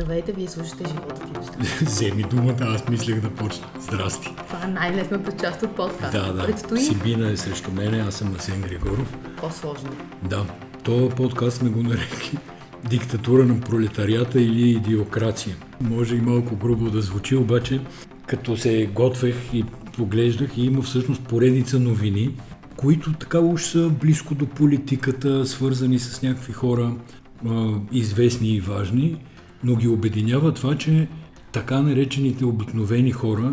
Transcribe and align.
Здравейте, 0.00 0.32
вие 0.32 0.48
слушате 0.48 0.84
живота 0.88 1.14
ти 1.14 1.38
неща. 1.38 1.84
Вземи 1.84 2.22
думата, 2.22 2.56
аз 2.60 2.88
мислех 2.88 3.20
да 3.20 3.30
почна. 3.30 3.66
Здрасти. 3.80 4.28
Това 4.48 4.64
е 4.64 4.66
най-лесната 4.66 5.32
част 5.36 5.62
от 5.62 5.76
подкаста. 5.76 6.22
Да, 6.22 6.32
да. 6.32 6.46
Предстои 6.46 6.80
Сибина 6.80 7.30
е 7.30 7.36
срещу 7.36 7.70
мене, 7.72 7.98
аз 7.98 8.14
съм 8.14 8.34
Асен 8.38 8.62
Григоров. 8.62 9.16
по-сложно. 9.40 9.90
Да, 10.22 10.46
този 10.84 11.14
подкаст 11.14 11.56
сме 11.56 11.70
го 11.70 11.82
нарекли 11.82 12.38
диктатура 12.90 13.44
на 13.44 13.60
пролетарията 13.60 14.40
или 14.40 14.70
идиокрация. 14.70 15.56
Може 15.80 16.16
и 16.16 16.20
малко 16.20 16.56
грубо 16.56 16.90
да 16.90 17.00
звучи, 17.00 17.36
обаче 17.36 17.80
като 18.26 18.56
се 18.56 18.90
готвех 18.94 19.36
и 19.52 19.64
поглеждах 19.96 20.58
и 20.58 20.62
има 20.62 20.82
всъщност 20.82 21.22
поредица 21.22 21.80
новини, 21.80 22.34
които 22.76 23.12
така 23.12 23.40
уж 23.40 23.62
са 23.62 23.88
близко 23.88 24.34
до 24.34 24.46
политиката, 24.46 25.46
свързани 25.46 25.98
с 25.98 26.22
някакви 26.22 26.52
хора, 26.52 26.92
известни 27.92 28.48
и 28.48 28.60
важни, 28.60 29.18
но 29.64 29.76
ги 29.76 29.88
обединява 29.88 30.54
това, 30.54 30.78
че 30.78 31.08
така 31.52 31.82
наречените 31.82 32.44
обикновени 32.44 33.10
хора 33.12 33.52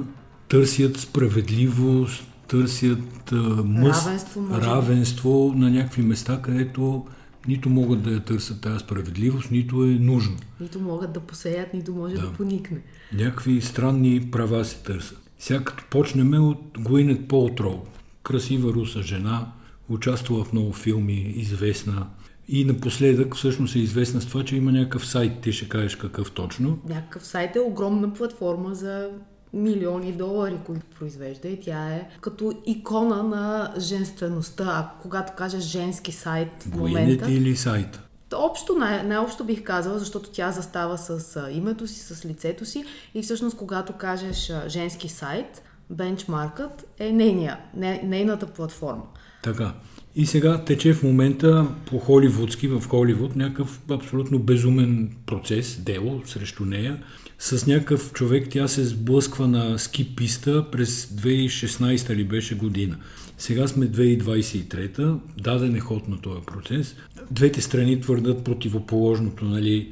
търсят 0.50 0.98
справедливост, 0.98 2.23
търсят 2.48 3.31
мъст, 3.66 4.05
Равенство, 4.05 4.41
може 4.41 4.62
равенство 4.62 5.54
на 5.55 5.70
някакви 5.70 6.02
места, 6.02 6.41
където 6.41 7.05
нито 7.48 7.70
могат 7.70 8.04
да 8.04 8.12
я 8.12 8.20
търсят 8.20 8.62
тази 8.62 8.80
справедливост, 8.80 9.52
нито 9.52 9.84
е 9.84 9.88
нужно. 9.88 10.36
Нито 10.62 10.80
могат 10.80 11.14
да 11.14 11.20
посеят, 11.20 11.73
нито 11.73 11.94
може 11.94 12.16
да, 12.16 12.22
Да. 12.22 12.34
поникне. 12.34 12.78
Някакви 13.14 13.62
странни 13.62 14.31
права 14.31 14.66
се 14.66 14.78
търсят. 14.84 15.30
Сега 15.39 15.64
като 15.64 15.84
почнем 15.89 16.34
от 16.34 16.78
Гуинет 16.80 17.28
Полтрол. 17.28 17.84
Красива 18.23 18.73
руса 18.73 19.02
жена, 19.02 19.52
участвала 19.89 20.44
в 20.44 20.53
много 20.53 20.73
филми, 20.73 21.34
известна. 21.36 22.08
И 22.48 22.66
напоследък 22.66 23.36
всъщност 23.36 23.76
е 23.76 23.80
известна 23.80 24.22
с 24.22 24.26
това, 24.26 24.44
че 24.44 24.56
има 24.56 24.72
някакъв 24.72 25.08
сайт, 25.08 25.42
ти 25.42 25.52
ще 25.52 25.70
кажеш 25.70 25.96
какъв 25.96 26.32
точно. 26.32 26.80
Някакъв 26.90 27.26
сайт 27.26 27.56
е 27.56 27.60
огромна 27.60 28.14
платформа 28.14 28.76
за 28.76 29.10
милиони 29.54 30.12
долари, 30.12 30.58
които 30.66 30.86
произвежда 30.86 31.48
и 31.48 31.59
тя 31.59 31.89
е 31.89 32.09
като 32.22 32.54
икона 32.66 33.23
на 33.23 33.73
женствеността. 33.80 34.64
А 34.64 35.02
когато 35.02 35.34
кажеш 35.34 35.64
женски 35.64 36.12
сайт 36.12 36.64
в 36.64 36.76
момента... 36.76 37.31
или 37.31 37.56
сайта. 37.56 38.02
Общо, 38.36 38.76
най- 38.76 39.04
най-общо 39.04 39.44
бих 39.44 39.64
казала, 39.64 40.00
защото 40.00 40.30
тя 40.30 40.52
застава 40.52 40.98
с 40.98 41.42
името 41.52 41.88
си, 41.88 42.00
с 42.00 42.26
лицето 42.26 42.66
си 42.66 42.86
и 43.14 43.22
всъщност 43.22 43.58
когато 43.58 43.94
кажеш 43.94 44.52
женски 44.67 45.09
сайт, 45.09 45.64
бенчмаркът 45.89 46.86
е 47.00 47.11
нейния, 47.11 47.59
не, 47.76 48.02
нейната 48.04 48.48
платформа. 48.48 49.04
Така. 49.44 49.73
И 50.20 50.26
сега 50.26 50.64
тече 50.64 50.94
в 50.94 51.04
момента 51.04 51.68
по 51.86 52.00
холивудски, 52.00 52.68
в 52.68 52.84
Холивуд, 52.88 53.36
някакъв 53.36 53.82
абсолютно 53.90 54.40
безумен 54.40 55.10
процес, 55.26 55.80
дело 55.86 56.22
срещу 56.26 56.66
нея. 56.66 57.04
С 57.40 57.68
някакъв 57.68 58.14
човек 58.14 58.48
тя 58.50 58.68
се 58.68 58.86
сблъсква 58.86 59.48
на 59.48 59.80
ски 59.80 60.16
писта 60.16 60.72
през 60.72 61.06
2016 61.06 62.16
ли 62.16 62.23
беше 62.23 62.56
година. 62.56 62.98
Сега 63.38 63.68
сме 63.68 63.86
2023, 63.86 65.20
даден 65.42 65.76
е 65.76 65.80
ход 65.80 66.08
на 66.08 66.22
този 66.22 66.42
процес. 66.45 66.95
Двете 67.32 67.62
страни 67.62 68.02
твърдат 68.02 68.44
противоположното, 68.44 69.45
нали? 69.45 69.92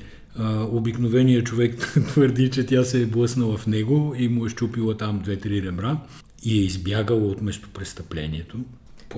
Обикновеният 0.71 1.45
човек 1.45 1.93
твърди, 2.07 2.49
че 2.49 2.65
тя 2.65 2.83
се 2.83 3.01
е 3.01 3.05
блъснала 3.05 3.57
в 3.57 3.67
него 3.67 4.15
и 4.17 4.27
му 4.27 4.45
е 4.45 4.49
щупила 4.49 4.97
там 4.97 5.19
две-три 5.23 5.61
ребра 5.61 5.97
и 6.43 6.59
е 6.59 6.63
избягала 6.63 7.27
от 7.27 7.41
местопрестъплението. 7.41 8.57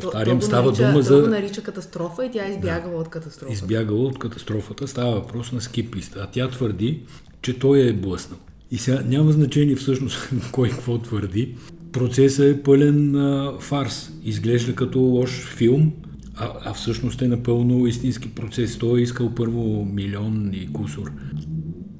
Повтарям, 0.01 0.37
То- 0.37 0.39
то 0.39 0.45
става 0.45 0.65
нарича, 0.65 0.83
дума 0.83 0.93
то 0.93 1.01
за 1.01 1.21
го 1.21 1.27
нарича 1.27 1.61
катастрофа 1.61 2.25
и 2.25 2.31
тя 2.31 2.47
е 2.47 2.49
избягала 2.51 3.01
от 3.01 3.09
катастрофа. 3.09 3.53
избягала 3.53 3.99
от 3.99 4.19
катастрофата. 4.19 4.87
Става 4.87 5.11
въпрос 5.11 5.51
на 5.51 5.61
ски 5.61 5.91
писта. 5.91 6.19
А 6.23 6.27
тя 6.31 6.49
твърди, 6.49 7.01
че 7.41 7.59
той 7.59 7.79
е 7.79 7.93
блъснал. 7.93 8.39
И 8.71 8.77
сега 8.77 9.01
няма 9.07 9.31
значение 9.31 9.75
всъщност 9.75 10.29
кой 10.51 10.69
какво 10.69 10.97
твърди. 10.97 11.55
Процесът 11.91 12.45
е 12.45 12.63
пълен 12.63 13.15
а, 13.15 13.53
фарс. 13.59 14.11
Изглежда 14.23 14.75
като 14.75 14.99
лош 14.99 15.45
филм, 15.45 15.91
а, 16.35 16.49
а 16.65 16.73
всъщност 16.73 17.21
е 17.21 17.27
напълно 17.27 17.87
истински 17.87 18.29
процес. 18.35 18.77
Той 18.77 18.99
е 18.99 19.03
искал 19.03 19.35
първо 19.35 19.85
милион 19.85 20.49
и 20.53 20.73
кусор. 20.73 21.11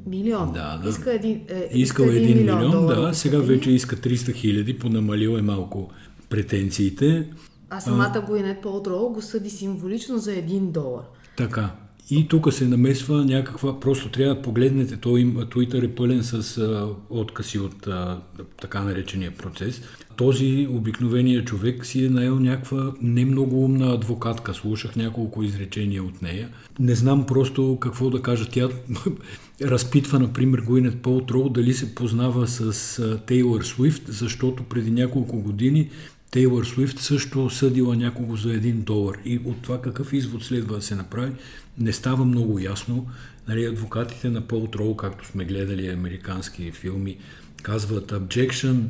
Милион. 0.07 0.51
Да, 0.53 0.79
да. 0.83 0.89
Иска 0.89 1.13
един, 1.13 1.41
е, 1.47 1.69
Искал 1.73 2.05
1 2.05 2.35
милион, 2.35 2.71
долара 2.71 2.95
да, 2.95 3.07
да 3.07 3.13
сега 3.13 3.39
вече 3.39 3.71
иска 3.71 3.95
300 3.95 4.33
хиляди, 4.33 4.77
понамалил 4.77 5.37
е 5.37 5.41
малко 5.41 5.89
претенциите. 6.29 7.27
А 7.69 7.79
самата 7.79 8.23
Гуинет 8.27 8.61
Полтрол 8.61 9.09
го 9.09 9.21
съди 9.21 9.49
символично 9.49 10.17
за 10.17 10.33
един 10.33 10.71
долар. 10.71 11.03
Така. 11.37 11.69
И 12.09 12.27
тук 12.27 12.53
се 12.53 12.67
намесва 12.67 13.25
някаква, 13.25 13.79
просто 13.79 14.09
трябва 14.09 14.35
да 14.35 14.41
погледнете, 14.41 14.97
той 14.97 15.19
им, 15.21 15.35
Twitter 15.35 15.85
е 15.85 15.95
пълен 15.95 16.23
с 16.23 16.57
а, 16.57 16.89
откъси 17.09 17.59
от 17.59 17.87
а, 17.87 18.21
така 18.61 18.83
наречения 18.83 19.31
процес. 19.31 19.81
Този 20.15 20.67
обикновения 20.71 21.45
човек 21.45 21.85
си 21.85 22.05
е 22.05 22.09
наел 22.09 22.39
някаква 22.39 22.93
не 23.01 23.25
много 23.25 23.63
умна 23.63 23.93
адвокатка. 23.93 24.53
Слушах 24.53 24.95
няколко 24.95 25.43
изречения 25.43 26.03
от 26.03 26.21
нея. 26.21 26.49
Не 26.79 26.95
знам 26.95 27.25
просто 27.25 27.77
какво 27.81 28.09
да 28.09 28.21
кажа. 28.21 28.49
Тя 28.51 28.69
разпитва, 29.61 30.19
например, 30.19 30.59
Гуинет 30.59 31.01
Полтрол 31.01 31.49
дали 31.49 31.73
се 31.73 31.95
познава 31.95 32.47
с 32.47 32.99
а, 32.99 33.17
Тейлър 33.25 33.63
Свифт, 33.63 34.03
защото 34.07 34.63
преди 34.63 34.91
няколко 34.91 35.41
години 35.41 35.89
Тейлър 36.31 36.65
Свифт 36.65 36.99
също 36.99 37.49
съдила 37.49 37.95
някого 37.95 38.35
за 38.35 38.53
един 38.53 38.81
долар. 38.81 39.17
И 39.25 39.39
от 39.45 39.61
това 39.61 39.81
какъв 39.81 40.13
извод 40.13 40.43
следва 40.43 40.75
да 40.75 40.81
се 40.81 40.95
направи, 40.95 41.31
не 41.79 41.93
става 41.93 42.25
много 42.25 42.59
ясно. 42.59 43.07
Нали, 43.47 43.65
адвокатите 43.65 44.29
на 44.29 44.41
Пол 44.41 44.67
Трол, 44.67 44.95
както 44.95 45.27
сме 45.27 45.45
гледали 45.45 45.87
американски 45.87 46.71
филми, 46.71 47.17
казват 47.63 48.11
objection, 48.11 48.83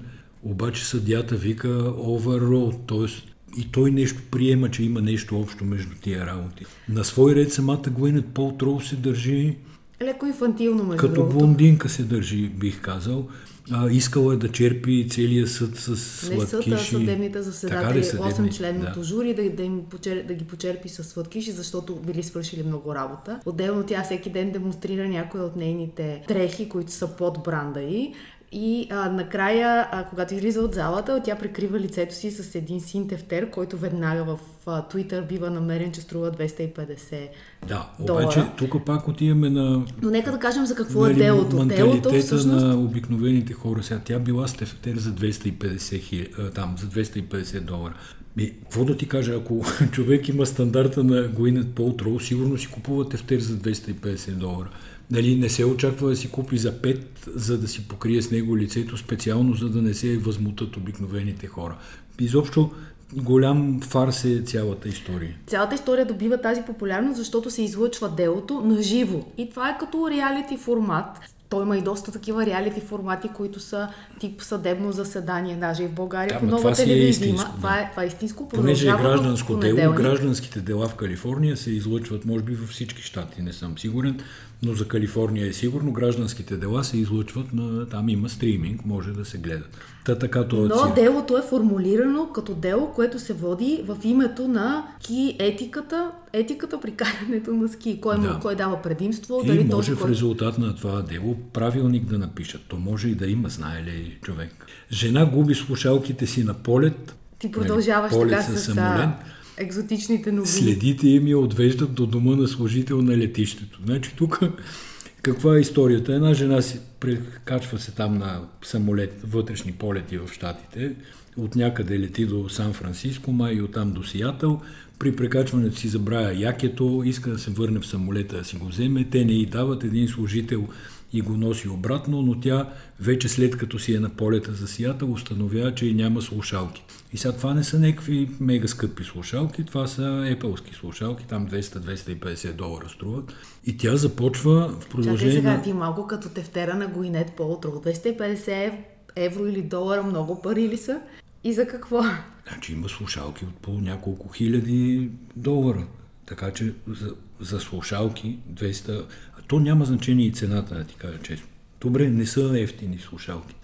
обаче 0.44 0.86
съдята 0.86 1.36
вика 1.36 1.68
overruled, 1.98 2.88
т.е. 2.88 3.32
и 3.60 3.72
той 3.72 3.92
нещо 3.92 4.22
приема, 4.32 4.72
че 4.72 4.84
има 4.84 5.02
нещо 5.02 5.40
общо 5.40 5.66
между 5.66 5.96
тия 6.02 6.26
работи. 6.26 6.66
На 6.90 7.04
свой 7.04 7.36
ред 7.36 7.54
самата 7.54 7.84
Гуинет 7.90 8.26
Пол 8.26 8.56
Трол 8.58 8.82
се 8.82 8.96
държи 8.96 9.58
Леко 10.02 10.26
инфантилно, 10.26 10.84
между 10.84 10.98
като 10.98 11.14
другото. 11.14 11.38
блондинка 11.38 11.90
се 11.90 12.04
държи, 12.04 12.50
бих 12.50 12.82
казал. 12.82 13.28
А, 13.72 13.90
искала 13.90 14.34
е 14.34 14.38
да 14.38 14.52
черпи 14.52 15.08
целия 15.10 15.48
съд 15.48 15.76
с 15.76 15.90
Не 15.90 15.96
сладкиши. 16.40 16.70
съда, 16.70 16.78
съдебните 16.80 17.42
заседатели, 17.42 18.00
ли, 18.00 18.04
съдебни? 18.04 18.32
8-членното 18.52 18.96
Да. 18.96 19.04
жури, 19.04 19.34
да, 19.34 19.50
да, 19.50 19.64
им 19.64 19.82
почер, 19.90 20.24
да 20.24 20.34
ги 20.34 20.46
почерпи 20.46 20.90
с 20.90 21.04
сладкиши, 21.04 21.52
защото 21.52 21.96
били 21.96 22.24
свършили 22.24 22.64
много 22.64 22.96
работа. 22.96 23.40
Отделно 23.46 23.84
тя 23.84 24.04
всеки 24.04 24.30
ден 24.30 24.52
демонстрира 24.52 25.08
някои 25.08 25.42
от 25.42 25.56
нейните 25.56 26.24
дрехи, 26.28 26.70
които 26.70 26.92
са 26.92 27.08
под 27.08 27.38
бранда 27.46 27.82
й. 27.82 28.14
И 28.52 28.88
а, 28.92 29.10
накрая, 29.10 29.88
а, 29.92 30.04
когато 30.04 30.34
излиза 30.34 30.62
от 30.62 30.74
залата, 30.74 31.22
тя 31.24 31.36
прикрива 31.36 31.80
лицето 31.80 32.16
си 32.16 32.32
с 32.32 32.56
един 32.56 32.82
син 32.82 33.08
тефтер, 33.08 33.50
който 33.50 33.78
веднага 33.78 34.24
в 34.24 34.40
а, 34.66 34.82
Twitter 34.82 35.28
бива 35.28 35.50
намерен, 35.50 35.92
че 35.92 36.02
струва 36.02 36.32
250 36.32 37.30
Да, 37.68 37.90
долара. 38.00 38.24
обаче 38.24 38.44
тук 38.58 38.86
пак 38.86 39.08
отиваме 39.08 39.50
на 39.50 39.86
Но 40.02 40.10
нека 40.10 40.32
да 40.32 40.40
кажем 40.40 40.66
за 40.66 40.76
какво 40.76 41.06
е 41.06 41.10
нали, 41.10 41.20
делото. 41.20 41.66
Делото 41.66 42.10
всъщност... 42.10 42.66
на 42.66 42.80
обикновените 42.80 43.54
хора. 43.54 43.84
Сега 43.84 44.00
тя 44.06 44.20
била 44.20 44.48
с 44.48 44.54
тефтер 44.54 44.96
за 44.96 45.10
250, 45.12 46.02
хил... 46.02 46.26
там, 46.56 46.76
за 46.78 46.88
250 46.88 47.60
долара. 47.60 47.94
Ми, 48.38 48.54
какво 48.62 48.86
да 48.86 48.98
ти 48.98 49.08
кажа, 49.08 49.34
ако 49.34 49.62
човек 49.92 50.30
има 50.30 50.46
стандарта 50.46 51.04
на 51.04 51.28
Гуинет 51.28 51.76
Полтрол, 51.76 52.20
сигурно 52.20 52.58
си 52.58 52.68
купува 52.68 53.10
тефтер 53.10 53.40
за 53.40 53.58
250 53.58 54.32
долара. 54.32 54.70
Нали, 55.12 55.36
не 55.36 55.50
се 55.50 55.66
очаква 55.66 56.10
да 56.10 56.16
си 56.16 56.32
купи 56.32 56.58
за 56.58 56.74
5, 56.74 57.02
за 57.28 57.58
да 57.58 57.68
си 57.68 57.88
покрие 57.88 58.22
с 58.22 58.32
него 58.32 58.58
лицето 58.58 58.98
специално, 58.98 59.54
за 59.54 59.70
да 59.70 59.82
не 59.82 59.94
се 59.94 60.18
възмутат 60.18 60.78
обикновените 60.78 61.48
хора. 61.48 61.78
Изобщо 62.20 62.72
голям 63.14 63.82
фарс 63.82 64.26
е 64.26 64.42
цялата 64.46 64.90
история. 64.90 65.36
Цялата 65.48 65.76
история 65.76 66.06
добива 66.06 66.42
тази 66.42 66.62
популярност, 66.62 67.18
защото 67.18 67.52
се 67.52 67.62
излъчва 67.62 68.10
делото 68.10 68.62
на 68.62 68.82
живо. 68.82 69.24
И 69.38 69.50
това 69.50 69.70
е 69.70 69.78
като 69.78 70.10
реалити 70.10 70.58
формат. 70.58 71.20
Той 71.50 71.64
има 71.64 71.78
и 71.78 71.82
доста 71.82 72.12
такива 72.12 72.46
реалити 72.46 72.82
формати, 72.82 73.28
които 73.28 73.60
са 73.60 73.88
тип 74.20 74.42
съдебно 74.42 74.92
заседание, 74.92 75.56
даже 75.56 75.84
и 75.84 75.88
в 75.88 75.92
България 75.94 76.34
Да, 76.34 76.40
по 76.40 76.46
нова 76.46 76.58
това 76.58 76.72
е 76.72 76.74
телевизия 76.74 77.10
истинско, 77.10 77.50
има. 77.50 77.52
да. 77.52 77.58
Това 77.58 77.80
е, 77.80 77.90
това 77.92 78.04
е 78.04 78.08
истинско. 78.08 78.50
Понеже 78.50 78.88
е 78.90 78.92
гражданско 78.92 79.56
дело, 79.56 79.94
гражданските 79.94 80.60
дела 80.60 80.88
в 80.88 80.96
Калифорния 80.96 81.58
се 81.58 81.72
излъчват, 81.72 82.26
може 82.26 82.44
би, 82.44 82.56
във 82.56 82.70
всички 82.70 83.02
щати, 83.02 83.42
не 83.42 83.54
съм 83.54 83.78
сигурен, 83.78 84.20
но 84.64 84.74
за 84.74 84.88
Калифорния 84.88 85.48
е 85.48 85.54
сигурно, 85.54 85.92
гражданските 85.92 86.58
дела 86.58 86.84
се 86.84 86.98
излъчват 86.98 87.54
на... 87.54 87.90
Там 87.90 88.10
има 88.10 88.30
стриминг, 88.30 88.86
може 88.86 89.12
да 89.12 89.26
се 89.26 89.38
гледат. 89.38 89.78
Та 90.06 90.16
така 90.16 90.48
това 90.48 90.68
Но 90.68 90.94
делото 90.96 91.38
е 91.38 91.42
формулирано 91.42 92.30
като 92.34 92.54
дело, 92.54 92.92
което 92.96 93.20
се 93.20 93.34
води 93.34 93.84
в 93.88 93.98
името 94.04 94.48
на 94.48 94.88
ски 95.02 95.36
етиката, 95.40 96.12
етиката 96.34 96.80
при 96.80 96.92
карането 96.92 97.54
на 97.54 97.68
ски. 97.68 98.02
Кой, 98.02 98.20
Да. 98.20 98.40
кой 98.42 98.56
дава 98.56 98.82
предимство, 98.82 99.42
И 99.44 99.48
дали 99.48 99.64
може 99.64 99.70
този, 99.70 99.92
в 99.92 100.10
резултат 100.10 100.58
на 100.58 100.76
това 100.76 101.02
дело 101.02 101.36
правилник 101.54 102.06
да 102.06 102.18
напишат. 102.18 102.62
То 102.68 102.78
може 102.78 103.10
и 103.10 103.16
да 103.16 103.28
има, 103.28 103.50
знае 103.50 103.84
ли 103.84 104.18
човек. 104.22 104.66
Жена 104.92 105.26
губи 105.26 105.56
слушалките 105.56 106.28
си 106.28 106.44
на 106.44 106.54
полет. 106.54 107.16
Ти 107.40 107.52
продължаваш 107.52 108.12
нали, 108.12 108.22
полет 108.22 108.40
така 108.40 108.58
с 108.58 108.64
самолет. 108.64 109.10
Екзотичните 109.58 110.32
новини. 110.32 110.48
Следите 110.48 111.08
им 111.08 111.28
я 111.28 111.40
отвеждат 111.40 111.94
до 111.94 112.06
дома 112.06 112.36
на 112.36 112.48
служител 112.48 113.02
на 113.02 113.18
летището. 113.18 113.80
Значи 113.86 114.12
тук 114.18 114.40
Каква 115.22 115.58
е 115.58 115.60
историята? 115.60 116.14
Една 116.14 116.34
жена 116.34 116.62
си 116.62 116.80
прекачва 117.00 117.80
се 117.80 117.92
там 117.92 118.18
на 118.18 118.42
самолет, 118.64 119.22
вътрешни 119.24 119.72
полети 119.72 120.18
в 120.18 120.30
Штатите, 120.34 120.96
от 121.38 121.56
някъде 121.56 122.00
лети 122.00 122.26
до 122.26 122.50
Сан-Франциско, 122.50 123.32
май 123.32 123.54
и 123.54 123.62
оттам 123.62 123.92
до 123.92 124.04
Сиатъл. 124.04 124.62
При 125.00 125.16
прекачването 125.16 125.76
си 125.76 125.88
забравя 125.88 126.34
якето, 126.34 127.02
иска 127.06 127.30
да 127.30 127.40
се 127.40 127.52
върне 127.52 127.80
в 127.80 127.88
самолета 127.88 128.38
да 128.38 128.44
си 128.44 128.56
го 128.56 128.66
вземе. 128.66 129.08
Те 129.12 129.26
не 129.26 129.34
й 129.34 129.46
дават 129.46 129.84
един 129.84 130.08
служител 130.08 130.68
и 131.14 131.22
го 131.22 131.38
носи 131.38 131.70
обратно, 131.70 132.22
но 132.22 132.40
тя 132.40 132.70
вече 133.00 133.30
след 133.30 133.58
като 133.58 133.80
си 133.80 133.96
е 133.96 134.00
на 134.00 134.10
полета 134.10 134.54
за 134.54 134.68
сията, 134.68 135.06
установява, 135.06 135.76
че 135.76 135.94
няма 135.94 136.22
слушалки. 136.22 136.84
И 137.14 137.18
сега 137.18 137.34
това 137.34 137.54
не 137.54 137.64
са 137.64 137.80
някакви 137.80 138.30
мега 138.40 138.68
скъпи 138.68 139.04
слушалки, 139.04 139.64
това 139.64 139.88
са 139.88 140.02
Apple 140.02 140.74
слушалки, 140.74 141.26
там 141.28 141.48
200-250 141.48 142.54
долара 142.54 142.90
струват. 142.90 143.34
И 143.66 143.78
тя 143.78 143.96
започва 143.96 144.76
в 144.80 144.90
продължение... 144.90 145.36
Чакай 145.36 145.52
сега, 145.52 145.64
ти 145.64 145.74
малко 145.74 146.08
като 146.08 146.30
тефтера 146.30 146.76
на 146.76 146.88
Гуинет 146.88 147.32
Полтро. 147.38 147.70
250 147.70 148.74
евро 149.16 149.48
или 149.48 149.62
долара 149.62 150.04
много 150.04 150.42
пари 150.42 150.70
ли 150.70 150.78
са? 150.78 151.00
И 151.48 151.54
за 151.54 151.68
какво? 151.68 152.04
Значи 152.48 152.74
има 152.74 152.90
слушалки 152.90 153.46
от 153.46 153.56
по 153.56 153.72
няколко 153.72 154.30
хиляди 154.30 155.10
долара. 155.36 155.88
Така 156.26 156.52
че 156.52 156.74
за, 156.88 157.16
за 157.40 157.60
слушалки 157.60 158.40
200... 158.54 159.06
А 159.40 159.42
то 159.48 159.60
няма 159.60 159.86
значение 159.86 160.28
и 160.28 160.32
цената, 160.32 160.76
да 160.76 160.84
ти 160.84 160.96
кажа 160.96 161.20
честно. 161.24 161.48
Добре, 161.82 162.10
не 162.10 162.26
са 162.26 162.60
ефтини 162.60 163.00
слушалки. 163.00 163.56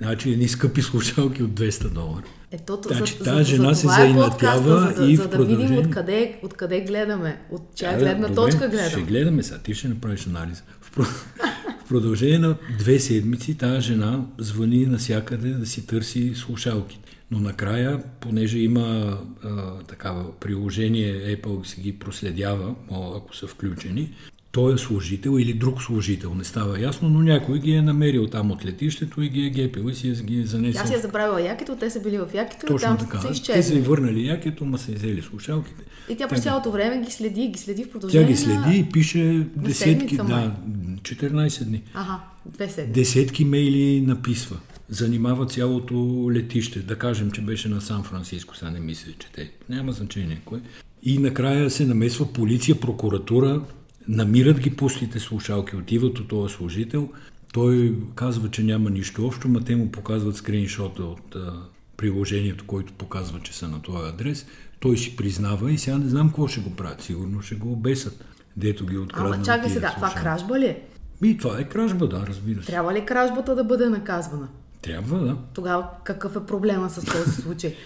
Значи 0.00 0.30
едни 0.30 0.48
скъпи 0.48 0.82
слушалки 0.82 1.42
от 1.42 1.50
200 1.50 1.88
долара. 1.88 2.24
Ето, 2.52 2.80
значи, 2.86 3.16
за, 3.18 3.24
тази 3.24 3.44
за, 3.44 3.56
жена 3.56 3.74
за, 3.74 3.80
се 3.80 3.86
е 3.86 3.90
заинатява 3.90 4.94
за, 4.96 5.06
и 5.06 5.16
за, 5.16 5.22
в 5.22 5.28
да 5.28 5.36
продължение... 5.36 5.66
видим 5.66 5.86
откъде, 5.86 6.38
откъде 6.42 6.80
гледаме, 6.80 7.40
от 7.50 7.62
чая 7.74 7.98
да, 7.98 8.04
гледна 8.04 8.28
добре, 8.28 8.34
точка 8.34 8.68
гледаме. 8.68 8.90
Ще 8.90 9.02
гледаме 9.02 9.42
сега, 9.42 9.58
ти 9.58 9.74
ще 9.74 9.88
направиш 9.88 10.26
анализ. 10.26 10.64
В, 10.80 10.96
в 11.84 11.88
продължение 11.88 12.38
на 12.38 12.56
две 12.78 12.98
седмици 12.98 13.58
тази 13.58 13.86
жена 13.86 14.24
звъни 14.38 14.86
насякъде 14.86 15.50
да 15.50 15.66
си 15.66 15.86
търси 15.86 16.32
слушалки. 16.34 17.00
Но 17.30 17.40
накрая, 17.40 18.02
понеже 18.20 18.58
има 18.58 19.18
а, 19.44 19.78
такава 19.78 20.40
приложение, 20.40 21.36
Apple 21.36 21.66
си 21.66 21.80
ги 21.80 21.98
проследява, 21.98 22.74
ако 22.90 23.36
са 23.36 23.46
включени, 23.46 24.10
той 24.52 24.74
е 24.74 24.78
служител 24.78 25.38
или 25.38 25.54
друг 25.54 25.82
служител, 25.82 26.34
не 26.34 26.44
става 26.44 26.80
ясно, 26.80 27.08
но 27.08 27.22
някой 27.22 27.58
ги 27.58 27.72
е 27.72 27.82
намерил 27.82 28.26
там 28.26 28.50
от 28.50 28.64
летището 28.64 29.22
и 29.22 29.28
ги 29.28 29.46
е 29.46 29.50
гепил 29.50 29.88
и 29.90 29.94
си 29.94 30.08
е 30.08 30.12
ги 30.12 30.40
е 30.40 30.46
занесъл. 30.46 30.82
Тя 30.82 30.88
си 30.88 30.94
е 30.94 30.98
забравила 30.98 31.40
якето, 31.40 31.76
те 31.76 31.90
са 31.90 32.00
били 32.00 32.18
в 32.18 32.28
якето 32.34 32.66
Точно 32.66 32.76
и 32.76 32.80
там 32.80 32.98
така. 32.98 33.20
са 33.20 33.28
изчезли. 33.32 33.60
Те 33.60 33.62
са 33.62 33.74
и 33.74 33.80
върнали 33.80 34.26
якето, 34.26 34.64
ма 34.64 34.78
са 34.78 34.92
изели 34.92 35.22
слушалките. 35.22 35.82
И 36.08 36.16
тя 36.16 36.28
през 36.28 36.42
цялото 36.42 36.70
време 36.70 37.04
ги 37.04 37.10
следи, 37.10 37.48
ги 37.48 37.58
следи 37.58 37.84
в 37.84 37.90
продължение 37.90 38.26
Тя 38.26 38.32
ги 38.32 38.38
следи 38.38 38.78
и 38.78 38.84
пише 38.84 39.46
десетки, 39.56 40.16
да, 40.16 40.56
14 41.02 41.64
дни. 41.64 41.82
Ага, 41.94 42.20
две 42.46 42.68
седмици. 42.68 43.00
Десетки 43.00 43.44
мейли 43.44 44.00
написва. 44.00 44.56
Занимава 44.88 45.46
цялото 45.46 46.28
летище. 46.32 46.78
Да 46.78 46.98
кажем, 46.98 47.30
че 47.30 47.40
беше 47.40 47.68
на 47.68 47.80
Сан-Франциско, 47.80 48.56
сега 48.56 48.70
не 48.70 48.80
мисля, 48.80 49.12
че 49.18 49.32
те. 49.32 49.50
Няма 49.68 49.92
значение 49.92 50.40
кое. 50.44 50.60
И 51.02 51.18
накрая 51.18 51.70
се 51.70 51.86
намесва 51.86 52.32
полиция, 52.32 52.80
прокуратура, 52.80 53.62
намират 54.08 54.60
ги 54.60 54.76
пустите 54.76 55.20
слушалки, 55.20 55.76
отиват 55.76 56.18
от 56.18 56.28
този 56.28 56.54
служител. 56.54 57.08
Той 57.52 57.96
казва, 58.14 58.50
че 58.50 58.62
няма 58.62 58.90
нищо 58.90 59.26
общо, 59.26 59.48
но 59.48 59.60
те 59.60 59.76
му 59.76 59.92
показват 59.92 60.36
скриншота 60.36 61.02
от 61.02 61.36
а, 61.36 61.52
приложението, 61.96 62.64
който 62.66 62.92
показва, 62.92 63.40
че 63.40 63.56
са 63.56 63.68
на 63.68 63.82
този 63.82 64.08
адрес. 64.08 64.46
Той 64.80 64.96
си 64.96 65.16
признава 65.16 65.72
и 65.72 65.78
сега 65.78 65.98
не 65.98 66.08
знам 66.08 66.28
какво 66.28 66.48
ще 66.48 66.60
го 66.60 66.76
правят. 66.76 67.02
Сигурно 67.02 67.42
ще 67.42 67.54
го 67.54 67.72
обесат, 67.72 68.24
дето 68.56 68.86
ги 68.86 68.98
откраднат. 68.98 69.34
Ама 69.34 69.44
чакай 69.44 69.70
сега, 69.70 69.92
това 69.94 70.10
кражба 70.10 70.58
ли 70.58 70.66
е? 70.66 70.82
И 71.24 71.36
това 71.38 71.60
е 71.60 71.64
кражба, 71.64 72.08
да, 72.08 72.24
разбира 72.26 72.62
се. 72.62 72.66
Трябва 72.66 72.94
ли 72.94 73.04
кражбата 73.04 73.54
да 73.54 73.64
бъде 73.64 73.88
наказвана? 73.88 74.48
Трябва, 74.82 75.18
да. 75.18 75.36
Тогава 75.54 75.88
какъв 76.04 76.36
е 76.36 76.46
проблема 76.46 76.90
с 76.90 77.04
този 77.04 77.42
случай? 77.42 77.76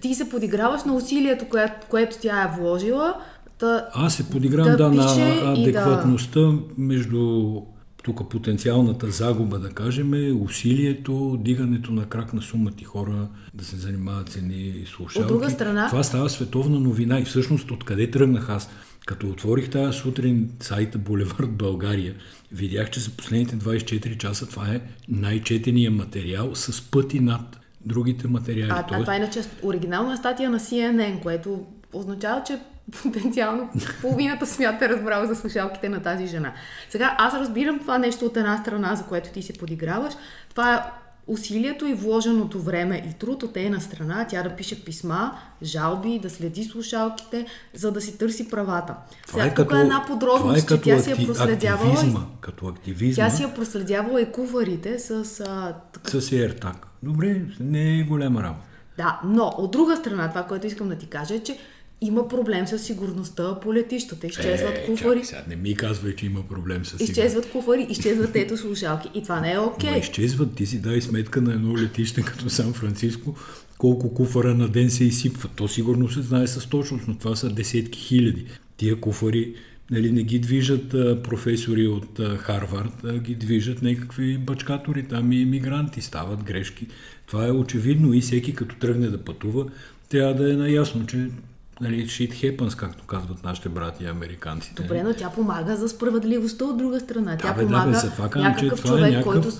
Ти 0.00 0.14
се 0.14 0.28
подиграваш 0.28 0.84
на 0.84 0.94
усилието, 0.94 1.44
което, 1.48 1.86
което 1.88 2.16
тя 2.20 2.42
е 2.42 2.60
вложила. 2.60 3.20
Да, 3.60 3.88
Аз 3.94 4.14
се 4.14 4.30
подиграм 4.30 4.64
да 4.66 4.76
да, 4.76 4.88
на 4.88 5.02
и 5.14 5.40
да- 5.40 5.52
адекватността 5.52 6.40
между 6.78 7.52
тук 8.04 8.30
потенциалната 8.30 9.10
загуба, 9.10 9.58
да 9.58 9.68
кажем, 9.68 10.12
усилието, 10.42 11.38
дигането 11.40 11.92
на 11.92 12.04
крак 12.04 12.32
на 12.32 12.42
сумати 12.42 12.84
хора 12.84 13.28
да 13.54 13.64
се 13.64 13.76
занимават 13.76 14.28
с 14.28 14.36
едни 14.36 14.84
слушалки. 14.86 15.22
От 15.22 15.28
друга 15.28 15.50
страна- 15.50 15.88
Това 15.88 16.02
става 16.02 16.30
световна 16.30 16.80
новина 16.80 17.18
и 17.18 17.24
всъщност 17.24 17.70
откъде 17.70 18.10
тръгнах 18.10 18.48
аз? 18.48 18.68
Като 19.06 19.26
отворих 19.28 19.70
тази 19.70 19.98
сутрин 19.98 20.50
сайта 20.60 20.98
Булевард 20.98 21.50
България, 21.50 22.14
видях, 22.52 22.90
че 22.90 23.00
за 23.00 23.10
последните 23.10 23.56
24 23.56 24.16
часа 24.16 24.46
това 24.46 24.68
е 24.68 24.80
най-четения 25.08 25.90
материал 25.90 26.54
с 26.54 26.82
пъти 26.82 27.20
над 27.20 27.58
другите 27.80 28.28
материали. 28.28 28.70
а, 28.70 28.84
а 28.90 28.98
това 28.98 29.14
е 29.14 29.16
иначе 29.16 29.40
оригинална 29.62 30.16
статия 30.16 30.50
на 30.50 30.60
CNN, 30.60 31.20
което 31.20 31.60
означава, 31.92 32.42
че 32.42 32.58
потенциално 33.02 33.70
половината 34.00 34.46
смята 34.46 34.84
е 34.84 34.88
разбрал 34.88 35.26
за 35.26 35.34
слушалките 35.36 35.88
на 35.88 36.02
тази 36.02 36.26
жена. 36.26 36.52
Сега 36.90 37.14
аз 37.18 37.34
разбирам 37.34 37.78
това 37.78 37.98
нещо 37.98 38.24
от 38.24 38.36
една 38.36 38.56
страна, 38.56 38.94
за 38.94 39.04
което 39.04 39.30
ти 39.30 39.42
се 39.42 39.52
подиграваш. 39.52 40.14
Това 40.50 40.74
е 40.74 40.78
усилието 41.26 41.86
и 41.86 41.94
вложеното 41.94 42.62
време 42.62 43.02
и 43.10 43.18
труд 43.18 43.42
от 43.42 43.56
една 43.56 43.80
страна, 43.80 44.26
тя 44.28 44.42
да 44.42 44.56
пише 44.56 44.84
писма, 44.84 45.32
жалби, 45.62 46.18
да 46.18 46.30
следи 46.30 46.64
слушалките, 46.64 47.46
за 47.74 47.92
да 47.92 48.00
си 48.00 48.18
търси 48.18 48.48
правата. 48.48 48.94
Сега, 49.26 49.54
тук 49.54 49.72
е 49.72 49.80
една 49.80 50.04
подробност, 50.06 50.42
това 50.42 50.56
е 50.56 50.60
че 50.60 50.66
като 50.66 50.82
тя 50.82 50.98
си 50.98 51.10
е 51.10 51.14
акти- 51.14 51.26
проследявала. 51.26 51.92
активизма, 51.92 52.20
като 52.40 52.66
активизма 52.66 53.24
Тя 53.24 53.30
си 53.30 53.42
е 53.42 53.54
проследявала 53.54 54.20
и 54.20 54.32
куфарите 54.32 54.98
с... 54.98 55.10
А, 55.40 55.74
такъв- 55.92 56.24
с 56.24 56.30
AirTag. 56.30 56.74
Добре, 57.02 57.40
не 57.60 57.98
е 57.98 58.02
голяма 58.02 58.42
работа. 58.42 58.64
Да, 58.96 59.20
но 59.24 59.54
от 59.58 59.70
друга 59.70 59.96
страна, 59.96 60.28
това, 60.28 60.42
което 60.42 60.66
искам 60.66 60.88
да 60.88 60.94
ти 60.94 61.06
кажа 61.06 61.34
е, 61.34 61.40
че 61.40 61.58
има 62.00 62.28
проблем 62.28 62.66
с 62.66 62.78
сигурността 62.78 63.60
по 63.60 63.74
летищата. 63.74 64.26
Изчезват 64.26 64.76
Е, 64.76 64.86
куфари, 64.86 64.96
чакай 64.96 65.24
сега, 65.24 65.44
не 65.48 65.56
ми 65.56 65.74
казвай, 65.74 66.14
че 66.14 66.26
има 66.26 66.42
проблем 66.42 66.84
с 66.84 66.88
сигурност. 66.88 67.10
изчезват 67.10 67.50
куфари, 67.50 67.86
изчезват 67.90 68.36
ето 68.36 68.56
слушалки. 68.56 69.10
И 69.14 69.22
това 69.22 69.40
не 69.40 69.52
е 69.52 69.58
окей. 69.58 69.90
Ма 69.90 69.96
изчезват, 69.96 70.54
ти 70.54 70.66
си 70.66 70.80
дай 70.80 71.00
сметка 71.00 71.40
на 71.40 71.52
едно 71.52 71.76
летище 71.76 72.22
като 72.22 72.50
Сан 72.50 72.72
Франциско, 72.72 73.34
колко 73.78 74.14
куфара 74.14 74.54
на 74.54 74.68
ден 74.68 74.90
се 74.90 75.04
изсипват. 75.04 75.52
То 75.56 75.68
сигурно 75.68 76.08
се 76.08 76.22
знае 76.22 76.46
с 76.46 76.66
точност, 76.66 77.04
но 77.08 77.18
това 77.18 77.36
са 77.36 77.50
десетки 77.50 77.98
хиляди. 77.98 78.46
Тия 78.76 79.00
куфари 79.00 79.54
нали, 79.90 80.12
не 80.12 80.22
ги 80.22 80.38
движат 80.38 80.94
а, 80.94 81.22
професори 81.22 81.86
от 81.86 82.20
а, 82.20 82.36
Харвард, 82.36 83.04
а 83.04 83.18
ги 83.18 83.34
движат 83.34 83.82
някакви 83.82 84.38
бачкатори, 84.38 85.02
там 85.02 85.32
и 85.32 85.40
иммигранти, 85.40 86.00
стават 86.00 86.44
грешки. 86.44 86.86
Това 87.26 87.46
е 87.46 87.50
очевидно 87.50 88.12
и 88.12 88.20
всеки 88.20 88.54
като 88.54 88.76
тръгне 88.76 89.06
да 89.06 89.24
пътува, 89.24 89.66
трябва 90.08 90.34
да 90.34 90.52
е 90.52 90.56
наясно, 90.56 91.06
че 91.06 91.28
нали, 91.80 92.06
shit 92.06 92.32
happens, 92.32 92.76
както 92.76 93.04
казват 93.04 93.44
нашите 93.44 93.68
брати 93.68 94.04
американците. 94.04 94.82
Добре, 94.82 95.02
но 95.02 95.14
тя 95.14 95.30
помага 95.30 95.76
за 95.76 95.88
справедливостта 95.88 96.64
от 96.64 96.78
друга 96.78 97.00
страна. 97.00 97.36
Тя 97.36 97.48
Да, 97.48 97.54
бе, 97.54 97.60
да, 97.60 97.66
помага 97.66 97.90
бе, 97.90 97.96
затова 97.96 98.28
казвам, 98.28 98.54
че 98.58 98.68
това 98.68 98.90
човек, 98.90 99.12
е 99.12 99.16
някакъв 99.16 99.24
който 99.24 99.50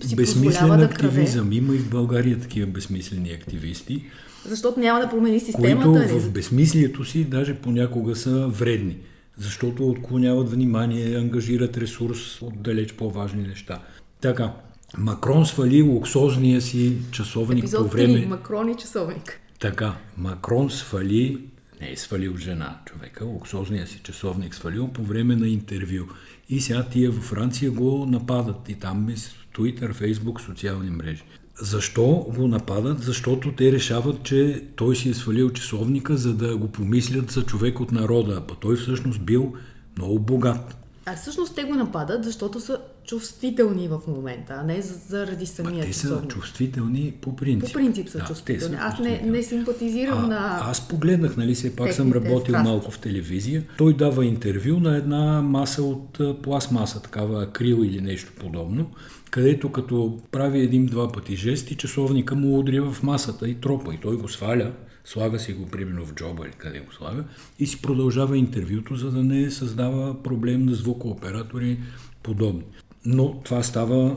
си 0.00 0.16
безсмислен 0.16 0.78
да 0.78 0.84
активизъм. 0.84 1.52
Има 1.52 1.74
и 1.74 1.78
в 1.78 1.90
България 1.90 2.40
такива 2.40 2.66
безсмислени 2.66 3.30
активисти, 3.30 4.04
Защото 4.48 4.80
няма 4.80 5.00
да 5.00 5.08
промени 5.08 5.40
които 5.40 5.58
системата. 5.58 5.88
нали? 5.88 6.18
в 6.18 6.32
безсмислието 6.32 7.04
си 7.04 7.24
даже 7.24 7.54
понякога 7.54 8.16
са 8.16 8.48
вредни. 8.48 8.96
Защото 9.38 9.88
отклоняват 9.88 10.50
внимание, 10.50 11.16
ангажират 11.16 11.76
ресурс 11.76 12.42
от 12.42 12.62
далеч 12.62 12.92
по-важни 12.92 13.42
неща. 13.42 13.78
Така, 14.20 14.52
Макрон 14.98 15.46
свали 15.46 15.82
луксозния 15.82 16.60
си 16.60 16.96
часовник 17.10 17.64
по 17.64 17.68
Епизод 17.68 17.92
време... 17.92 18.14
3. 18.14 18.26
Макрон 18.26 18.68
и 18.68 18.76
часовник. 18.76 19.40
Така, 19.60 19.94
Макрон 20.16 20.70
свали, 20.70 21.38
не 21.80 21.92
е 21.92 21.96
свалил 21.96 22.36
жена 22.36 22.78
човека, 22.84 23.24
луксозния 23.24 23.86
си 23.86 24.00
часовник 24.02 24.54
свалил 24.54 24.88
по 24.88 25.02
време 25.02 25.36
на 25.36 25.48
интервю. 25.48 26.04
И 26.48 26.60
сега 26.60 26.82
тия 26.82 27.10
във 27.10 27.24
Франция 27.24 27.70
го 27.70 28.06
нападат 28.06 28.68
и 28.68 28.74
там 28.74 29.08
с 29.16 29.34
Twitter, 29.54 29.92
Facebook, 29.92 30.40
социални 30.40 30.90
мрежи. 30.90 31.22
Защо 31.60 32.26
го 32.36 32.48
нападат? 32.48 33.02
Защото 33.02 33.52
те 33.52 33.72
решават, 33.72 34.22
че 34.22 34.64
той 34.76 34.96
си 34.96 35.08
е 35.08 35.14
свалил 35.14 35.50
часовника, 35.50 36.16
за 36.16 36.34
да 36.34 36.56
го 36.56 36.68
помислят 36.68 37.30
за 37.30 37.42
човек 37.42 37.80
от 37.80 37.92
народа, 37.92 38.42
а 38.50 38.54
той 38.54 38.76
всъщност 38.76 39.20
бил 39.20 39.54
много 39.96 40.18
богат. 40.18 40.76
А 41.06 41.16
всъщност 41.16 41.54
те 41.54 41.64
го 41.64 41.74
нападат, 41.74 42.24
защото 42.24 42.60
са 42.60 42.78
чувствителни 43.06 43.88
в 43.88 44.00
момента, 44.08 44.54
а 44.54 44.64
не 44.64 44.82
за- 44.82 44.94
заради 44.98 45.46
самия 45.46 45.84
те 45.84 45.92
са 45.92 46.00
часовник. 46.00 46.30
чувствителни 46.30 47.14
по 47.20 47.36
принцип. 47.36 47.68
По 47.68 47.72
принцип 47.72 48.08
са 48.08 48.18
Да, 48.18 48.24
те 48.24 48.28
чувствителни. 48.28 48.76
Аз 48.80 48.98
не, 48.98 49.20
не 49.20 49.42
симпатизирам 49.42 50.18
А, 50.18 50.26
на... 50.26 50.58
Аз 50.62 50.88
погледнах, 50.88 51.36
нали, 51.36 51.54
все 51.54 51.76
пак 51.76 51.92
съм 51.92 52.12
работил 52.12 52.40
страсти. 52.44 52.68
малко 52.68 52.90
в 52.90 52.98
телевизия. 52.98 53.64
Той 53.78 53.96
дава 53.96 54.24
интервю 54.24 54.80
на 54.80 54.96
една 54.96 55.42
маса 55.42 55.82
от 55.82 56.20
пластмаса, 56.42 57.02
такава 57.02 57.42
акрил 57.42 57.76
или 57.76 58.00
нещо 58.00 58.32
подобно, 58.40 58.90
където 59.30 59.72
като 59.72 60.18
прави 60.30 60.60
един-два 60.60 61.12
пъти 61.12 61.36
жести, 61.36 61.74
часовника 61.76 62.34
му 62.34 62.58
удря 62.58 62.82
в 62.82 63.02
масата 63.02 63.48
и 63.48 63.54
тропа. 63.54 63.94
И 63.94 63.98
той 63.98 64.16
го 64.16 64.28
сваля, 64.28 64.72
слага 65.04 65.38
си 65.38 65.52
го 65.52 65.66
примерно 65.66 66.06
в 66.06 66.14
джоба 66.14 66.44
или 66.44 66.52
къде 66.52 66.80
го 66.80 66.92
слага 66.92 67.24
и 67.58 67.66
си 67.66 67.82
продължава 67.82 68.38
интервюто, 68.38 68.96
за 68.96 69.10
да 69.10 69.22
не 69.24 69.50
създава 69.50 70.22
проблем 70.22 70.62
на 70.62 70.74
звукооператори, 70.74 71.78
подобни. 72.22 72.62
Но 73.06 73.40
това 73.44 73.62
става 73.62 74.16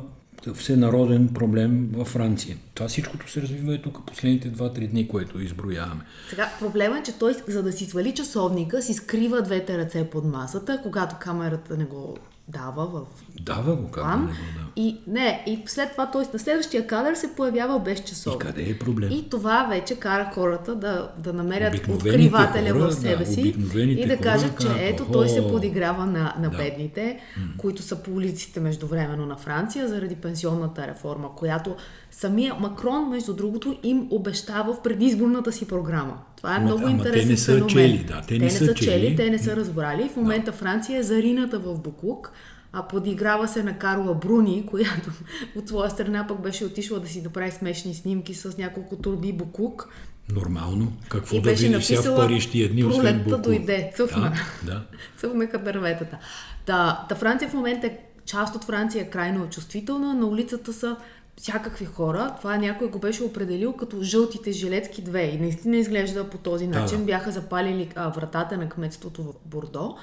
всенароден 0.55 1.27
проблем 1.27 1.89
във 1.93 2.07
Франция. 2.07 2.57
Това 2.73 2.87
всичкото 2.87 3.31
се 3.31 3.41
развива 3.41 3.75
и 3.75 3.81
тук 3.81 4.05
последните 4.07 4.51
2-3 4.51 4.89
дни, 4.89 5.07
което 5.07 5.41
изброяваме. 5.41 6.01
Сега, 6.29 6.49
проблема 6.59 6.97
е, 6.97 7.03
че 7.03 7.19
той, 7.19 7.35
за 7.47 7.63
да 7.63 7.71
си 7.71 7.85
свали 7.85 8.13
часовника, 8.13 8.81
си 8.81 8.93
скрива 8.93 9.41
двете 9.41 9.77
ръце 9.77 10.09
под 10.09 10.25
масата, 10.25 10.79
когато 10.83 11.15
камерата 11.19 11.77
не 11.77 11.85
го 11.85 12.17
дава 12.49 12.85
в 12.85 13.01
Дава 13.41 13.75
го, 13.75 13.91
как 13.91 14.03
да 14.03 14.17
не 14.17 14.25
го 14.25 14.31
да. 14.31 14.81
И 14.81 14.97
не, 15.07 15.43
и 15.47 15.63
след 15.65 15.91
това, 15.91 16.11
т.е. 16.11 16.33
на 16.33 16.39
следващия 16.39 16.87
кадър 16.87 17.15
се 17.15 17.35
появява 17.35 17.79
без 17.79 17.99
часовник. 17.99 18.43
И 18.43 18.45
къде 18.47 18.69
е 18.69 18.79
проблем? 18.79 19.11
И 19.11 19.29
това 19.29 19.67
вече 19.69 19.95
кара 19.95 20.31
хората 20.33 20.75
да, 20.75 21.11
да 21.17 21.33
намерят 21.33 21.87
откривателя 21.87 22.69
хора, 22.69 22.87
в 22.87 22.93
себе 22.93 23.25
да, 23.25 23.31
си 23.31 23.55
и 23.75 24.07
да 24.07 24.17
кажат, 24.17 24.59
че 24.59 24.67
казват, 24.67 24.81
ето 24.81 25.05
той 25.05 25.29
се 25.29 25.41
«О, 25.41 25.49
подиграва 25.49 26.05
на, 26.05 26.35
на 26.39 26.49
да. 26.49 26.57
бедните, 26.57 27.19
които 27.57 27.81
са 27.81 28.03
по 28.03 28.11
улиците 28.11 28.59
междувременно 28.59 29.25
на 29.25 29.37
Франция 29.37 29.87
заради 29.87 30.15
пенсионната 30.15 30.87
реформа, 30.87 31.29
която 31.35 31.75
самия 32.11 32.55
Макрон, 32.55 33.09
между 33.09 33.33
другото, 33.33 33.77
им 33.83 34.07
обещава 34.11 34.73
в 34.73 34.81
предизборната 34.81 35.51
си 35.51 35.67
програма. 35.67 36.17
Това 36.39 36.55
е 36.55 36.59
много 36.59 36.81
ама 36.83 36.91
интересен 36.91 37.27
те 37.27 37.31
не 37.31 37.37
са 37.37 37.51
феномен. 37.51 37.69
чели, 37.69 38.05
да, 38.07 38.21
те 38.27 38.33
не 38.33 38.45
не 38.45 38.49
са 38.49 38.73
чели. 38.73 39.15
те 39.15 39.29
не 39.29 39.39
са 39.39 39.55
разбрали. 39.55 40.09
В 40.09 40.15
момента 40.15 40.51
Франция 40.51 40.99
е 40.99 41.03
зарината 41.03 41.59
в 41.59 41.79
Буклук, 41.79 42.31
а 42.73 42.87
подиграва 42.87 43.47
се 43.47 43.63
на 43.63 43.77
Карла 43.77 44.15
Бруни, 44.15 44.65
която 44.65 45.11
от 45.55 45.67
своя 45.67 45.89
страна 45.89 46.27
пък 46.27 46.41
беше 46.41 46.65
отишла 46.65 46.99
да 46.99 47.07
си 47.07 47.21
направи 47.21 47.51
смешни 47.51 47.93
снимки 47.93 48.33
с 48.33 48.57
няколко 48.57 48.95
турби 48.95 49.33
Буклук. 49.33 49.89
Нормално. 50.35 50.93
Какво 51.09 51.35
И 51.35 51.41
да 51.41 51.53
видиш 51.53 51.85
сега 51.85 52.01
в 52.01 52.15
Париж 52.15 52.45
тия 52.45 52.69
дни, 52.71 52.83
освен 52.83 53.01
«Пролетта 53.01 53.23
Буклук». 53.23 53.41
дойде, 53.41 53.91
цъфна. 53.95 54.33
Да, 54.63 54.73
да. 54.73 54.83
Цъфнаха 55.17 55.57
дърветата. 55.57 56.17
Та, 56.65 57.05
та 57.09 57.15
Франция 57.15 57.49
в 57.49 57.53
момента 57.53 57.87
е, 57.87 57.97
част 58.25 58.55
от 58.55 58.63
Франция 58.63 59.01
е 59.01 59.09
крайно 59.09 59.49
чувствителна. 59.49 60.13
На 60.13 60.25
улицата 60.25 60.73
са 60.73 60.95
всякакви 61.41 61.85
хора. 61.85 62.35
Това 62.37 62.57
някой 62.57 62.89
го 62.89 62.99
беше 62.99 63.23
определил 63.23 63.73
като 63.73 64.03
жълтите 64.03 64.51
жилетки 64.51 65.01
две. 65.01 65.23
И 65.23 65.39
наистина 65.39 65.77
изглежда 65.77 66.29
по 66.29 66.37
този 66.37 66.67
начин. 66.67 66.97
да. 66.97 67.05
Бяха 67.05 67.31
запалили 67.31 67.89
а, 67.95 68.09
вратата 68.09 68.57
на 68.57 68.69
кметството 68.69 69.23
в 69.23 69.33
Бордо. 69.45 69.95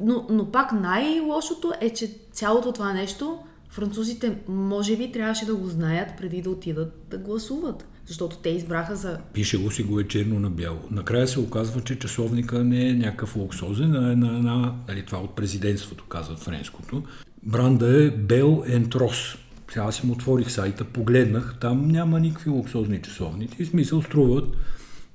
Но, 0.00 0.26
но 0.30 0.52
пак 0.52 0.72
най-лошото 0.72 1.72
е, 1.80 1.90
че 1.90 2.10
цялото 2.32 2.72
това 2.72 2.92
нещо 2.92 3.38
французите 3.68 4.36
може 4.48 4.96
би 4.96 5.12
трябваше 5.12 5.46
да 5.46 5.54
го 5.54 5.68
знаят 5.68 6.08
преди 6.18 6.42
да 6.42 6.50
отидат 6.50 6.92
да 7.10 7.18
гласуват. 7.18 7.86
Защото 8.06 8.36
те 8.36 8.48
избраха 8.48 8.96
за 8.96 9.18
Пише 9.32 9.58
го 9.58 9.70
си 9.70 9.82
го 9.82 10.00
е 10.00 10.08
черно 10.08 10.40
на 10.40 10.50
бяло. 10.50 10.78
Накрая 10.90 11.28
се 11.28 11.40
оказва, 11.40 11.80
че 11.80 11.98
часовника 11.98 12.64
не 12.64 12.88
е 12.88 12.94
някакъв 12.94 13.36
луксозен, 13.36 13.94
а 13.94 14.12
е 14.12 14.16
на 14.16 14.36
една, 14.36 14.74
нали, 14.88 15.04
това 15.06 15.18
от 15.18 15.36
президентството, 15.36 16.04
казват 16.04 16.38
френското. 16.38 17.02
Бранда 17.42 18.04
е 18.04 18.10
Бел 18.10 18.62
Ентрос. 18.66 19.36
Сега 19.72 19.84
аз 19.84 20.04
му 20.04 20.12
отворих 20.12 20.50
сайта, 20.50 20.84
погледнах, 20.84 21.54
там 21.60 21.88
няма 21.88 22.20
никакви 22.20 22.50
луксозни 22.50 23.02
часовници. 23.02 23.64
В 23.64 23.68
смисъл 23.68 24.02
струват 24.02 24.44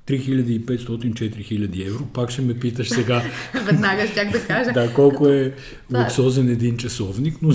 3500-4000 0.08 1.88
евро. 1.88 2.06
Пак 2.06 2.30
ще 2.30 2.42
ме 2.42 2.54
питаш 2.54 2.90
сега 2.90 3.24
Веднага 3.66 4.08
щях 4.08 4.32
да 4.32 4.40
кажа. 4.42 4.72
да, 4.72 4.94
колко 4.94 5.28
е 5.28 5.54
Да. 5.90 6.00
луксозен 6.00 6.50
един 6.50 6.78
часовник, 6.78 7.38
но 7.42 7.52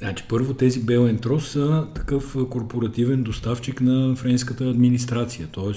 значи, 0.00 0.24
първо 0.28 0.54
тези 0.54 0.80
Белентрос 0.80 1.48
са 1.48 1.86
такъв 1.94 2.36
корпоративен 2.50 3.22
доставчик 3.22 3.80
на 3.80 4.16
френската 4.16 4.64
администрация, 4.64 5.46
т.е. 5.46 5.72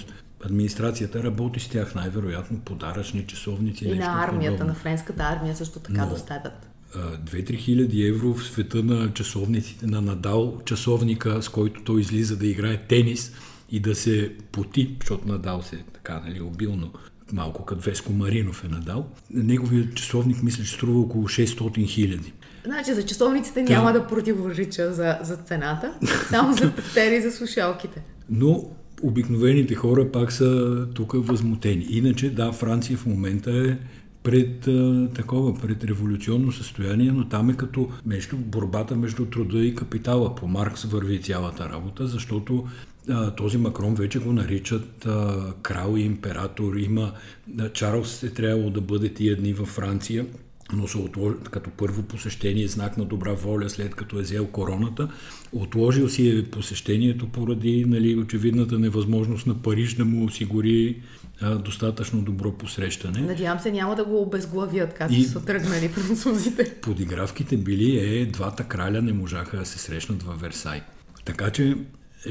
администрацията 0.45 1.23
работи 1.23 1.59
с 1.59 1.67
тях 1.67 1.95
най-вероятно 1.95 2.59
подаръчни 2.59 3.27
часовници. 3.27 3.85
И 3.85 3.95
на 3.95 4.23
армията, 4.23 4.51
подобно. 4.51 4.65
на 4.67 4.73
френската 4.73 5.23
армия 5.23 5.55
също 5.55 5.79
така 5.79 6.05
Но- 6.05 6.09
доставят. 6.09 6.67
А, 6.95 7.17
2-3 7.17 7.57
хиляди 7.57 8.03
евро 8.03 8.33
в 8.33 8.43
света 8.43 8.83
на 8.83 9.13
часовниците 9.13 9.87
на 9.87 10.01
Надал, 10.01 10.61
часовника, 10.65 11.41
с 11.41 11.49
който 11.49 11.83
той 11.83 12.01
излиза 12.01 12.37
да 12.37 12.47
играе 12.47 12.77
тенис 12.77 13.31
и 13.71 13.79
да 13.79 13.95
се 13.95 14.35
поти, 14.51 14.95
защото 14.99 15.27
Надал 15.27 15.61
се 15.61 15.83
така, 15.93 16.21
нали, 16.25 16.41
обилно, 16.41 16.93
малко 17.33 17.65
като 17.65 17.81
Веско 17.81 18.13
Маринов 18.13 18.63
е 18.63 18.67
Надал. 18.67 19.05
Неговият 19.29 19.95
часовник, 19.95 20.43
мисля, 20.43 20.63
че 20.63 20.71
струва 20.71 20.99
около 20.99 21.27
600 21.27 21.87
хиляди. 21.87 22.33
Значи 22.65 22.93
за 22.93 23.05
часовниците 23.05 23.63
няма 23.63 23.93
да 23.93 24.07
противореча 24.07 24.93
за, 24.93 25.19
за 25.23 25.35
цената, 25.35 25.93
само 26.29 26.53
за 26.53 26.75
тефтери 26.75 27.15
и 27.15 27.21
за 27.21 27.31
слушалките. 27.31 28.01
Но 28.29 28.65
обикновените 29.03 29.75
хора 29.75 30.11
пак 30.11 30.31
са 30.31 30.87
тук 30.93 31.13
възмутени. 31.15 31.85
Иначе, 31.89 32.29
да, 32.29 32.51
Франция 32.51 32.97
в 32.97 33.05
момента 33.05 33.51
е 33.51 33.77
пред 34.23 34.67
а, 34.67 35.09
такова, 35.15 35.59
пред 35.59 35.83
революционно 35.83 36.51
състояние, 36.51 37.11
но 37.11 37.29
там 37.29 37.49
е 37.49 37.57
като 37.57 37.89
между 38.05 38.37
борбата 38.37 38.95
между 38.95 39.25
труда 39.25 39.59
и 39.59 39.75
капитала. 39.75 40.35
По 40.35 40.47
Маркс 40.47 40.83
върви 40.83 41.21
цялата 41.21 41.69
работа, 41.69 42.07
защото 42.07 42.67
а, 43.09 43.31
този 43.31 43.57
Макрон 43.57 43.95
вече 43.95 44.19
го 44.19 44.33
наричат 44.33 45.05
а, 45.05 45.53
крал 45.61 45.97
и 45.97 46.01
император. 46.01 46.75
Има, 46.75 47.11
а, 47.59 47.69
Чарлз 47.69 48.23
е 48.23 48.33
трябвало 48.33 48.69
да 48.69 48.81
бъде 48.81 49.13
тия 49.13 49.37
дни 49.37 49.53
във 49.53 49.67
Франция, 49.67 50.25
но 50.73 50.87
се 50.87 50.97
отложи, 50.97 51.37
като 51.51 51.69
първо 51.69 52.03
посещение, 52.03 52.67
знак 52.67 52.97
на 52.97 53.05
добра 53.05 53.33
воля, 53.33 53.69
след 53.69 53.95
като 53.95 54.19
е 54.19 54.21
взел 54.21 54.47
короната, 54.47 55.09
отложил 55.51 56.09
си 56.09 56.29
е 56.29 56.43
посещението 56.43 57.27
поради 57.27 57.85
нали, 57.85 58.15
очевидната 58.15 58.79
невъзможност 58.79 59.47
на 59.47 59.61
Париж 59.61 59.93
да 59.93 60.05
му 60.05 60.25
осигури 60.25 61.01
а, 61.41 61.55
достатъчно 61.55 62.21
добро 62.21 62.51
посрещане. 62.51 63.19
Надявам 63.19 63.59
се 63.59 63.71
няма 63.71 63.95
да 63.95 64.05
го 64.05 64.21
обезглавят, 64.21 64.93
както 64.93 65.13
И- 65.13 65.23
са 65.23 65.45
тръгнали 65.45 65.87
французите. 65.87 66.75
Подигравките 66.81 67.57
били 67.57 67.97
е 67.97 68.25
двата 68.25 68.63
краля 68.63 69.01
не 69.01 69.13
можаха 69.13 69.57
да 69.57 69.65
се 69.65 69.79
срещнат 69.79 70.23
във 70.23 70.41
Версай. 70.41 70.81
Така 71.25 71.49
че 71.49 71.75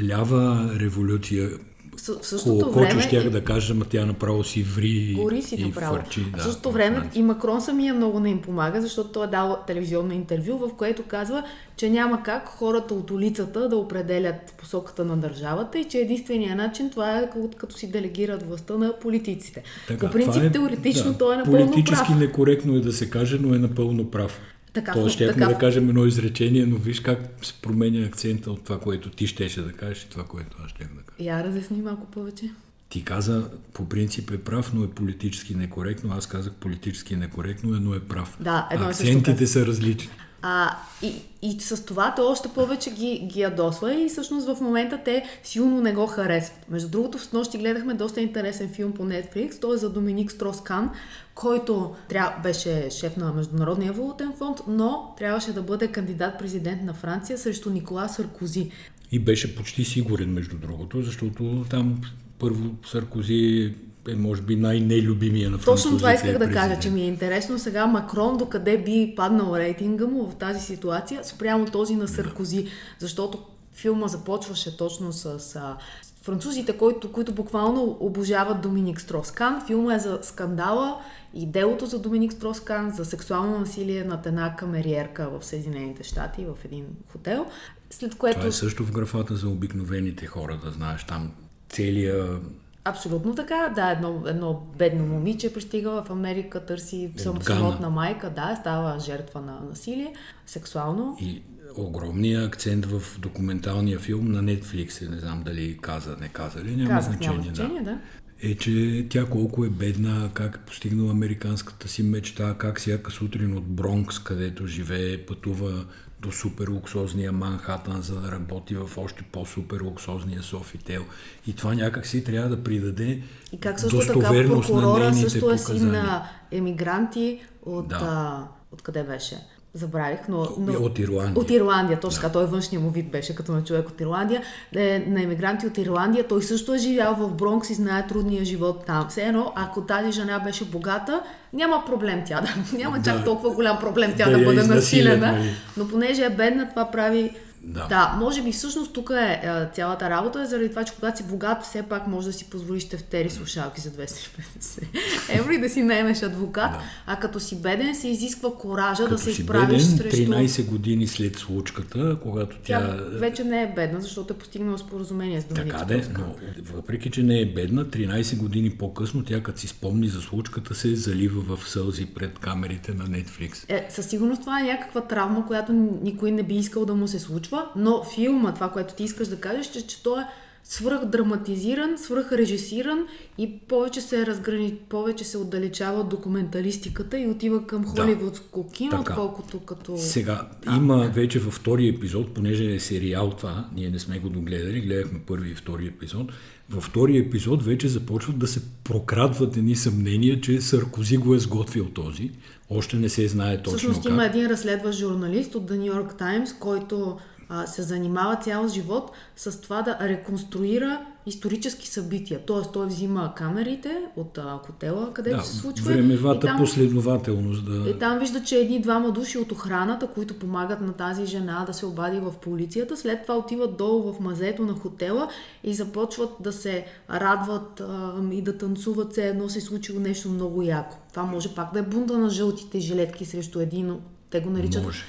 лява 0.05 0.71
революция, 0.81 1.51
В, 1.91 2.01
съ- 2.01 2.23
в 2.23 2.27
същото 2.27 2.59
колко 2.61 2.79
време 2.79 3.03
щях 3.03 3.31
да 3.31 3.45
кажа, 3.45 3.75
ма 3.75 3.85
тя 3.85 4.07
направо 4.07 4.45
си 4.45 4.63
ври 4.63 5.15
Гори 5.15 5.43
си 5.43 5.55
и 5.55 5.65
направо. 5.65 5.97
фърчи. 5.97 6.21
в 6.21 6.31
Да, 6.31 6.43
същото 6.43 6.63
във 6.65 6.75
време 6.75 6.97
Франция. 6.97 7.21
и 7.21 7.25
Макрон 7.25 7.61
самия 7.61 7.95
много 7.95 8.21
не 8.21 8.31
им 8.31 8.43
помага, 8.43 8.81
защото 8.81 9.09
той 9.11 9.25
е 9.25 9.31
дал 9.31 9.59
телевизионно 9.67 10.13
интервю, 10.13 10.59
в 10.59 10.71
което 10.75 11.03
казва, 11.03 11.43
че 11.77 11.91
няма 11.91 12.23
как 12.23 12.49
хората 12.49 12.95
от 12.95 13.11
улицата 13.11 13.69
да 13.69 13.77
определят 13.77 14.55
посоката 14.59 15.05
на 15.05 15.17
държавата 15.17 15.79
и 15.79 15.85
че 15.85 15.99
единственият 15.99 16.57
начин 16.57 16.91
това 16.91 17.19
е 17.19 17.31
като, 17.57 17.77
си 17.77 17.91
делегират 17.91 18.43
властта 18.43 18.75
на 18.75 18.93
политиците. 18.93 19.63
По 19.91 20.11
принцип, 20.11 20.33
това 20.33 20.51
теоретично 20.51 21.13
да, 21.13 21.19
той 21.19 21.35
е 21.35 21.39
напълно 21.39 21.59
Политически 21.61 22.07
прав. 22.07 22.19
некоректно 22.19 22.77
е 22.77 22.81
да 22.81 22.93
се 22.93 23.11
каже, 23.11 23.39
но 23.41 23.55
е 23.55 23.59
напълно 23.59 24.11
прав. 24.11 24.41
Така, 24.73 24.93
Тоест, 24.93 25.15
щяхме 25.15 25.43
така- 25.43 25.53
да 25.53 25.59
кажем 25.59 25.89
едно 25.89 26.07
изречение, 26.07 26.67
но 26.67 26.77
виж 26.77 27.01
как 27.01 27.19
се 27.43 27.55
променя 27.63 28.07
акцента 28.07 28.51
от 28.51 28.65
това, 28.65 28.81
което 28.81 29.11
ти 29.11 29.27
щеше 29.27 29.63
да 29.63 29.73
кажеш 29.73 30.03
и 30.03 30.09
това, 30.09 30.25
което 30.25 30.57
аз 30.65 30.71
щях 30.71 30.89
да 30.89 31.03
кажа. 31.03 31.29
Я 31.29 31.45
разясни 31.45 31.83
малко 31.83 32.07
повече. 32.07 32.51
Ти 32.89 33.05
каза, 33.05 33.51
по 33.73 33.89
принцип 33.89 34.31
е 34.31 34.39
прав, 34.39 34.73
но 34.75 34.85
е 34.85 34.91
политически 34.91 35.55
некоректно. 35.55 36.13
Аз 36.13 36.27
казах 36.27 36.53
политически 36.53 37.17
некоректно, 37.17 37.81
но 37.81 37.95
е 37.95 38.01
прав. 38.01 38.37
Да, 38.41 38.69
едно 38.71 38.87
Акцентите 38.87 39.47
са 39.47 39.67
различни. 39.67 40.11
А, 40.43 40.77
и, 41.03 41.15
и 41.43 41.61
с 41.61 41.85
това 41.85 42.15
той 42.15 42.27
още 42.27 42.49
повече 42.49 42.91
ги, 42.91 43.19
ги 43.33 43.41
ядосва 43.41 43.95
и 43.95 44.09
всъщност 44.09 44.47
в 44.47 44.61
момента 44.61 45.01
те 45.05 45.25
силно 45.43 45.81
не 45.81 45.93
го 45.93 46.07
харесват. 46.07 46.71
Между 46.71 46.89
другото, 46.89 47.19
в 47.19 47.33
нощи 47.33 47.59
гледахме 47.59 47.95
доста 47.95 48.21
интересен 48.21 48.69
филм 48.69 48.93
по 48.93 49.03
Netflix. 49.03 49.61
Той 49.61 49.75
е 49.75 49.79
за 49.79 49.91
Доминик 49.91 50.33
Строскан, 50.33 50.91
който 51.35 51.95
тря... 52.09 52.37
беше 52.43 52.89
шеф 52.91 53.17
на 53.17 53.33
Международния 53.33 53.93
валутен 53.93 54.33
фонд, 54.39 54.59
но 54.69 55.15
трябваше 55.19 55.53
да 55.53 55.63
бъде 55.63 55.89
кандидат-президент 55.89 56.83
на 56.83 56.95
Франция 56.95 57.39
срещу 57.39 57.71
Никола 57.71 58.09
Саркози. 58.09 58.71
И 59.13 59.19
беше 59.19 59.57
почти 59.57 59.85
сигурен, 59.85 60.33
между 60.33 60.59
другото, 60.59 61.03
защото 61.03 61.65
там 61.71 62.01
първо 62.39 62.71
Саркози 62.87 63.75
е, 64.09 64.15
може 64.15 64.43
би, 64.43 64.57
най-нелюбимия 64.57 65.51
на 65.51 65.59
французите. 65.59 65.89
Точно 65.89 65.99
това 65.99 66.15
исках 66.15 66.39
да 66.39 66.51
кажа, 66.51 66.81
че 66.81 66.91
ми 66.91 67.01
е 67.01 67.07
интересно 67.07 67.59
сега 67.59 67.87
Макрон 67.87 68.37
докъде 68.37 68.79
би 68.79 69.13
паднал 69.17 69.57
рейтинга 69.57 70.07
му 70.07 70.31
в 70.31 70.35
тази 70.35 70.61
ситуация 70.61 71.25
спрямо 71.25 71.67
този 71.67 71.97
на 71.97 72.09
Саркози, 72.09 72.67
защото 72.99 73.39
филма 73.75 74.09
започваше 74.09 74.77
точно 74.77 75.13
с 75.13 75.57
а, 75.57 75.77
французите, 76.23 76.79
които, 76.79 77.13
които 77.13 77.33
буквално 77.33 77.97
обожават 78.01 78.61
Доминик 78.61 79.01
Строскан. 79.01 79.67
Филма 79.67 79.95
е 79.95 79.99
за 79.99 80.19
скандала 80.23 81.01
и 81.35 81.47
делото 81.47 81.87
за 81.87 81.99
Доминик 81.99 82.33
Строскан 82.33 82.91
за 82.91 83.05
сексуално 83.05 83.59
насилие 83.59 84.05
над 84.05 84.27
една 84.27 84.57
камериерка 84.57 85.29
в 85.39 85.45
Съединените 85.45 86.03
щати 86.03 86.45
в 86.45 86.65
един 86.65 86.85
хотел. 87.13 87.47
След 87.91 88.15
което 88.15 88.39
Това 88.39 88.49
е 88.49 88.53
също 88.53 88.85
в 88.85 88.93
графата 88.93 89.37
за 89.37 89.49
обикновените 89.49 90.27
хора, 90.27 90.61
да 90.65 90.71
знаеш 90.71 91.05
там 91.05 91.31
целия 91.69 92.41
Абсолютно 92.85 93.35
така, 93.35 93.73
да, 93.75 93.91
едно, 93.91 94.23
едно 94.27 94.63
бедно 94.79 95.07
момиче 95.07 95.53
пристига 95.53 96.03
в 96.03 96.11
Америка, 96.11 96.67
търси 96.67 97.11
сам, 97.17 97.37
От 97.37 97.45
Гана. 97.45 97.61
самотна 97.61 97.91
майка, 97.91 98.31
да, 98.31 98.57
става 98.61 98.99
жертва 98.99 99.41
на 99.41 99.61
насилие, 99.71 100.13
сексуално. 100.47 101.17
и 101.21 101.43
огромния 101.77 102.45
акцент 102.45 102.87
в 102.87 103.19
документалния 103.21 103.99
филм 103.99 104.27
на 104.27 104.43
Netflix. 104.43 105.07
е, 105.07 105.11
Не 105.11 105.19
знам 105.19 105.43
дали 105.43 105.79
каза, 105.79 106.17
не 106.21 106.29
каза 106.29 106.65
ли, 106.65 106.77
няма 106.77 106.89
Казах, 106.91 107.13
значение. 107.13 107.37
няма 107.37 107.45
значение, 107.45 107.83
да. 107.83 107.99
е, 108.43 108.55
че 108.55 109.07
тя 109.11 109.25
колко 109.27 109.65
е 109.65 109.71
бедна, 109.71 110.31
как 110.35 110.57
е 110.57 110.67
постигнала 110.67 111.11
американската 111.11 111.89
си 111.89 112.03
мечта, 112.03 112.55
как 112.59 112.79
всяка 112.79 113.11
сутрин 113.11 113.57
от 113.57 113.65
Бронкс, 113.67 114.19
където 114.19 114.67
живее, 114.67 115.27
пътува 115.27 115.85
до 116.21 116.33
супер 116.33 116.69
луксозния 116.69 117.33
Манхатън, 117.33 118.03
за 118.03 118.21
да 118.21 118.33
работи 118.33 118.75
в 118.75 118.99
още 118.99 119.23
по-супер 119.33 119.81
луксозния 119.81 120.43
Софител. 120.43 121.05
И 121.47 121.57
това 121.57 121.75
някак 121.75 122.07
си 122.07 122.25
трябва 122.25 122.49
да 122.49 122.65
придаде 122.65 123.23
И 123.53 123.61
как 123.61 123.81
също 123.81 123.99
така 123.99 124.29
прокурора 124.29 125.15
също 125.15 125.51
е 125.51 125.59
син 125.59 125.91
на 125.91 126.29
емигранти 126.51 127.41
от... 127.63 127.89
Да. 127.89 127.99
А, 128.03 128.49
от 128.73 128.83
къде 128.83 129.03
беше? 129.03 129.39
Забравих, 129.75 130.19
но... 130.29 130.49
но... 130.59 130.73
От 130.85 130.99
Ирландия. 130.99 131.43
От 131.43 131.51
Ирландия, 131.51 132.01
точно 132.01 132.21
така. 132.23 132.33
Той 132.33 132.47
външния 132.47 132.81
му 132.81 132.91
вид 132.91 133.11
беше 133.11 133.35
като 133.35 133.53
на 133.53 133.65
човек 133.65 133.89
от 133.89 134.01
Ирландия. 134.01 134.43
Е, 134.77 135.05
на 135.09 135.23
емигранти 135.23 135.67
от 135.67 135.79
Ирландия. 135.79 136.29
Той 136.29 136.43
също 136.43 136.75
е 136.75 136.79
живял 136.79 137.15
в 137.15 137.35
Бронкс 137.35 137.71
и 137.71 137.75
знае 137.75 138.07
трудния 138.07 138.45
живот 138.45 138.85
там. 138.87 139.07
Все 139.09 139.23
едно, 139.23 139.53
ако 139.57 139.81
тази 139.81 140.13
жена 140.13 140.39
беше 140.39 140.65
богата, 140.65 141.23
няма 141.53 141.83
проблем 141.87 142.23
тя 142.27 142.41
да. 142.41 142.55
Няма 142.79 143.03
чак 143.03 143.19
Да. 143.19 143.25
толкова 143.25 143.51
голям 143.55 143.79
проблем 143.79 144.15
тя 144.17 144.31
Да 144.31 144.39
да, 144.39 144.45
бъде 144.45 144.63
насилена. 144.63 145.33
нали? 145.33 145.51
Но 145.77 145.89
понеже 145.89 146.25
е 146.25 146.31
бедна, 146.31 146.69
това 146.69 146.91
прави 146.91 147.31
Да. 147.63 147.87
да, 147.87 148.17
може 148.19 148.43
би 148.43 148.53
всъщност 148.53 148.93
тук 148.93 149.11
е, 149.11 149.41
е 149.43 149.75
цялата 149.75 150.11
работа 150.11 150.43
е 150.43 150.47
заради 150.47 150.71
това, 150.71 150.85
че 150.85 150.93
когато 150.95 151.19
си 151.19 151.25
богат, 151.25 151.63
все 151.63 151.83
пак 151.83 152.07
може 152.07 152.27
да 152.27 152.33
си 152.33 152.51
позволиш 152.51 152.89
тефтери 152.89 153.31
слушалки 153.31 153.81
за 153.81 153.91
250 153.91 154.83
евро 155.29 155.53
и 155.53 155.61
да 155.61 155.69
си 155.69 155.83
наемеш 155.83 156.23
адвокат, 156.23 156.73
Да. 156.73 156.81
а 157.07 157.17
като 157.17 157.41
си 157.41 157.63
беден 157.63 157.95
се 157.95 158.09
изисква 158.09 158.51
коража 158.59 159.03
Като 159.03 159.15
да 159.15 159.19
се 159.19 159.31
изправиш 159.31 159.85
беден, 159.85 159.99
срещу... 159.99 160.33
13 160.33 160.67
години 160.67 161.07
след 161.07 161.37
случката, 161.37 162.17
когато 162.23 162.57
Тя 162.65 162.81
тя... 162.81 163.05
вече 163.19 163.45
не 163.45 163.63
е 163.63 163.73
бедна, 163.75 164.01
защото 164.01 164.35
е 164.35 164.37
постигнала 164.37 164.79
споразумение 164.79 165.41
с 165.41 165.45
Доминик 165.45 165.73
Така 165.73 165.85
де, 165.85 166.09
но 166.19 166.35
въпреки, 166.75 167.11
че 167.11 167.23
не 167.23 167.41
е 167.41 167.47
бедна, 167.47 167.85
13 167.85 168.37
години 168.37 168.71
по-късно 168.71 169.25
тя, 169.25 169.43
като 169.43 169.61
си 169.61 169.69
спомни 169.69 170.09
за 170.09 170.21
случката, 170.21 170.75
се 170.75 170.97
залива 170.97 171.57
в 171.57 171.69
сълзи 171.69 172.07
пред 172.07 172.39
камерите 172.39 172.95
на 172.95 173.05
Netflix. 173.05 173.65
Е, 173.69 173.87
със 173.91 174.07
сигурност 174.07 174.41
това 174.41 174.61
е 174.61 174.63
някаква 174.63 175.01
травма, 175.01 175.47
която 175.47 175.73
никой 176.03 176.31
не 176.31 176.43
би 176.43 176.55
искал 176.55 176.85
да 176.85 176.95
му 176.95 177.09
се 177.09 177.19
случва, 177.19 177.50
но 177.77 178.05
филма, 178.15 178.55
това, 178.55 178.69
което 178.69 178.95
ти 178.95 179.05
искаш 179.05 179.29
да 179.29 179.37
кажеш, 179.37 179.67
че, 179.67 179.87
че 179.87 180.03
той 180.03 180.21
е 180.21 180.25
свръх 180.65 181.05
драматизиран, 181.05 181.99
свръх 181.99 182.33
режисиран 182.33 183.07
и 183.39 183.59
повече 183.59 184.01
се 184.01 184.27
разграни, 184.27 184.75
повече 184.89 185.25
се 185.25 185.39
отдалечава 185.39 186.01
от 186.01 186.09
документалистиката 186.09 187.19
и 187.19 187.27
отива 187.27 187.67
към 187.67 187.83
Да. 187.83 187.89
холивудско 187.89 188.69
кино, 188.69 188.91
Така. 188.91 189.01
отколкото 189.13 189.61
като... 189.61 189.99
Сега, 189.99 190.49
има 190.77 191.11
вече 191.15 191.39
във 191.39 191.55
втори 191.55 191.89
епизод, 191.89 192.35
понеже 192.35 192.75
е 192.75 192.81
сериал 192.81 193.31
това, 193.31 193.69
ние 193.77 193.91
не 193.91 193.99
сме 193.99 194.19
го 194.19 194.29
догледали, 194.29 194.81
гледахме 194.81 195.21
първи 195.27 195.51
и 195.51 195.55
втори 195.55 195.87
епизод, 195.87 196.33
във 196.71 196.85
втори 196.85 197.19
епизод 197.19 197.63
вече 197.63 197.89
започват 197.89 198.39
да 198.39 198.47
се 198.47 198.63
прокрадват 198.85 199.57
едни 199.57 199.77
съмнения, 199.77 200.41
че 200.41 200.61
Саркози 200.61 201.17
го 201.17 201.35
е 201.35 201.39
сготвил 201.39 201.85
този. 201.85 202.31
Още 202.71 202.97
не 202.97 203.09
се 203.09 203.29
знае 203.29 203.57
точно 203.63 203.79
Всъщност 203.79 204.03
как. 204.03 204.13
има 204.13 204.25
един 204.27 204.47
разследващ 204.47 204.99
журналист 204.99 205.55
от 205.55 205.71
The 205.71 205.79
New 205.79 205.93
York 205.93 206.21
Times, 206.21 206.59
който 206.59 207.17
а, 207.53 207.67
се 207.67 207.83
занимава 207.83 208.37
цял 208.37 208.69
живот 208.69 209.11
с 209.37 209.61
това 209.61 209.83
да 209.83 209.99
реконструира 210.01 211.01
исторически 211.27 211.89
събития. 211.89 212.41
Тоест 212.47 212.73
той 212.73 212.87
взима 212.87 213.33
камерите 213.37 213.97
от 214.17 214.39
а, 214.39 214.59
хотела, 214.67 215.13
където 215.13 215.37
Да, 215.37 215.43
се 215.43 215.57
случва. 215.57 215.93
и 215.93 215.95
времевата 215.95 216.47
там- 216.47 216.59
последователност 216.59 217.65
да... 217.65 217.91
И 217.91 217.99
там 217.99 218.19
вижда, 218.19 218.43
че 218.43 218.57
едни-двама 218.57 219.11
души 219.11 219.39
от 219.39 219.53
охраната, 219.53 220.07
които 220.07 220.39
помагат 220.39 220.81
на 220.81 220.93
тази 220.93 221.27
жена 221.27 221.65
да 221.67 221.75
се 221.75 221.87
обади 221.87 222.21
в 222.21 222.33
полицията, 222.43 222.97
след 222.97 223.23
това 223.23 223.37
отиват 223.37 223.77
долу 223.77 224.13
в 224.13 224.21
мазето 224.21 224.63
на 224.65 224.73
хотела 224.73 225.29
и 225.65 225.75
започват 225.75 226.31
да 226.41 226.53
се 226.53 226.87
радват 227.11 227.81
а, 227.81 228.13
и 228.33 228.43
да 228.43 228.59
танцуват, 228.59 229.13
все 229.13 229.29
едно 229.29 229.49
се 229.49 229.59
е 229.59 229.63
случило 229.63 230.01
нещо 230.01 230.29
много 230.29 230.63
яко. 230.63 230.97
Това 231.11 231.23
може 231.23 231.55
пак 231.55 231.73
да 231.73 231.79
е 231.79 231.83
бунта 231.83 232.19
на 232.19 232.31
жълтите 232.31 232.81
жилетки 232.81 233.25
срещу 233.25 233.61
един, 233.61 233.97
те 234.31 234.41
го 234.41 234.51
наричат, 234.51 234.85
Може. 234.85 235.03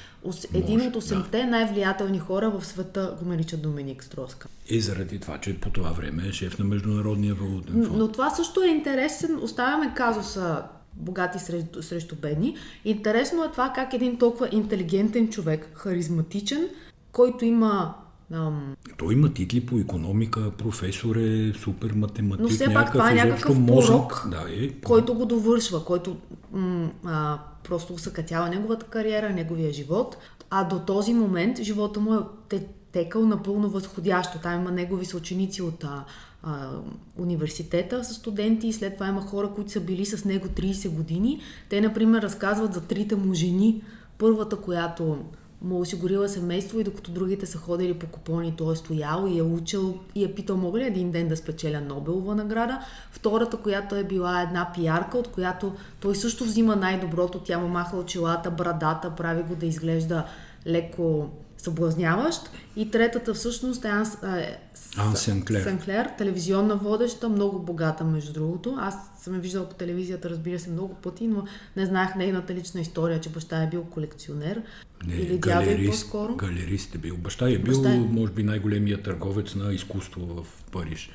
Един 0.54 0.78
Може, 0.78 0.88
от 0.88 0.96
осемте 0.96 1.46
най-влиятелни 1.46 2.20
хора 2.20 2.50
в 2.50 2.66
света 2.66 3.18
го 3.22 3.30
наричат 3.30 3.62
Доминик 3.62 4.04
Строска. 4.04 4.48
И 4.70 4.82
заради 4.82 5.20
това, 5.20 5.38
че 5.38 5.60
по 5.60 5.70
това 5.70 5.90
време 5.90 6.28
е 6.28 6.32
шеф 6.32 6.60
на 6.60 6.66
Международния 6.66 7.36
валутен 7.36 7.86
фонд. 7.86 7.98
Но 7.98 8.12
това 8.12 8.30
също 8.30 8.62
е 8.62 8.68
интересен. 8.68 9.40
Оставяме 9.44 9.94
казуса 9.96 10.64
богати 10.94 11.40
срещу, 11.40 11.84
срещу 11.84 12.16
бедни. 12.16 12.56
Интересно 12.86 13.44
е 13.44 13.52
това 13.52 13.72
как 13.76 13.94
един 13.94 14.18
толкова 14.18 14.50
интелигентен 14.52 15.30
човек, 15.30 15.70
харизматичен, 15.74 16.70
който 17.12 17.46
има 17.46 17.94
ам, 18.34 18.76
Той 18.98 19.14
има 19.14 19.34
титли 19.34 19.66
по 19.66 19.78
економика, 19.78 20.52
професор 20.52 21.16
е 21.16 21.54
супер 21.54 21.92
математик, 21.92 22.42
Но 22.42 22.50
все 22.50 22.74
пак 22.74 22.92
това 22.92 23.12
е 23.12 23.16
някакъв 23.16 23.60
мозък. 23.60 23.90
порок, 23.90 24.28
Да, 24.32 24.46
е, 24.50 24.70
който 24.70 25.14
го 25.14 25.26
довършва, 25.26 25.86
който 25.86 26.18
м- 26.52 26.92
а, 27.06 27.40
просто 27.64 27.94
усъкътява 27.94 28.50
неговата 28.50 28.86
кариера, 28.86 29.30
неговия 29.30 29.74
живот. 29.74 30.18
А 30.50 30.64
до 30.64 30.80
този 30.80 31.14
момент 31.14 31.62
живота 31.62 32.00
му 32.00 32.14
е 32.14 32.18
те, 32.50 32.64
текал 32.92 33.26
напълно 33.26 33.70
възходящо. 33.70 34.40
Там 34.40 34.62
има 34.62 34.72
негови 34.72 35.06
съученици 35.06 35.62
от 35.62 35.84
а, 35.84 36.04
а, 36.44 36.70
университета 37.18 38.04
с 38.04 38.14
студенти 38.14 38.68
и 38.68 38.74
след 38.74 38.94
това 38.94 39.08
има 39.08 39.22
хора, 39.22 39.50
които 39.56 39.72
са 39.72 39.80
били 39.80 40.06
с 40.06 40.26
него 40.26 40.48
30 40.48 40.90
години. 40.90 41.40
Те, 41.70 41.82
например, 41.82 42.22
разказват 42.22 42.74
за 42.74 42.82
трите 42.82 43.16
му 43.16 43.34
жени. 43.34 43.82
Първата, 44.18 44.56
която 44.56 45.18
му 45.62 45.80
осигурила 45.80 46.30
семейство 46.30 46.80
и 46.80 46.84
докато 46.84 47.12
другите 47.12 47.46
са 47.46 47.58
ходили 47.58 47.94
по 47.94 48.08
купони, 48.08 48.54
той 48.58 48.74
е 48.74 48.76
стоял 48.76 49.28
и 49.30 49.40
е 49.40 49.44
учил 49.44 50.00
и 50.16 50.24
е 50.24 50.36
питал 50.36 50.58
мога 50.58 50.80
ли 50.80 50.84
един 50.84 51.12
ден 51.12 51.28
да 51.28 51.38
спечеля 51.38 51.82
Нобелова 51.82 52.36
награда. 52.36 52.80
Втората, 53.12 53.58
която 53.58 53.96
е 53.96 54.04
била 54.04 54.42
една 54.42 54.72
пиарка, 54.76 55.18
от 55.18 55.28
която 55.28 55.74
той 56.00 56.16
също 56.16 56.44
взима 56.44 56.76
най-доброто. 56.76 57.40
Тя 57.40 57.60
му 57.60 57.68
маха 57.68 57.98
очилата, 57.98 58.52
брадата, 58.52 59.16
прави 59.16 59.44
го 59.44 59.56
да 59.56 59.66
изглежда 59.66 60.24
леко 60.68 61.30
съблазняващ. 61.62 62.42
И 62.76 62.92
третата 62.92 63.34
всъщност 63.34 63.86
е 63.86 63.88
Анс, 63.88 64.18
а, 64.24 64.38
е, 64.40 64.58
Ан 64.98 65.16
Сенклер. 65.16 65.64
Сенклер, 65.64 66.10
телевизионна 66.18 66.76
водеща, 66.76 67.30
много 67.30 67.60
богата 67.60 68.04
между 68.04 68.34
другото. 68.34 68.76
Аз 68.80 68.96
съм 69.20 69.36
я 69.36 69.40
виждала 69.40 69.70
по 69.70 69.76
телевизията, 69.76 70.30
разбира 70.30 70.60
се, 70.60 70.70
много 70.70 70.94
пъти, 70.94 71.28
но 71.28 71.46
не 71.76 71.86
знаех 71.86 72.16
нейната 72.16 72.54
лична 72.54 72.82
история, 72.82 73.22
че 73.22 73.30
баща 73.30 73.64
е 73.64 73.70
бил 73.70 73.84
колекционер. 73.84 74.62
Не, 75.08 75.16
или 75.16 75.38
дядо 75.38 75.66
галерист, 75.66 75.92
по-скоро. 75.92 76.36
галерист 76.36 76.96
е 76.96 76.98
бил. 76.98 77.18
Баща 77.18 77.50
е 77.50 77.58
бил, 77.58 77.82
Баща 77.82 77.94
е. 77.94 78.00
може 78.00 78.32
би, 78.32 78.44
най-големият 78.44 79.04
търговец 79.04 79.56
на 79.56 79.74
изкуство 79.74 80.26
в 80.26 80.64
Париж. 80.72 81.10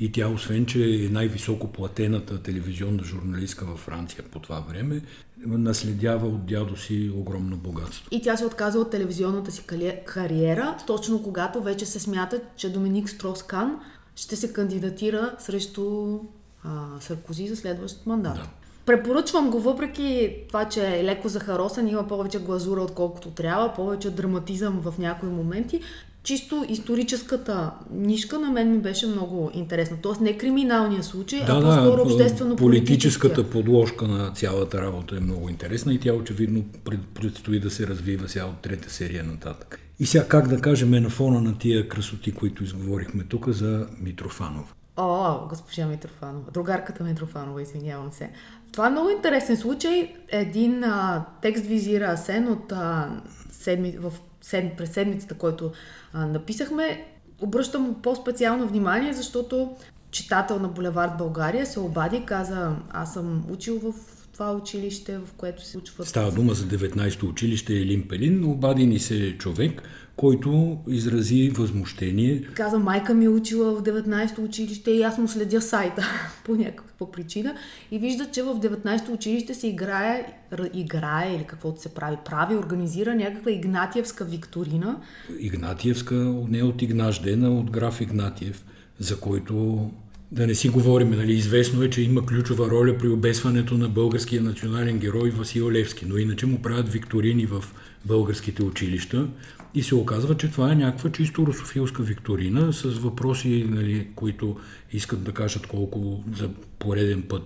И 0.00 0.12
тя, 0.12 0.28
освен, 0.28 0.66
че 0.66 0.84
е 0.84 1.08
най-високо 1.08 1.72
платената 1.72 2.42
телевизионна 2.42 3.04
журналистка 3.04 3.64
във 3.64 3.78
Франция 3.78 4.24
по 4.30 4.38
това 4.38 4.60
време, 4.60 5.00
наследява 5.46 6.26
от 6.26 6.46
дядо 6.46 6.76
си 6.76 7.12
огромно 7.14 7.56
богатство. 7.56 8.08
И 8.10 8.22
тя 8.22 8.36
се 8.36 8.46
отказа 8.46 8.78
от 8.78 8.90
телевизионната 8.90 9.52
си 9.52 9.62
кариера, 10.06 10.76
точно 10.86 11.22
когато 11.22 11.62
вече 11.62 11.86
се 11.86 12.00
смята, 12.00 12.40
че 12.56 12.72
Доминик 12.72 13.10
Строскан 13.10 13.80
ще 14.16 14.36
се 14.36 14.52
кандидатира 14.52 15.36
срещу 15.38 16.18
а, 16.64 17.00
Саркози 17.00 17.48
за 17.48 17.56
следващ 17.56 18.06
мандат. 18.06 18.34
Да. 18.34 18.48
Препоръчвам 18.86 19.50
го, 19.50 19.60
въпреки 19.60 20.36
това, 20.48 20.68
че 20.68 20.98
е 21.00 21.04
леко 21.04 21.28
захаросан, 21.28 21.88
има 21.88 22.08
повече 22.08 22.38
глазура, 22.38 22.80
отколкото 22.80 23.30
трябва, 23.30 23.74
повече 23.74 24.10
драматизъм 24.10 24.80
в 24.80 24.98
някои 24.98 25.28
моменти. 25.28 25.80
Чисто 26.28 26.64
историческата 26.68 27.70
нишка 27.90 28.38
на 28.38 28.50
мен 28.50 28.72
ми 28.72 28.78
беше 28.78 29.06
много 29.06 29.50
интересна. 29.54 29.96
Тоест 30.02 30.20
не 30.20 30.38
криминалния 30.38 31.02
случай, 31.02 31.40
а 31.48 31.60
по-скоро 31.60 32.02
обществено 32.02 32.56
политическата 32.56 33.50
подложка 33.50 34.08
на 34.08 34.32
цялата 34.32 34.82
работа 34.82 35.16
е 35.16 35.20
много 35.20 35.48
интересна 35.48 35.94
и 35.94 36.00
тя 36.00 36.12
очевидно 36.12 36.64
пред, 36.84 37.00
предстои 37.14 37.60
да 37.60 37.70
се 37.70 37.86
развива 37.86 38.28
сега 38.28 38.44
от 38.44 38.60
трета 38.60 38.90
серия 38.90 39.24
нататък. 39.24 39.80
И 39.98 40.06
сега 40.06 40.28
как 40.28 40.48
да 40.48 40.60
кажем 40.60 40.90
на 40.90 41.10
фона 41.10 41.40
на 41.40 41.58
тия 41.58 41.88
красоти, 41.88 42.32
които 42.32 42.64
изговорихме 42.64 43.24
тук 43.24 43.48
за 43.48 43.86
Митрофанов. 44.00 44.74
О, 44.96 45.48
госпожа 45.48 45.86
Митрофанова. 45.86 46.50
Другарката 46.54 47.04
Митрофанова, 47.04 47.62
извинявам 47.62 48.12
се. 48.12 48.30
Това 48.72 48.86
е 48.86 48.90
много 48.90 49.10
интересен 49.10 49.56
случай. 49.56 50.14
Един 50.28 50.84
а, 50.84 51.24
текст 51.42 51.64
визира 51.64 52.04
Асен 52.04 52.48
от 52.48 52.72
а, 52.72 53.10
седми, 53.50 53.96
в 54.00 54.12
сед, 54.48 54.76
през 54.76 54.90
седмицата, 54.90 55.34
който 55.34 55.72
а, 56.12 56.26
написахме. 56.26 57.04
Обръщам 57.40 57.96
по-специално 58.02 58.68
внимание, 58.68 59.12
защото 59.12 59.76
читател 60.10 60.58
на 60.58 60.68
Булевард 60.68 61.12
България 61.18 61.66
се 61.66 61.80
обади 61.80 62.16
и 62.16 62.24
каза, 62.24 62.76
аз 62.90 63.14
съм 63.14 63.44
учил 63.50 63.78
в 63.78 63.94
това 64.32 64.52
училище, 64.52 65.18
в 65.18 65.32
което 65.36 65.64
се 65.64 65.78
учват 65.78 66.08
Става 66.08 66.32
дума 66.32 66.54
за 66.54 66.64
19-то 66.64 67.26
училище 67.26 67.72
Елин 67.74 68.08
Пелин, 68.08 68.44
обади 68.44 68.86
ни 68.86 68.98
се 68.98 69.38
човек, 69.38 69.82
който 70.18 70.78
изрази 70.88 71.50
възмущение. 71.50 72.42
Каза, 72.54 72.78
майка 72.78 73.14
ми 73.14 73.24
е 73.24 73.28
учила 73.28 73.74
в 73.74 73.82
19-то 73.82 74.42
училище 74.42 74.90
и 74.90 75.02
аз 75.02 75.18
му 75.18 75.28
следя 75.28 75.62
сайта 75.62 76.08
по 76.44 76.54
някаква 76.54 77.10
причина 77.10 77.54
и 77.90 77.98
вижда, 77.98 78.26
че 78.32 78.42
в 78.42 78.54
19-то 78.54 79.12
училище 79.12 79.54
се 79.54 79.66
играе, 79.68 80.32
играе 80.74 81.34
или 81.34 81.44
каквото 81.44 81.80
се 81.80 81.88
прави, 81.88 82.16
прави, 82.24 82.56
организира 82.56 83.14
някаква 83.14 83.50
Игнатиевска 83.50 84.24
викторина. 84.24 85.00
Игнатиевска, 85.38 86.14
не 86.48 86.62
от 86.62 86.82
Игнаш 86.82 87.18
Дена, 87.22 87.50
от 87.50 87.70
граф 87.70 88.00
Игнатиев, 88.00 88.64
за 88.98 89.20
който 89.20 89.90
Да 90.32 90.46
не 90.46 90.54
си 90.54 90.68
говорим, 90.68 91.10
нали, 91.10 91.32
известно 91.32 91.82
е, 91.82 91.90
че 91.90 92.02
има 92.02 92.26
ключова 92.26 92.70
роля 92.70 92.98
при 92.98 93.08
обесването 93.08 93.74
на 93.74 93.88
българския 93.88 94.42
национален 94.42 94.98
герой 94.98 95.30
Васил 95.30 95.70
Левски, 95.70 96.06
но 96.08 96.16
иначе 96.16 96.46
му 96.46 96.62
правят 96.62 96.88
викторини 96.88 97.46
в 97.46 97.64
българските 98.04 98.62
училища 98.62 99.28
и 99.74 99.82
се 99.82 99.94
оказва, 99.94 100.36
че 100.36 100.50
това 100.50 100.72
е 100.72 100.76
някаква 100.76 101.12
чисто 101.12 101.46
русофилска 101.46 102.02
викторина 102.02 102.72
с 102.72 102.84
въпроси, 102.84 103.66
нали, 103.70 104.08
които 104.14 104.56
искат 104.92 105.24
да 105.24 105.32
кажат 105.32 105.66
колко 105.66 106.24
за 106.36 106.50
пореден 106.78 107.22
път 107.22 107.42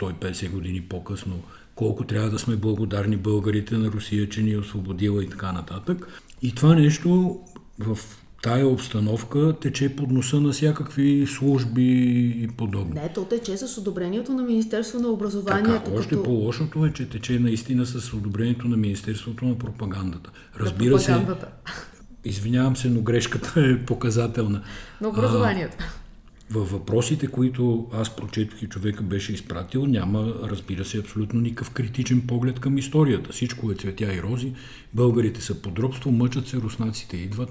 150 0.00 0.50
години 0.50 0.80
по-късно 0.80 1.42
колко 1.78 2.04
трябва 2.04 2.30
да 2.30 2.38
сме 2.38 2.56
благодарни 2.56 3.16
българите 3.16 3.76
на 3.76 3.88
Русия, 3.88 4.28
че 4.28 4.42
ни 4.42 4.52
е 4.52 4.58
освободила 4.58 5.24
и 5.24 5.28
така 5.28 5.52
нататък. 5.52 6.22
И 6.42 6.54
това 6.54 6.74
нещо 6.74 7.40
в 7.78 7.98
тая 8.42 8.66
обстановка 8.66 9.54
тече 9.60 9.96
под 9.96 10.10
носа 10.10 10.40
на 10.40 10.52
всякакви 10.52 11.26
служби 11.26 12.26
и 12.42 12.48
подобно. 12.48 12.94
Не, 12.94 13.12
то 13.12 13.24
тече 13.24 13.56
с 13.56 13.78
одобрението 13.78 14.32
на 14.32 14.42
Министерство 14.42 15.00
на 15.00 15.08
образованието. 15.08 15.84
Така, 15.84 15.96
още 15.98 16.10
като... 16.10 16.22
по-лошото 16.22 16.86
е, 16.86 16.92
че 16.92 17.08
тече 17.08 17.38
наистина 17.38 17.86
с 17.86 18.12
одобрението 18.12 18.68
на 18.68 18.76
Министерството 18.76 19.44
на 19.44 19.58
пропагандата. 19.58 20.30
Разбира 20.60 20.90
на 20.90 20.96
пропагандата. 20.96 21.46
се, 21.66 22.28
извинявам 22.28 22.76
се, 22.76 22.88
но 22.88 23.00
грешката 23.00 23.60
е 23.60 23.84
показателна. 23.84 24.62
На 25.00 25.08
образованието. 25.08 25.76
А, 25.80 25.84
във 26.50 26.70
въпросите, 26.70 27.26
които 27.26 27.86
аз 27.92 28.16
прочетох 28.16 28.62
и 28.62 28.68
човека 28.68 29.02
беше 29.02 29.32
изпратил, 29.32 29.86
няма, 29.86 30.34
разбира 30.42 30.84
се, 30.84 30.98
абсолютно 30.98 31.40
никакъв 31.40 31.70
критичен 31.70 32.20
поглед 32.26 32.60
към 32.60 32.78
историята. 32.78 33.32
Всичко 33.32 33.72
е 33.72 33.74
цветя 33.74 34.14
и 34.14 34.22
рози, 34.22 34.52
българите 34.94 35.40
са 35.40 35.54
подробство, 35.54 36.12
мъчат 36.12 36.48
се, 36.48 36.56
руснаците 36.56 37.16
идват 37.16 37.50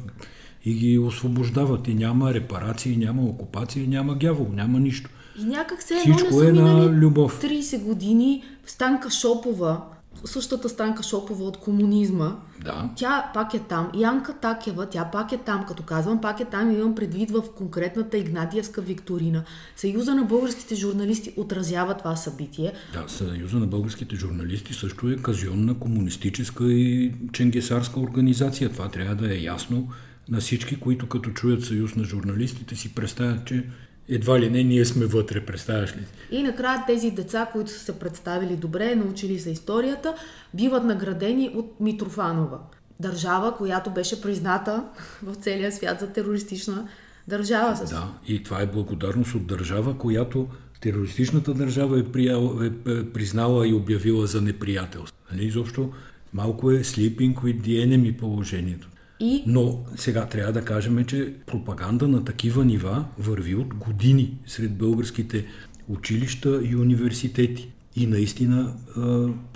и 0.65 0.73
ги 0.73 0.99
освобождават. 0.99 1.87
И 1.87 1.93
няма 1.93 2.33
репарации, 2.33 2.97
няма 2.97 3.21
окупации, 3.23 3.87
няма 3.87 4.15
гявол, 4.15 4.47
няма 4.53 4.79
нищо. 4.79 5.09
И 5.41 5.43
някак 5.43 5.81
се 5.81 5.95
Всичко 5.95 6.43
е 6.43 6.51
на 6.51 6.85
любов. 6.85 7.41
30 7.41 7.83
години 7.83 8.43
в 8.65 8.71
Станка 8.71 9.09
Шопова, 9.09 9.81
същата 10.25 10.69
Станка 10.69 11.03
Шопова 11.03 11.43
от 11.43 11.57
комунизма, 11.57 12.35
да. 12.63 12.89
тя 12.95 13.31
пак 13.33 13.53
е 13.53 13.59
там. 13.59 13.91
Янка 13.95 14.33
Такева, 14.33 14.85
тя 14.85 15.05
пак 15.05 15.31
е 15.31 15.37
там. 15.37 15.65
Като 15.67 15.83
казвам 15.83 16.21
пак 16.21 16.39
е 16.39 16.45
там, 16.45 16.71
имам 16.71 16.95
предвид 16.95 17.31
в 17.31 17.43
конкретната 17.57 18.17
Игнатиевска 18.17 18.81
викторина. 18.81 19.43
Съюза 19.75 20.15
на 20.15 20.23
българските 20.23 20.75
журналисти 20.75 21.33
отразява 21.37 21.97
това 21.97 22.15
събитие. 22.15 22.73
Да, 22.93 23.03
Съюза 23.07 23.57
на 23.57 23.67
българските 23.67 24.15
журналисти 24.15 24.73
също 24.73 25.09
е 25.09 25.15
казионна 25.15 25.79
комунистическа 25.79 26.71
и 26.71 27.13
ченгесарска 27.33 27.99
организация. 27.99 28.71
Това 28.71 28.89
трябва 28.89 29.15
да 29.15 29.33
е 29.33 29.41
ясно 29.41 29.87
на 30.29 30.39
всички, 30.39 30.79
които 30.79 31.09
като 31.09 31.29
чуят 31.29 31.65
Съюз 31.65 31.95
на 31.95 32.03
журналистите 32.03 32.75
си 32.75 32.95
представят, 32.95 33.45
че 33.45 33.65
едва 34.09 34.39
ли 34.39 34.49
не 34.49 34.63
ние 34.63 34.85
сме 34.85 35.05
вътре, 35.05 35.45
представяш 35.45 35.95
ли? 35.95 36.05
И 36.31 36.43
накрая 36.43 36.83
тези 36.87 37.11
деца, 37.11 37.49
които 37.51 37.71
са 37.71 37.79
се 37.79 37.99
представили 37.99 38.55
добре, 38.55 38.95
научили 38.95 39.39
се 39.39 39.51
историята, 39.51 40.15
биват 40.53 40.83
наградени 40.83 41.51
от 41.55 41.79
Митрофанова. 41.79 42.59
Държава, 42.99 43.57
която 43.57 43.89
беше 43.89 44.21
призната 44.21 44.83
в 45.23 45.35
целия 45.35 45.71
свят 45.71 45.99
за 45.99 46.07
терористична 46.07 46.87
държава. 47.27 47.75
С... 47.75 47.89
Да, 47.89 48.13
и 48.27 48.43
това 48.43 48.61
е 48.61 48.65
благодарност 48.65 49.35
от 49.35 49.47
държава, 49.47 49.97
която 49.97 50.47
терористичната 50.81 51.53
държава 51.53 51.99
е, 51.99 52.03
приял, 52.03 52.59
е, 52.61 52.91
е 52.91 53.09
признала 53.09 53.67
и 53.67 53.73
обявила 53.73 54.27
за 54.27 54.41
неприятелство. 54.41 55.17
Нали? 55.31 55.45
Изобщо 55.45 55.91
малко 56.33 56.71
е 56.71 56.83
sleeping 56.83 57.35
with 57.35 57.61
the 57.61 57.87
enemy 57.87 58.17
положението. 58.17 58.87
И... 59.19 59.43
Но 59.47 59.85
сега 59.95 60.25
трябва 60.25 60.53
да 60.53 60.65
кажем, 60.65 61.05
че 61.05 61.33
пропаганда 61.45 62.07
на 62.07 62.25
такива 62.25 62.65
нива 62.65 63.05
върви 63.17 63.55
от 63.55 63.73
години 63.73 64.37
сред 64.47 64.77
българските 64.77 65.45
училища 65.87 66.61
и 66.63 66.75
университети. 66.75 67.71
И 67.95 68.07
наистина 68.07 68.75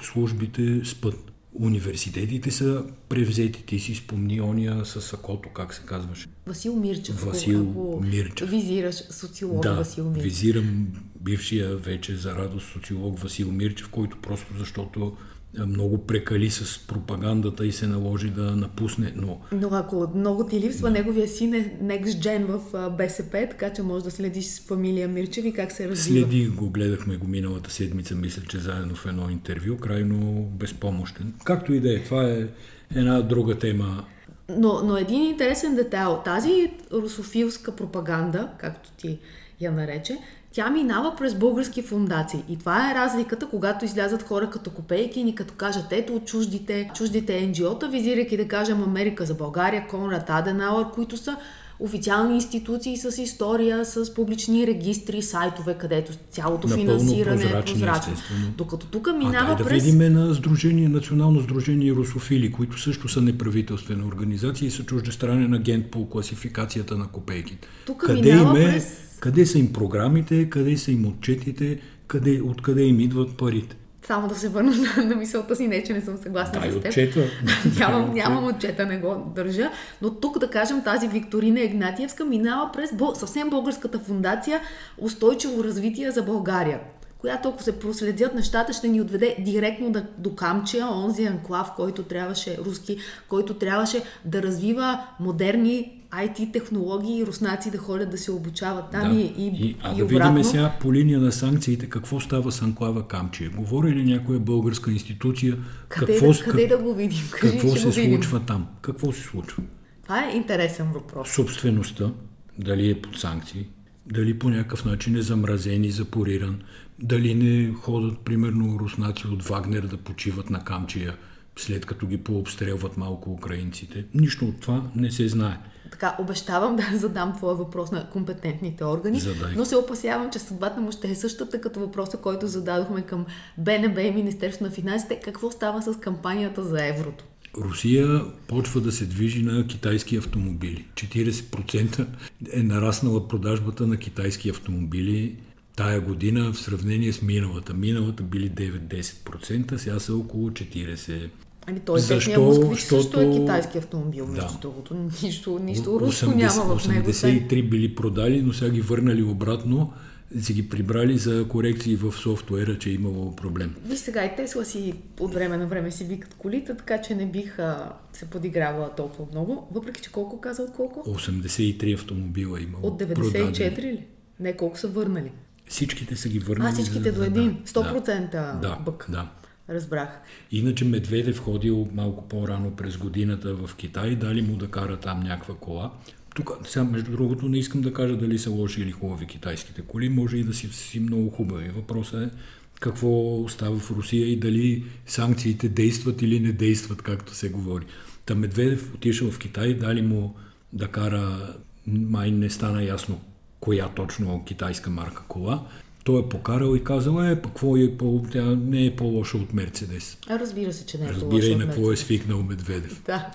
службите 0.01 0.81
спът. 0.85 1.15
Университетите 1.53 2.51
са 2.51 2.83
превзети. 3.09 3.63
Ти 3.65 3.79
си 3.79 3.95
спомни 3.95 4.41
ония 4.41 4.85
с 4.85 5.01
сакото, 5.01 5.49
как 5.49 5.73
се 5.73 5.81
казваше? 5.85 6.27
Васил 6.47 6.75
Мирчев. 6.75 7.23
Васил 7.23 7.61
ако 7.61 8.03
Мирчев. 8.03 8.49
Визираш 8.49 8.95
социолог 8.95 9.63
да, 9.63 9.73
Васил 9.73 10.05
Мирчев. 10.05 10.23
визирам 10.23 10.87
бившия 11.21 11.75
вече 11.77 12.15
за 12.15 12.35
радост 12.35 12.71
социолог 12.73 13.19
Васил 13.19 13.51
Мирчев, 13.51 13.89
който 13.89 14.17
просто 14.21 14.53
защото 14.59 15.17
много 15.59 16.05
прекали 16.05 16.49
с 16.49 16.79
пропагандата 16.87 17.65
и 17.65 17.71
се 17.71 17.87
наложи 17.87 18.29
да 18.29 18.55
напусне. 18.55 19.13
Но, 19.15 19.41
но 19.51 19.69
ако 19.71 20.07
много 20.15 20.45
ти 20.45 20.59
липсва, 20.59 20.87
да. 20.87 20.93
неговия 20.93 21.27
син 21.27 21.53
е 21.53 21.77
next 21.83 22.05
gen 22.05 22.45
в 22.45 22.89
БСП, 22.97 23.47
така 23.49 23.73
че 23.73 23.81
може 23.81 24.03
да 24.03 24.11
следиш 24.11 24.45
с 24.45 24.59
фамилия 24.67 25.07
Мирчев 25.07 25.45
и 25.45 25.53
как 25.53 25.71
се 25.71 25.89
развива. 25.89 26.27
Следи 26.27 26.47
го, 26.47 26.69
гледахме 26.69 27.17
го 27.17 27.27
миналата 27.27 27.71
седмица, 27.71 28.15
мисля, 28.15 28.41
че 28.49 28.59
заедно 28.59 28.95
в 28.95 29.05
едно 29.05 29.29
интервю, 29.29 29.77
крайно 29.77 30.43
безпомощен. 30.43 31.33
Както 31.43 31.73
и 31.73 31.79
да 31.79 31.95
е, 31.95 32.03
това 32.03 32.23
е 32.23 32.47
една 32.95 33.21
друга 33.21 33.57
тема. 33.57 34.05
Но, 34.49 34.81
но 34.83 34.97
един 34.97 35.23
интересен 35.23 35.75
детайл. 35.75 36.21
Тази 36.25 36.71
русофилска 36.93 37.75
пропаганда, 37.75 38.49
както 38.57 38.91
ти 38.91 39.19
я 39.61 39.71
нарече, 39.71 40.17
тя 40.53 40.69
минава 40.69 41.15
през 41.17 41.35
български 41.35 41.81
фундации. 41.81 42.43
И 42.49 42.57
това 42.57 42.91
е 42.91 42.95
разликата, 42.95 43.47
когато 43.49 43.85
излязат 43.85 44.23
хора 44.23 44.49
като 44.49 44.69
копейки 44.69 45.19
и 45.19 45.23
ни 45.23 45.35
като 45.35 45.53
кажат, 45.53 45.85
ето 45.91 46.15
от 46.15 46.25
чуждите, 46.25 46.91
чуждите 46.95 47.33
NGO-та, 47.33 47.87
визирайки 47.87 48.37
да 48.37 48.47
кажем 48.47 48.83
Америка 48.83 49.25
за 49.25 49.33
България, 49.33 49.87
Конрад 49.87 50.29
Аденауър, 50.29 50.85
които 50.93 51.17
са 51.17 51.37
официални 51.81 52.35
институции 52.35 52.97
с 52.97 53.21
история, 53.21 53.85
с 53.85 54.13
публични 54.13 54.67
регистри, 54.67 55.21
сайтове, 55.21 55.73
където 55.73 56.13
цялото 56.29 56.67
Напълно 56.67 56.99
финансиране 56.99 57.43
е 57.43 57.61
прозрачно. 57.61 58.13
Докато 58.57 58.87
тук 58.87 59.09
минава 59.17 59.51
а, 59.51 59.55
да 59.55 59.65
през... 59.65 59.83
да 59.83 59.91
видим 59.91 60.13
на 60.13 60.35
Сдружение, 60.35 60.89
Национално 60.89 61.41
сдружение 61.41 61.91
Русофили, 61.91 62.51
които 62.51 62.79
също 62.79 63.07
са 63.07 63.21
неправителствени 63.21 64.03
организации 64.03 64.67
и 64.67 64.71
са 64.71 64.83
чуждестранен 64.83 65.53
агент 65.53 65.91
по 65.91 66.09
класификацията 66.09 66.97
на 66.97 67.07
копейките. 67.07 67.67
Тук 67.85 67.97
къде 67.97 68.21
минава 68.21 68.59
им 68.59 68.67
е, 68.67 68.71
през... 68.71 69.10
Къде 69.21 69.45
са 69.45 69.59
им 69.59 69.73
програмите, 69.73 70.49
къде 70.49 70.77
са 70.77 70.91
им 70.91 71.07
отчетите, 71.07 71.79
къде, 72.07 72.41
откъде 72.41 72.83
им 72.83 72.99
идват 72.99 73.37
парите 73.37 73.75
само 74.07 74.27
да 74.27 74.35
се 74.35 74.49
върна 74.49 74.71
на, 74.97 75.05
на 75.05 75.15
мисълта 75.15 75.55
си, 75.55 75.67
не 75.67 75.83
че 75.83 75.93
не 75.93 76.01
съм 76.01 76.17
съгласна 76.17 76.59
Дай 76.59 76.71
с 76.71 76.73
теб. 76.73 76.85
Отчета. 76.85 77.19
нямам, 77.79 78.13
нямам 78.13 78.47
отчета, 78.47 78.85
не 78.85 78.97
го 78.97 79.31
държа. 79.35 79.71
Но 80.01 80.13
тук, 80.13 80.39
да 80.39 80.49
кажем, 80.49 80.83
тази 80.83 81.07
Викторина 81.07 81.59
Игнатиевска 81.59 82.25
минава 82.25 82.69
през 82.73 82.89
съвсем 83.13 83.49
българската 83.49 83.99
фундация 83.99 84.61
Устойчиво 84.97 85.63
развитие 85.63 86.11
за 86.11 86.23
България 86.23 86.79
която 87.17 87.49
ако 87.49 87.63
се 87.63 87.79
проследят 87.79 88.35
нещата, 88.35 88.73
ще 88.73 88.87
ни 88.87 89.01
отведе 89.01 89.35
директно 89.39 89.91
до, 89.91 90.01
до 90.17 90.35
Камчия, 90.35 90.87
онзи 90.87 91.25
анклав, 91.25 91.71
който 91.75 92.03
трябваше, 92.03 92.57
руски, 92.65 92.97
който 93.29 93.53
трябваше 93.53 94.03
да 94.25 94.43
развива 94.43 94.99
модерни 95.19 96.00
IT 96.13 96.53
технологии 96.53 97.19
и 97.19 97.25
руснаци 97.25 97.71
да 97.71 97.77
ходят 97.77 98.09
да 98.09 98.17
се 98.17 98.31
обучават 98.31 98.85
там 98.91 99.13
да. 99.13 99.19
и, 99.19 99.33
и, 99.37 99.47
и, 99.47 99.75
а 99.83 99.93
и 99.93 99.97
да 99.97 100.05
обратно. 100.05 100.35
видим 100.35 100.43
сега 100.43 100.73
по 100.81 100.93
линия 100.93 101.19
на 101.19 101.31
санкциите 101.31 101.89
какво 101.89 102.19
става 102.19 102.51
с 102.51 102.61
Анклава 102.61 103.07
Камчия. 103.07 103.49
Говори 103.49 103.91
ли 103.91 104.03
някоя 104.03 104.39
българска 104.39 104.91
институция? 104.91 105.57
Къде, 105.87 106.13
какво, 106.13 106.33
да, 106.33 106.43
къде 106.43 106.67
да 106.67 106.77
го 106.77 106.93
видим? 106.93 107.29
Кажи, 107.31 107.51
какво 107.51 107.75
се 107.75 107.91
случва 107.91 108.39
там? 108.39 108.67
Какво 108.81 109.11
се 109.11 109.21
случва? 109.21 109.63
Това 110.03 110.25
е 110.25 110.35
интересен 110.35 110.91
въпрос. 110.91 111.31
Собствеността, 111.31 112.11
дали 112.59 112.89
е 112.89 113.01
под 113.01 113.19
санкции, 113.19 113.65
дали 114.05 114.39
по 114.39 114.49
някакъв 114.49 114.85
начин 114.85 115.15
е 115.15 115.21
замразен 115.21 115.83
и 115.83 115.91
запориран, 115.91 116.61
дали 116.99 117.35
не 117.35 117.73
ходят, 117.73 118.19
примерно, 118.19 118.79
руснаци 118.79 119.27
от 119.27 119.43
Вагнер 119.43 119.81
да 119.81 119.97
почиват 119.97 120.49
на 120.49 120.63
Камчия, 120.63 121.15
след 121.55 121.85
като 121.85 122.07
ги 122.07 122.17
пообстрелват 122.17 122.97
малко 122.97 123.31
украинците. 123.31 124.05
Нищо 124.13 124.45
от 124.45 124.59
това 124.59 124.83
не 124.95 125.11
се 125.11 125.27
знае. 125.27 125.57
Така, 125.91 126.15
обещавам 126.19 126.75
да 126.75 126.83
задам 126.97 127.33
твоя 127.35 127.55
въпрос 127.55 127.91
на 127.91 128.09
компетентните 128.09 128.85
органи, 128.85 129.19
Задай. 129.19 129.53
но 129.55 129.65
се 129.65 129.75
опасявам, 129.75 130.29
че 130.31 130.39
съдбата 130.39 130.81
му 130.81 130.91
ще 130.91 131.11
е 131.11 131.15
същата 131.15 131.61
като 131.61 131.79
въпроса, 131.79 132.17
който 132.17 132.47
зададохме 132.47 133.01
към 133.01 133.25
БНБ 133.57 134.01
и 134.01 134.11
Министерство 134.11 134.65
на 134.65 134.71
финансите. 134.71 135.19
Какво 135.19 135.51
става 135.51 135.81
с 135.81 135.99
кампанията 135.99 136.63
за 136.63 136.85
еврото? 136.85 137.23
Русия 137.57 138.21
почва 138.47 138.81
да 138.81 138.91
се 138.91 139.05
движи 139.05 139.43
на 139.43 139.67
китайски 139.67 140.15
автомобили. 140.17 140.85
40% 140.93 142.07
е 142.53 142.63
нараснала 142.63 143.27
продажбата 143.27 143.87
на 143.87 143.97
китайски 143.97 144.49
автомобили 144.49 145.35
тая 145.75 146.01
година 146.01 146.51
в 146.53 146.59
сравнение 146.59 147.13
с 147.13 147.21
миналата. 147.21 147.73
Миналата 147.73 148.23
били 148.23 148.51
9-10%, 148.51 149.77
сега 149.77 149.99
са 149.99 150.15
около 150.15 150.49
40%. 150.49 151.29
Ами 151.67 151.79
той 151.79 151.99
Защо? 151.99 152.41
Москвич 152.41 152.79
Защото... 152.79 153.01
също 153.03 153.21
е 153.21 153.31
китайски 153.31 153.77
автомобил, 153.77 154.27
между 154.27 154.47
да. 154.47 154.59
другото. 154.61 154.95
Нищо, 155.23 155.59
нищо 155.59 155.99
руско 155.99 156.25
80, 156.25 156.35
няма 156.35 156.77
в 156.77 156.87
него. 156.87 157.09
83 157.09 157.69
били 157.69 157.95
продали, 157.95 158.41
но 158.41 158.53
сега 158.53 158.71
ги 158.71 158.81
върнали 158.81 159.23
обратно 159.23 159.93
си 160.39 160.53
ги 160.53 160.69
прибрали 160.69 161.17
за 161.17 161.47
корекции 161.47 161.95
в 161.95 162.11
софтуера, 162.13 162.77
че 162.77 162.89
е 162.89 162.93
имало 162.93 163.35
проблем. 163.35 163.75
Виж 163.85 163.99
сега 163.99 164.25
и 164.25 164.35
Тесла 164.35 164.65
си 164.65 164.93
от 165.19 165.33
време 165.33 165.57
на 165.57 165.67
време 165.67 165.91
си 165.91 166.03
викат 166.03 166.33
колите, 166.33 166.77
така 166.77 167.01
че 167.01 167.15
не 167.15 167.25
бих 167.25 167.59
а, 167.59 167.93
се 168.13 168.25
подигравала 168.25 168.89
толкова 168.89 169.25
много. 169.31 169.67
Въпреки, 169.71 170.01
че 170.01 170.11
колко 170.11 170.41
каза 170.41 170.61
от 170.61 170.71
колко? 170.71 171.09
83 171.09 171.93
автомобила 171.93 172.61
имало. 172.61 172.87
От 172.87 173.01
94 173.01 173.13
продадени. 173.15 173.81
ли? 173.83 174.05
Не, 174.39 174.53
колко 174.53 174.77
са 174.77 174.87
върнали? 174.87 175.31
Всичките 175.67 176.15
са 176.15 176.29
ги 176.29 176.39
върнали. 176.39 176.69
А, 176.69 176.73
всичките 176.73 177.11
за- 177.11 177.15
до 177.15 177.23
един. 177.23 177.57
100% 177.65 178.31
Да, 178.61 178.75
бък. 178.75 179.05
да. 179.09 179.29
Разбрах. 179.69 180.09
Иначе 180.51 180.85
Медведев 180.85 181.39
ходил 181.39 181.87
малко 181.93 182.27
по-рано 182.27 182.75
през 182.75 182.97
годината 182.97 183.55
в 183.55 183.75
Китай, 183.75 184.15
дали 184.15 184.41
му 184.41 184.55
да 184.55 184.67
кара 184.67 184.97
там 184.97 185.19
някаква 185.19 185.55
кола. 185.55 185.91
Тук, 186.35 186.51
сега, 186.67 186.83
между 186.83 187.11
другото, 187.11 187.49
не 187.49 187.57
искам 187.57 187.81
да 187.81 187.93
кажа 187.93 188.17
дали 188.17 188.39
са 188.39 188.49
лоши 188.49 188.81
или 188.81 188.91
хубави 188.91 189.25
китайските 189.25 189.81
коли, 189.81 190.09
може 190.09 190.37
и 190.37 190.43
да 190.43 190.53
си, 190.53 190.67
си 190.67 190.99
много 190.99 191.29
хубави. 191.29 191.69
Въпросът 191.69 192.23
е 192.23 192.35
какво 192.79 193.45
става 193.47 193.79
в 193.79 193.91
Русия 193.91 194.27
и 194.27 194.39
дали 194.39 194.83
санкциите 195.05 195.69
действат 195.69 196.21
или 196.21 196.39
не 196.39 196.51
действат, 196.51 197.01
както 197.01 197.35
се 197.35 197.49
говори. 197.49 197.85
Та 198.25 198.35
Медведев 198.35 198.93
отишъл 198.93 199.31
в 199.31 199.39
Китай, 199.39 199.73
дали 199.73 200.01
му 200.01 200.35
да 200.73 200.87
кара, 200.87 201.55
май 201.87 202.31
не 202.31 202.49
стана 202.49 202.83
ясно 202.83 203.21
коя 203.59 203.89
точно 203.89 204.43
китайска 204.45 204.89
марка 204.89 205.23
кола. 205.27 205.67
Той 206.03 206.19
е 206.19 206.29
покарал 206.29 206.75
и 206.75 206.83
казал, 206.83 207.23
е, 207.23 207.35
какво 207.35 207.77
е 207.77 207.97
по, 207.97 208.23
тя 208.31 208.43
не 208.43 208.85
е 208.85 208.95
по-лоша 208.95 209.37
от 209.37 209.53
Мерцедес. 209.53 210.17
А, 210.27 210.39
разбира 210.39 210.73
се, 210.73 210.85
че 210.85 210.97
не 210.97 211.05
е 211.05 211.09
Разбира 211.09 211.29
по-лошо 211.29 211.47
и 211.47 211.55
на 211.55 211.65
какво 211.65 211.91
е 211.91 211.97
свикнал 211.97 212.43
Медведев. 212.43 213.03
Да. 213.05 213.31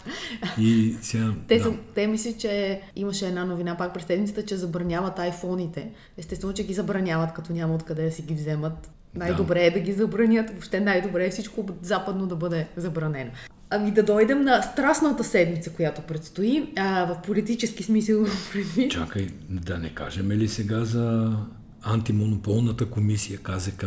И 0.59 0.97
сега, 1.03 1.33
Те, 1.49 1.59
да. 1.59 1.65
са, 1.65 1.73
те 1.95 2.07
мисля, 2.07 2.33
че 2.39 2.81
имаше 2.97 3.27
една 3.27 3.45
новина 3.45 3.77
пак 3.77 3.95
през 3.95 4.05
седмицата, 4.05 4.45
че 4.45 4.57
забраняват 4.57 5.19
айфоните. 5.19 5.91
Естествено, 6.19 6.53
че 6.53 6.67
ги 6.67 6.75
забраняват, 6.75 7.33
като 7.33 7.53
няма 7.53 7.75
откъде 7.75 8.05
да 8.05 8.11
си 8.11 8.23
ги 8.23 8.35
вземат. 8.35 8.91
Най-добре 9.15 9.67
е 9.67 9.71
да 9.71 9.81
ги 9.81 9.93
забранят. 9.93 10.51
Въобще 10.51 10.81
най-добре 10.81 11.27
е 11.27 11.31
всичко 11.31 11.67
западно 11.83 12.27
да 12.27 12.37
бъде 12.37 12.67
забранено. 12.77 13.31
Ами 13.71 13.91
да 13.91 14.03
дойдем 14.03 14.43
на 14.43 14.63
страстната 14.63 15.25
седмица, 15.25 15.71
която 15.73 16.03
предстои. 16.03 16.73
А, 16.77 17.05
в 17.05 17.23
политически 17.23 17.83
смисъл 17.83 18.25
предвид. 18.53 18.91
Чакай, 18.91 19.29
да 19.49 19.79
не 19.79 19.89
кажем 19.89 20.31
ли 20.31 20.49
сега 20.49 20.85
за 20.85 21.37
антимонополната 21.87 22.87
комисия 22.87 23.39
КЗК? 23.39 23.87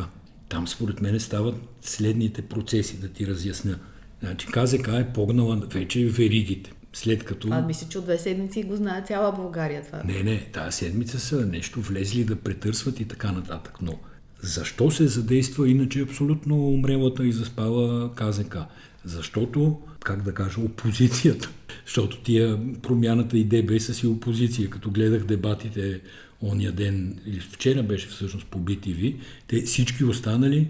Там 0.50 0.68
според 0.68 1.02
мен 1.02 1.20
стават 1.20 1.56
следните 1.82 2.42
процеси, 2.42 3.00
да 3.00 3.08
ти 3.08 3.28
разясня. 3.28 3.80
Значи 4.20 4.48
КЗК 4.48 4.88
е 4.88 5.08
погнала 5.14 5.56
вече 5.56 6.06
веригите. 6.06 6.72
След 6.94 7.24
като... 7.24 7.48
А, 7.52 7.62
мисля, 7.62 7.88
че 7.90 7.98
от 7.98 8.04
две 8.04 8.18
седмици 8.18 8.64
го 8.64 8.76
знае 8.76 9.04
цяла 9.08 9.32
България 9.32 9.86
това. 9.86 10.02
Не, 10.06 10.24
не, 10.24 10.50
тази 10.54 10.78
седмица 10.78 11.20
са 11.20 11.46
нещо 11.46 11.82
влезли 11.82 12.24
да 12.24 12.36
претърсват 12.36 13.00
и 13.00 13.06
така 13.06 13.32
нататък. 13.32 13.78
Но 13.82 14.00
защо 14.42 14.92
се 14.92 15.08
задейства 15.08 15.70
иначе 15.70 16.02
абсолютно 16.02 16.70
умрелата 16.70 17.26
и 17.26 17.32
заспала 17.32 18.16
КЗК? 18.16 18.58
Защото, 19.06 19.82
как 20.04 20.24
да 20.24 20.34
кажа, 20.34 20.62
опозицията. 20.62 21.50
Защото 21.90 22.18
тия 22.18 22.60
промяната 22.82 23.38
и 23.38 23.44
ДБ 23.44 23.82
са 23.82 23.94
си 23.94 24.08
опозиция. 24.08 24.70
Като 24.70 24.92
гледах 24.92 25.24
дебатите 25.24 26.02
ония 26.42 26.72
ден, 26.72 27.20
или 27.26 27.40
вчера 27.40 27.84
беше 27.84 28.08
всъщност 28.08 28.46
по 28.46 28.60
BTV, 28.60 29.16
те 29.48 29.62
всички 29.62 30.04
останали 30.04 30.68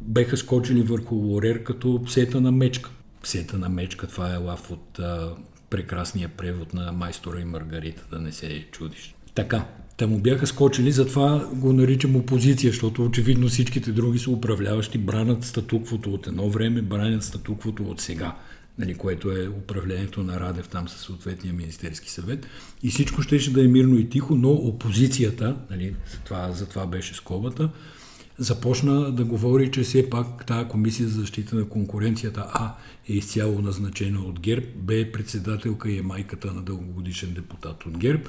беха 0.00 0.36
скочили 0.36 0.82
върху 0.82 1.14
Лорер 1.14 1.62
като 1.62 2.02
псета 2.06 2.40
на 2.40 2.52
мечка. 2.52 2.90
Псета 3.22 3.58
на 3.58 3.68
мечка, 3.68 4.06
това 4.06 4.34
е 4.34 4.36
лав 4.36 4.70
от 4.70 4.98
а, 4.98 5.34
прекрасния 5.70 6.28
превод 6.28 6.74
на 6.74 6.92
майстора 6.92 7.40
и 7.40 7.44
Маргарита, 7.44 8.02
да 8.10 8.18
не 8.18 8.32
се 8.32 8.66
чудиш. 8.72 9.14
Така, 9.34 9.66
те 9.96 10.06
му 10.06 10.18
бяха 10.18 10.46
скочили, 10.46 10.92
затова 10.92 11.48
го 11.52 11.72
наричам 11.72 12.16
опозиция, 12.16 12.70
защото 12.70 13.04
очевидно 13.04 13.48
всичките 13.48 13.92
други 13.92 14.18
са 14.18 14.30
управляващи, 14.30 14.98
бранят 14.98 15.44
статуквото 15.44 16.14
от 16.14 16.26
едно 16.26 16.50
време, 16.50 16.82
бранят 16.82 17.22
статуквото 17.22 17.82
от 17.82 18.00
сега, 18.00 18.36
нали, 18.78 18.94
което 18.94 19.32
е 19.32 19.48
управлението 19.48 20.22
на 20.22 20.40
Радев 20.40 20.68
там 20.68 20.88
със 20.88 21.00
съответния 21.00 21.54
Министерски 21.54 22.10
съвет. 22.10 22.46
И 22.82 22.90
всичко 22.90 23.22
щеше 23.22 23.52
да 23.52 23.64
е 23.64 23.68
мирно 23.68 23.98
и 23.98 24.08
тихо, 24.08 24.34
но 24.34 24.50
опозицията, 24.50 25.56
нали, 25.70 25.94
за, 26.12 26.18
това, 26.18 26.52
за 26.52 26.66
това 26.68 26.86
беше 26.86 27.14
скобата, 27.14 27.70
започна 28.38 29.12
да 29.12 29.24
говори, 29.24 29.70
че 29.70 29.82
все 29.82 30.10
пак 30.10 30.46
тази 30.46 30.68
комисия 30.68 31.08
за 31.08 31.20
защита 31.20 31.56
на 31.56 31.68
конкуренцията 31.68 32.46
А 32.52 32.74
е 33.08 33.12
изцяло 33.12 33.58
назначена 33.60 34.20
от 34.20 34.40
ГЕРБ, 34.40 34.66
Б 34.76 34.94
е 34.94 35.12
председателка 35.12 35.90
и 35.90 35.98
е 35.98 36.02
майката 36.02 36.52
на 36.52 36.62
дългогодишен 36.62 37.34
депутат 37.34 37.86
от 37.86 37.98
ГЕРБ 37.98 38.22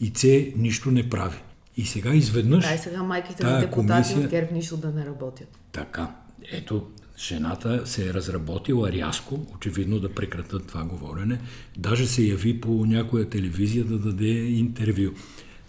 и 0.00 0.12
С 0.14 0.52
нищо 0.56 0.90
не 0.90 1.10
прави. 1.10 1.38
И 1.76 1.86
сега 1.86 2.14
изведнъж... 2.14 2.64
Дай 2.64 2.78
сега 2.78 3.02
майките 3.02 3.44
на 3.44 3.60
депутати 3.60 3.86
комисия- 3.86 4.18
от 4.18 4.30
ГЕРБ 4.30 4.48
нищо 4.52 4.76
да 4.76 4.90
не 4.90 5.06
работят. 5.06 5.58
Така, 5.72 6.14
ето, 6.52 6.86
жената 7.20 7.86
се 7.86 8.08
е 8.08 8.14
разработила 8.14 8.92
рязко, 8.92 9.46
очевидно 9.54 10.00
да 10.00 10.14
прекратат 10.14 10.66
това 10.66 10.84
говорене. 10.84 11.40
Даже 11.76 12.06
се 12.06 12.22
яви 12.22 12.60
по 12.60 12.86
някоя 12.86 13.28
телевизия 13.28 13.84
да 13.84 13.98
даде 13.98 14.32
интервю. 14.34 15.10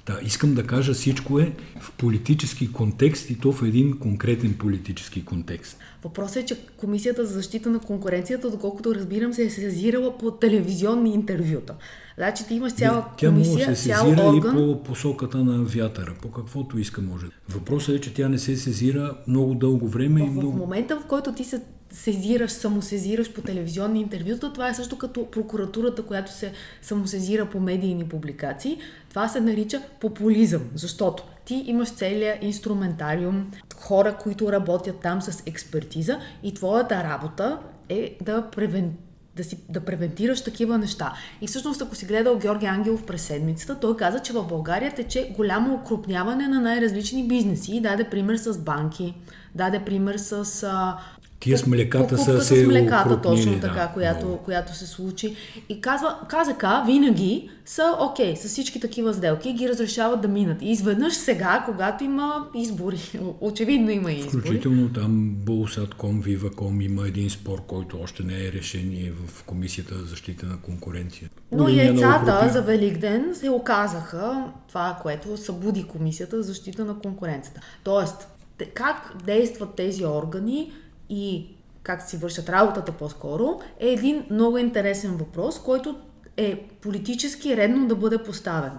Да, 0.05 0.19
искам 0.25 0.53
да 0.53 0.67
кажа, 0.67 0.93
всичко 0.93 1.39
е 1.39 1.53
в 1.79 1.91
политически 1.91 2.71
контекст 2.71 3.29
и 3.29 3.39
то 3.39 3.51
в 3.51 3.63
един 3.63 3.99
конкретен 3.99 4.53
политически 4.53 5.25
контекст. 5.25 5.77
Въпросът 6.03 6.43
е, 6.43 6.45
че 6.45 6.59
Комисията 6.77 7.25
за 7.25 7.33
защита 7.33 7.69
на 7.69 7.79
конкуренцията, 7.79 8.51
доколкото 8.51 8.95
разбирам, 8.95 9.33
се 9.33 9.43
е 9.43 9.49
сезирала 9.49 10.17
по 10.17 10.31
телевизионни 10.31 11.13
интервюта. 11.13 11.75
Значи 12.17 12.47
ти 12.47 12.53
имаш 12.55 12.73
цяла 12.73 13.05
Тя 13.17 13.31
може 13.31 13.43
комисия, 13.43 13.69
да 13.69 13.75
се 13.75 13.81
сезира 13.81 14.21
и 14.21 14.37
орган. 14.37 14.55
по 14.55 14.83
посоката 14.83 15.37
на 15.37 15.63
вятъра, 15.63 16.15
по 16.21 16.31
каквото 16.31 16.79
иска 16.79 17.01
може. 17.01 17.25
Въпросът 17.49 17.95
е, 17.95 18.01
че 18.01 18.13
тя 18.13 18.29
не 18.29 18.39
се 18.39 18.57
сезира 18.57 19.17
много 19.27 19.55
дълго 19.55 19.87
време 19.87 20.19
и 20.19 20.23
В, 20.23 20.31
в 20.31 20.35
много... 20.35 20.57
момента, 20.57 20.99
в 20.99 21.05
който 21.05 21.33
ти 21.33 21.43
се 21.43 21.61
сезираш, 21.91 22.51
самосезираш 22.51 23.33
по 23.33 23.41
телевизионни 23.41 24.01
интервюта, 24.01 24.53
това 24.53 24.69
е 24.69 24.73
също 24.73 24.97
като 24.97 25.31
прокуратурата, 25.31 26.03
която 26.03 26.31
се 26.31 26.53
самосезира 26.81 27.45
по 27.45 27.59
медийни 27.59 28.09
публикации. 28.09 28.77
Това 29.09 29.27
се 29.27 29.41
нарича 29.41 29.81
популизъм, 29.99 30.61
защото 30.75 31.23
ти 31.45 31.63
имаш 31.67 31.89
целият 31.89 32.43
инструментариум, 32.43 33.51
хора, 33.75 34.17
които 34.17 34.51
работят 34.51 34.99
там 34.99 35.21
с 35.21 35.43
експертиза 35.45 36.19
и 36.43 36.53
твоята 36.53 37.03
работа 37.03 37.59
е 37.89 38.17
да 38.21 38.49
превен 38.51 38.93
да, 39.35 39.43
си, 39.43 39.57
да 39.69 39.79
превентираш 39.79 40.43
такива 40.43 40.77
неща. 40.77 41.13
И 41.41 41.47
всъщност, 41.47 41.81
ако 41.81 41.95
си 41.95 42.05
гледал 42.05 42.37
Георги 42.37 42.65
Ангелов 42.65 43.05
през 43.05 43.21
седмицата, 43.21 43.79
той 43.79 43.97
каза, 43.97 44.19
че 44.19 44.33
в 44.33 44.43
България 44.43 44.95
тече 44.95 45.33
голямо 45.35 45.73
окрупняване 45.73 46.47
на 46.47 46.61
най-различни 46.61 47.27
бизнеси. 47.27 47.81
Даде 47.81 48.03
пример 48.03 48.35
с 48.35 48.57
банки, 48.57 49.13
даде 49.55 49.79
пример 49.79 50.17
с 50.17 50.63
а, 50.63 50.97
Тия 51.41 51.57
с 51.57 51.67
млеката 51.67 52.17
са 52.17 52.41
се 52.41 52.63
с 52.63 52.67
млеката, 52.67 53.21
точно 53.21 53.53
да, 53.53 53.59
така, 53.59 53.87
която, 53.93 54.25
много. 54.25 54.43
която 54.43 54.75
се 54.75 54.87
случи. 54.87 55.35
И 55.69 55.81
казва, 55.81 56.19
КЗК 56.27 56.65
винаги 56.85 57.49
са 57.65 57.95
окей 57.99 58.35
с 58.35 58.47
всички 58.47 58.79
такива 58.79 59.13
сделки 59.13 59.53
ги 59.53 59.69
разрешават 59.69 60.21
да 60.21 60.27
минат. 60.27 60.61
И 60.61 60.69
изведнъж 60.69 61.13
сега, 61.13 61.63
когато 61.65 62.03
има 62.03 62.47
избори, 62.55 62.97
очевидно 63.41 63.91
има 63.91 64.11
избори, 64.11 64.41
Включително 64.41 64.89
там 64.93 65.29
Булсатком, 65.35 66.21
Виваком 66.21 66.81
има 66.81 67.07
един 67.07 67.29
спор, 67.29 67.61
който 67.67 67.99
още 68.03 68.23
не 68.23 68.45
е 68.45 68.51
решен 68.51 68.93
и 68.93 69.07
е 69.07 69.11
в 69.11 69.43
Комисията 69.43 69.95
за 69.95 70.05
защита 70.05 70.45
на 70.45 70.57
конкуренция. 70.57 71.29
Но 71.51 71.67
линия 71.67 71.85
яйцата 71.85 72.49
за 72.53 72.61
Великден 72.61 73.29
се 73.33 73.49
оказаха 73.49 74.51
това, 74.67 74.99
което 75.01 75.37
събуди 75.37 75.83
Комисията 75.83 76.37
за 76.37 76.43
защита 76.43 76.85
на 76.85 76.99
конкуренцията. 76.99 77.61
Тоест, 77.83 78.27
как 78.73 79.13
действат 79.25 79.75
тези 79.75 80.05
органи 80.05 80.71
и 81.11 81.47
как 81.83 82.01
си 82.01 82.17
вършат 82.17 82.49
работата 82.49 82.91
по-скоро, 82.91 83.59
е 83.79 83.87
един 83.87 84.25
много 84.29 84.57
интересен 84.57 85.17
въпрос, 85.17 85.59
който 85.59 85.95
е 86.37 86.67
политически 86.81 87.57
редно 87.57 87.87
да 87.87 87.95
бъде 87.95 88.17
поставен. 88.17 88.71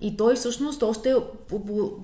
И 0.00 0.16
той 0.16 0.34
всъщност 0.34 0.82
още, 0.82 1.14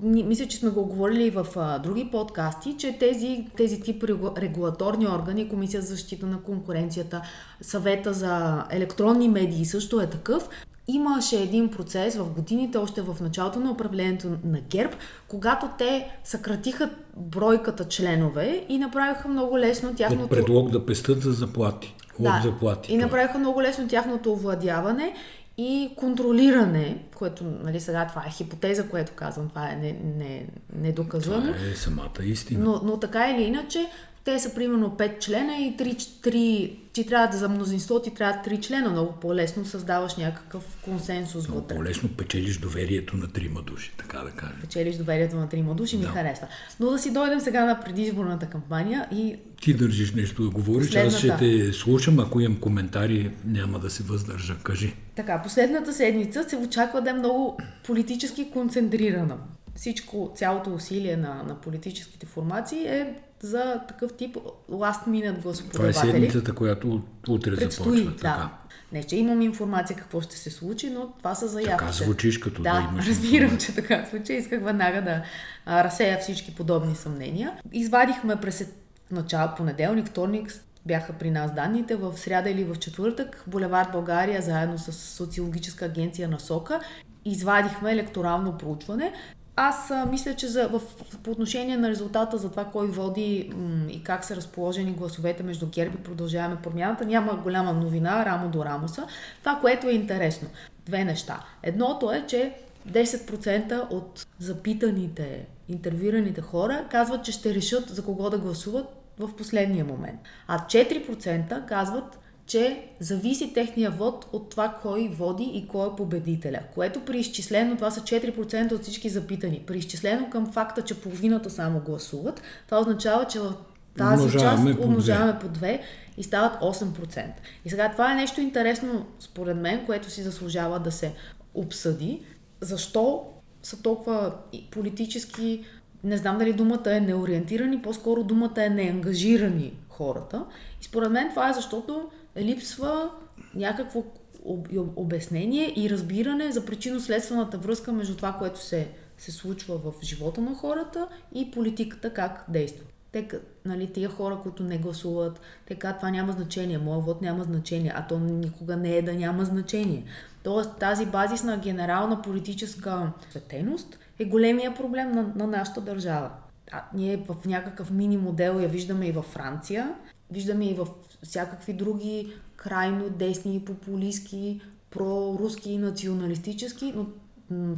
мисля, 0.03 0.47
че 0.47 0.57
сме 0.57 0.71
го 0.71 0.85
говорили 0.85 1.25
и 1.25 1.31
в 1.31 1.47
други 1.83 2.09
подкасти, 2.13 2.77
че 2.79 2.99
тези, 2.99 3.47
тези 3.57 3.81
тип 3.81 4.03
регу- 4.03 4.41
регулаторни 4.41 5.07
органи, 5.07 5.49
Комисия 5.49 5.83
за 5.83 5.89
защита 5.89 6.27
на 6.27 6.43
конкуренцията, 6.43 7.23
съвета 7.61 8.13
за 8.13 8.65
електронни 8.71 9.29
медии 9.29 9.65
също 9.65 10.01
е 10.01 10.07
такъв, 10.07 10.49
имаше 10.89 11.43
един 11.43 11.71
процес 11.71 12.17
в 12.17 12.31
годините, 12.31 12.79
още 12.79 13.03
в 13.03 13.17
началото 13.21 13.61
на 13.61 13.71
управлението 13.71 14.29
на 14.45 14.61
ГЕРБ, 14.61 14.93
когато 15.29 15.69
те 15.79 16.09
съкратиха 16.25 16.91
бройката 17.17 17.89
членове 17.89 18.65
и 18.69 18.79
направиха 18.79 19.29
много 19.29 19.59
лесно 19.59 19.95
тяхното... 19.95 20.29
предлог 20.29 20.71
да 20.71 20.87
пестат 20.87 21.23
за 21.23 21.33
заплати. 21.33 21.95
От 22.19 22.43
заплати. 22.43 22.93
И 22.93 22.97
направиха 22.97 23.39
много 23.39 23.63
лесно 23.63 23.89
тяхното 23.89 24.33
овладяване 24.33 25.15
и 25.59 25.91
контролиране, 25.97 26.99
което, 27.15 27.45
нали, 27.45 27.81
сега 27.81 28.07
това 28.07 28.25
е 28.27 28.31
хипотеза, 28.31 28.89
което 28.89 29.13
казвам, 29.13 29.49
това 29.49 29.71
е 29.71 29.77
не, 29.77 29.97
не, 30.17 30.47
недоказуемо. 30.77 31.53
Това 31.53 31.67
е 31.73 31.77
самата 31.77 32.25
истина. 32.25 32.65
Но, 32.65 32.81
но 32.85 32.97
така 32.97 33.31
или 33.31 33.43
иначе, 33.43 33.87
те 34.25 34.39
са 34.39 34.55
примерно 34.55 34.91
5 34.91 35.19
члена 35.21 35.57
и 35.57 35.77
3, 35.77 35.97
3 35.97 36.77
ти 36.93 37.07
трябва 37.07 37.27
да 37.27 37.37
за 37.37 37.49
мнозинство 37.49 38.01
ти 38.03 38.15
трябва 38.15 38.43
3 38.47 38.61
члена. 38.61 38.91
Много 38.91 39.13
по-лесно 39.13 39.65
създаваш 39.65 40.17
някакъв 40.17 40.65
консенсус 40.85 41.49
Много 41.49 41.61
вътре. 41.61 41.75
по-лесно 41.77 42.09
печелиш 42.09 42.59
доверието 42.59 43.17
на 43.17 43.29
трима 43.29 43.63
души, 43.63 43.93
така 43.99 44.19
да 44.19 44.31
кажем. 44.31 44.57
Печелиш 44.61 44.97
доверието 44.97 45.37
на 45.37 45.49
трима 45.49 45.75
души, 45.75 45.97
ми 45.97 46.03
Да. 46.03 46.09
харесва. 46.09 46.47
Но 46.81 46.91
да 46.91 46.99
си 46.99 47.13
дойдем 47.13 47.41
сега 47.41 47.65
на 47.65 47.81
предизборната 47.81 48.47
кампания 48.47 49.09
и 49.13 49.37
Ти 49.63 49.75
държиш 49.75 50.13
нещо 50.13 50.43
да 50.43 50.51
говориш, 50.51 50.87
аз 50.87 50.93
ще 50.93 51.29
Последната. 51.29 51.39
те 51.67 51.73
слушам, 51.73 52.19
ако 52.19 52.41
имам 52.41 52.61
коментари, 52.61 53.31
няма 53.45 53.79
да 53.79 53.91
се 53.91 54.03
въздържа. 54.03 54.57
Кажи. 54.63 54.95
така, 55.17 55.43
последната 55.43 55.93
седмица 55.93 56.45
се 56.49 56.57
очаква 56.57 57.01
да 57.01 57.11
е 57.11 57.15
много 57.15 57.59
политически 57.87 58.51
концентрирана. 58.51 59.37
всичко, 59.77 60.33
цялото 60.37 60.75
усилие 60.75 61.17
на, 61.17 61.43
на 61.49 61.61
политическите 61.61 62.27
формации 62.27 62.87
е 62.87 63.15
за 63.45 63.81
такъв 63.89 64.13
тип 64.17 64.37
last 64.71 65.09
minute 65.09 65.43
гласоподаватели. 65.43 65.93
Това 65.93 66.09
е 66.09 66.13
седмицата, 66.13 66.55
която 66.55 67.03
утре 67.29 67.57
Предстои, 67.57 67.99
започва. 67.99 68.11
да. 68.11 68.17
Така. 68.17 68.51
Не, 68.93 69.05
че 69.05 69.17
имам 69.17 69.43
информация 69.43 69.97
какво 69.97 70.21
ще 70.21 70.37
се 70.37 70.51
случи, 70.51 70.91
но 70.91 71.13
това 71.19 71.35
са 71.35 71.49
заявките. 71.49 71.79
Така 71.79 71.93
звучиш, 71.93 72.39
като 72.39 72.63
да, 72.63 72.73
Да, 72.73 72.89
имаш 72.93 73.09
разбирам, 73.09 73.59
че 73.59 73.75
така 73.75 74.07
звучи. 74.11 74.33
Исках 74.33 74.63
веднага 74.63 75.03
да 75.03 75.23
а, 75.67 75.85
разсея 75.85 76.19
всички 76.19 76.55
подобни 76.55 76.97
съмнения. 76.97 77.53
Извадихме 77.73 78.37
през 78.37 78.71
начало 79.11 79.49
понеделник, 79.57 80.07
вторник, 80.07 80.53
бяха 80.87 81.13
при 81.13 81.31
нас 81.31 81.55
данните, 81.55 81.97
в 81.97 82.19
сряда 82.19 82.51
или 82.51 82.65
в 82.65 82.77
четвъртък, 82.77 83.45
Булевард 83.47 83.93
България, 83.93 84.43
заедно 84.43 84.79
с 84.79 84.93
социологическа 84.93 85.85
агенция 85.85 86.29
на 86.29 86.41
СОКА, 86.41 86.81
извадихме 87.25 87.93
електорално 87.93 88.59
проучване. 88.59 89.13
Аз 89.57 89.91
а, 89.91 90.07
мисля, 90.07 90.35
че 90.35 90.49
за, 90.49 90.69
в, 90.69 90.81
по 91.23 91.31
отношение 91.31 91.77
на 91.77 91.89
резултата 91.89 92.39
за 92.39 92.51
това 92.51 92.65
кой 92.65 92.87
води 92.87 93.51
м- 93.57 93.91
и 93.91 94.03
как 94.03 94.25
са 94.25 94.37
разположени 94.37 94.93
гласовете 94.93 95.43
между 95.43 95.67
ГЕРБ 95.67 95.97
продължаваме 95.97 96.57
промяната, 96.63 97.05
няма 97.05 97.37
голяма 97.37 97.73
новина, 97.73 98.27
рамо 98.27 98.49
до 98.49 98.65
рамо 98.65 98.89
са. 98.89 99.07
Това, 99.41 99.59
което 99.61 99.89
е 99.89 99.93
интересно. 99.93 100.49
Две 100.87 101.05
неща. 101.05 101.45
Едното 101.63 102.13
е, 102.13 102.25
че 102.27 102.55
10% 102.91 103.91
от 103.91 104.27
запитаните, 104.39 105.47
интервюираните 105.69 106.41
хора 106.41 106.85
казват, 106.91 107.25
че 107.25 107.33
ще 107.33 107.55
решат 107.55 107.89
за 107.89 108.05
кого 108.05 108.31
да 108.31 108.39
гласуват 108.39 108.87
в 109.19 109.37
последния 109.37 109.85
момент. 109.85 110.21
А 110.49 110.59
4% 110.59 111.67
казват, 111.67 112.19
че 112.47 112.83
зависи 113.01 113.53
техния 113.55 113.91
вод 113.91 114.27
от 114.33 114.51
това 114.51 114.79
кой 114.83 115.09
води 115.09 115.51
и 115.55 115.69
кой 115.69 115.89
е 115.89 115.97
победителя. 115.97 116.61
Което 116.75 117.01
при 117.01 117.19
изчислено, 117.19 117.77
това 117.77 117.91
са 117.91 118.01
4% 118.01 118.73
от 118.73 118.83
всички 118.83 119.09
запитани. 119.09 119.63
При 119.67 119.79
изчислено 119.79 120.31
към 120.31 120.53
факта, 120.53 120.83
че 120.83 121.01
половината 121.01 121.51
само 121.51 121.81
гласуват, 121.81 122.43
това 122.67 122.81
означава, 122.81 123.25
че 123.25 123.41
в 123.41 123.55
тази 123.99 124.23
Умножаваме 124.23 124.71
част 124.71 124.81
по 124.81 124.87
умножаваме 124.87 125.39
по 125.39 125.49
2 125.49 125.81
и 126.17 126.23
стават 126.23 126.61
8%. 126.61 127.25
И 127.65 127.71
сега 127.71 127.93
това 127.93 128.13
е 128.13 128.17
нещо 128.17 128.41
интересно, 128.41 129.07
според 129.21 129.57
мен, 129.57 129.87
което 129.87 130.11
си 130.11 130.23
заслужава 130.23 130.81
да 130.81 130.93
се 130.93 131.13
обсъди. 131.55 132.23
Защо 132.61 133.27
са 133.63 133.83
толкова 133.83 134.33
политически, 134.71 135.65
не 136.05 136.17
знам 136.17 136.39
дали 136.39 136.53
думата 136.53 136.83
е 136.87 137.01
неориентирани, 137.01 137.83
по-скоро 137.83 138.23
думата 138.23 138.65
е 138.65 138.69
неангажирани 138.69 139.73
хората. 139.89 140.45
И 140.81 140.85
според 140.85 141.11
мен 141.11 141.31
това 141.31 141.51
е 141.51 141.53
защото 141.53 142.11
липсва 142.37 143.11
някакво 143.55 143.99
об- 144.45 144.69
об- 144.77 144.93
обяснение 144.97 145.73
и 145.77 145.91
разбиране 145.91 146.53
за 146.53 146.67
причинно-следствената 146.67 147.59
връзка 147.59 147.93
между 147.93 148.17
това, 148.17 148.33
което 148.33 148.61
се, 148.61 148.89
се 149.19 149.33
случва 149.33 149.79
в 149.79 149.93
живота 150.03 150.41
на 150.41 150.55
хората 150.55 151.09
и 151.35 151.51
политиката 151.51 152.13
как 152.13 152.45
действа. 152.49 152.85
Те, 153.13 153.29
нали, 153.65 153.93
тия 153.93 154.09
хора, 154.09 154.39
които 154.43 154.63
не 154.63 154.79
гласуват, 154.79 155.41
те 155.67 155.75
казват, 155.75 155.99
това 155.99 156.11
няма 156.11 156.33
значение, 156.33 156.79
моят 156.79 157.05
вод 157.05 157.23
няма 157.23 157.45
значение, 157.45 157.93
а 157.95 158.07
то 158.07 158.19
никога 158.19 158.77
не 158.77 158.97
е 158.97 159.03
да 159.03 159.13
няма 159.13 159.45
значение. 159.45 160.05
Тоест 160.43 160.79
тази 160.79 161.07
базисна 161.07 161.59
генерална 161.59 162.23
политическа 162.23 163.13
светеност 163.31 163.99
е 164.19 164.25
големия 164.25 164.75
проблем 164.75 165.13
на, 165.13 165.33
на 165.37 165.47
нашата 165.47 165.81
държава. 165.81 166.31
А, 166.73 166.85
ние 166.95 167.17
в 167.17 167.37
някакъв 167.47 167.91
мини 167.91 168.17
модел 168.17 168.61
я 168.61 168.69
виждаме 168.69 169.07
и 169.07 169.13
във 169.13 169.25
Франция, 169.25 169.95
виждаме 170.31 170.65
и 170.65 170.75
в 170.75 170.87
всякакви 171.25 171.73
други 171.73 172.33
крайно 172.57 173.11
десни, 173.11 173.65
популистски, 173.67 174.61
проруски 174.91 175.73
и 175.73 175.79
националистически, 175.79 176.95
но 176.97 177.07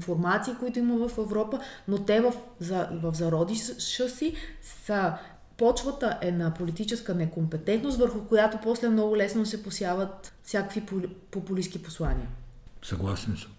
формации, 0.00 0.54
които 0.60 0.78
има 0.78 1.08
в 1.08 1.18
Европа, 1.18 1.60
но 1.88 1.98
те 1.98 2.20
в, 2.20 2.32
за, 2.60 2.88
в 3.02 3.14
зародиша 3.14 4.08
си 4.08 4.34
са 4.62 5.12
почвата 5.56 6.18
е 6.22 6.32
на 6.32 6.54
политическа 6.54 7.14
некомпетентност, 7.14 7.98
върху 7.98 8.20
която 8.20 8.58
после 8.62 8.88
много 8.88 9.16
лесно 9.16 9.46
се 9.46 9.62
посяват 9.62 10.32
всякакви 10.44 10.82
популистски 11.30 11.82
послания. 11.82 12.28
Съгласен 12.82 13.36
съм. 13.36 13.50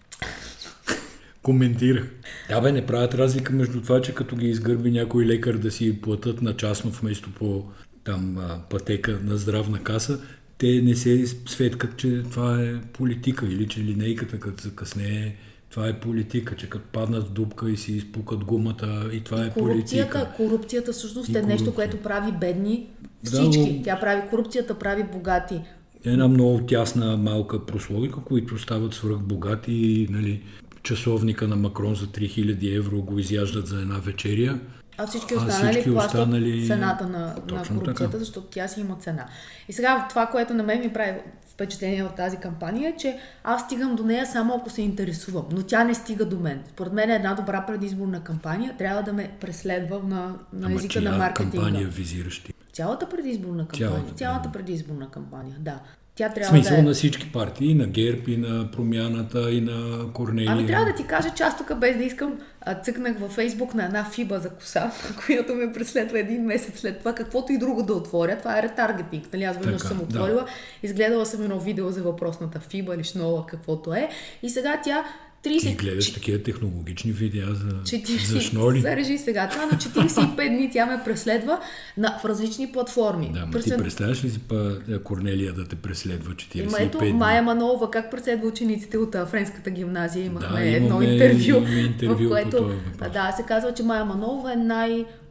Коментирах. 1.43 2.11
Да 2.49 2.61
бе, 2.61 2.71
не 2.71 2.85
правят 2.85 3.13
разлика 3.13 3.53
между 3.53 3.81
това, 3.81 4.01
че 4.01 4.15
като 4.15 4.35
ги 4.35 4.47
изгърби 4.47 4.91
някой 4.91 5.25
лекар 5.25 5.57
да 5.57 5.71
си 5.71 6.01
платят 6.01 6.41
на 6.41 6.57
частно 6.57 6.91
вместо 6.91 7.33
по 7.33 7.63
там 8.07 8.37
а, 8.39 8.59
пътека 8.69 9.19
на 9.23 9.37
здравна 9.37 9.79
каса, 9.79 10.19
те 10.57 10.81
не 10.81 10.95
се 10.95 11.25
светкат, 11.45 11.97
че 11.97 12.23
това 12.23 12.61
е 12.61 12.81
политика 12.83 13.45
или 13.45 13.67
че 13.67 13.79
линейката 13.79 14.39
като 14.39 14.63
закъсне 14.63 15.35
това 15.69 15.87
е 15.87 15.99
политика, 15.99 16.55
че 16.55 16.69
като 16.69 16.85
паднат 16.93 17.23
в 17.23 17.31
дупка 17.31 17.71
и 17.71 17.77
си 17.77 17.93
изпукат 17.93 18.43
гумата 18.43 19.09
и 19.13 19.21
това 19.21 19.45
е 19.45 19.49
Корупцията, 19.49 20.13
политика. 20.13 20.33
корупцията 20.37 20.91
всъщност 20.93 21.29
И 21.29 21.37
е 21.37 21.41
нещо, 21.41 21.47
корупция. 21.65 21.73
което 21.73 21.97
прави 21.99 22.31
бедни 22.31 22.87
Да, 23.23 23.29
всички. 23.31 23.73
но- 23.73 23.83
Тя 23.83 23.99
прави 23.99 24.29
корупцията, 24.29 24.79
прави 24.79 25.03
богати. 25.03 25.59
Една 26.05 26.27
много 26.27 26.59
тясна 26.59 27.17
малка 27.17 27.65
прословика, 27.65 28.15
които 28.17 28.57
стават 28.59 28.93
свръхбогати 28.93 29.71
и 29.73 30.07
нали, 30.09 30.41
часовника 30.83 31.47
на 31.47 31.55
Макрон 31.55 31.95
за 31.95 32.07
3000 32.07 32.77
евро 32.77 33.01
го 33.01 33.19
изяждат 33.19 33.67
за 33.67 33.81
една 33.81 33.99
вечеря. 33.99 34.59
А 34.97 35.07
всички 35.07 35.33
А 35.33 35.37
останали 35.37 35.71
всички 35.71 35.91
плащат 35.91 36.13
останали- 36.13 36.67
цената 36.67 37.07
на, 37.07 37.19
на 37.19 37.35
корупцията, 37.63 37.83
така. 37.95 38.17
защото 38.17 38.47
тя 38.47 38.67
си 38.67 38.79
има 38.79 38.95
цена. 38.95 39.25
И 39.67 39.73
сега 39.73 40.05
това, 40.09 40.25
което 40.25 40.53
на 40.53 40.63
мен 40.63 40.79
ми 40.79 40.93
прави 40.93 41.13
впечатление 41.47 42.03
от 42.03 42.15
тази 42.15 42.37
кампания 42.37 42.89
е, 42.89 42.97
че 42.97 43.19
аз 43.43 43.61
стигам 43.61 43.95
до 43.95 44.03
нея 44.03 44.25
само 44.25 44.55
ако 44.55 44.69
се 44.69 44.81
интересувам, 44.81 45.45
но 45.51 45.63
тя 45.63 45.83
не 45.83 45.93
стига 45.93 46.25
до 46.25 46.39
мен. 46.39 46.63
Според 46.67 46.93
мен 46.93 47.09
една 47.11 47.33
добра 47.33 47.61
предизборна 47.61 48.21
кампания 48.21 48.75
трябва 48.77 49.03
да 49.03 49.13
ме 49.13 49.31
преследва 49.31 49.99
на, 49.99 50.17
на 50.53 50.65
Ама 50.65 50.75
езика 50.75 51.01
на 51.01 51.11
маркетинга. 51.11 51.57
кампания 51.57 51.87
визираш 51.87 52.39
ти? 52.39 52.53
Цялата 52.73 53.09
предизборна 53.09 53.57
кампания. 53.59 53.89
Цялата 53.89 54.13
Цялата, 54.13 54.51
предизборна 54.51 55.09
кампания, 55.09 55.55
да. 55.59 55.79
Тя 56.17 56.29
трябва 56.29 56.49
смисъл 56.49 56.75
да 56.75 56.81
е... 56.81 56.83
на 56.83 56.93
всички 56.93 57.31
партии, 57.31 57.71
и 57.71 57.73
на 57.73 57.87
ГЕРБ, 57.87 58.21
и 58.27 58.37
на 58.37 58.71
Промяната, 58.71 59.51
и 59.51 59.61
на 59.61 60.05
Корнелия. 60.13 60.51
Ами 60.51 60.67
трябва 60.67 60.85
да 60.85 60.95
ти 60.95 61.03
кажа, 61.03 61.29
че 61.35 61.43
аз 61.43 61.57
тук 61.57 61.75
без 61.75 61.97
да 61.97 62.03
искам 62.03 62.39
цъкнах 62.83 63.19
във 63.19 63.31
Фейсбук 63.31 63.73
на 63.73 63.85
една 63.85 64.05
фиба 64.05 64.39
за 64.39 64.49
коса, 64.49 64.91
която 65.25 65.55
ме 65.55 65.71
преследва 65.73 66.19
един 66.19 66.43
месец 66.43 66.79
след 66.79 66.99
това, 66.99 67.15
каквото 67.15 67.53
и 67.53 67.57
друго 67.57 67.83
да 67.83 67.93
отворя. 67.93 68.37
Това 68.37 68.59
е 68.59 68.63
ретаргетинг. 68.63 69.33
Нали? 69.33 69.43
Аз 69.43 69.57
веднъж 69.57 69.81
съм 69.81 69.97
да. 69.97 70.03
отворила, 70.03 70.45
изгледала 70.83 71.25
съм 71.25 71.43
едно 71.43 71.59
видео 71.59 71.89
за 71.89 72.03
въпросната 72.03 72.59
фиба 72.59 72.95
или 72.95 73.03
шнола, 73.03 73.45
каквото 73.47 73.93
е. 73.93 74.09
И 74.43 74.49
сега 74.49 74.81
тя 74.83 75.03
30... 75.47 75.59
Ти 75.61 75.75
гледаш 75.75 76.13
такива 76.13 76.43
технологични 76.43 77.11
видеа 77.11 77.45
за, 77.47 77.97
40... 77.97 78.25
за 78.25 78.41
шноли. 78.41 78.81
Зарежи 78.81 79.17
сега 79.17 79.49
това, 79.49 79.65
на 79.65 79.71
45 79.71 80.47
дни 80.49 80.69
тя 80.73 80.85
ме 80.85 81.01
преследва 81.05 81.59
на, 81.97 82.19
в 82.21 82.25
различни 82.25 82.71
платформи. 82.71 83.31
Да, 83.33 83.47
През- 83.51 83.63
ти 83.63 83.77
представяш 83.77 84.23
ли 84.23 84.29
си 84.29 84.39
па 84.39 84.77
е, 84.91 84.97
Корнелия 84.97 85.53
да 85.53 85.65
те 85.67 85.75
преследва 85.75 86.33
45 86.33 86.63
Има 86.63 86.77
ето 86.79 86.97
дни? 86.97 87.13
Майя 87.13 87.41
Манолова, 87.41 87.91
как 87.91 88.11
преследва 88.11 88.47
учениците 88.47 88.97
от 88.97 89.15
Френската 89.27 89.69
гимназия. 89.69 90.25
Имахме 90.25 90.61
Да, 90.63 90.75
едно 90.75 91.01
интервю, 91.01 91.57
имаме 91.57 91.79
интервю 91.79 92.25
в 92.25 92.29
което 92.29 92.63
въпрос. 92.63 93.11
да, 93.13 93.33
се 93.37 93.43
казва, 93.43 93.73
че 93.73 93.83
Майя 93.83 94.05
Манолова 94.05 94.53
е 94.53 94.55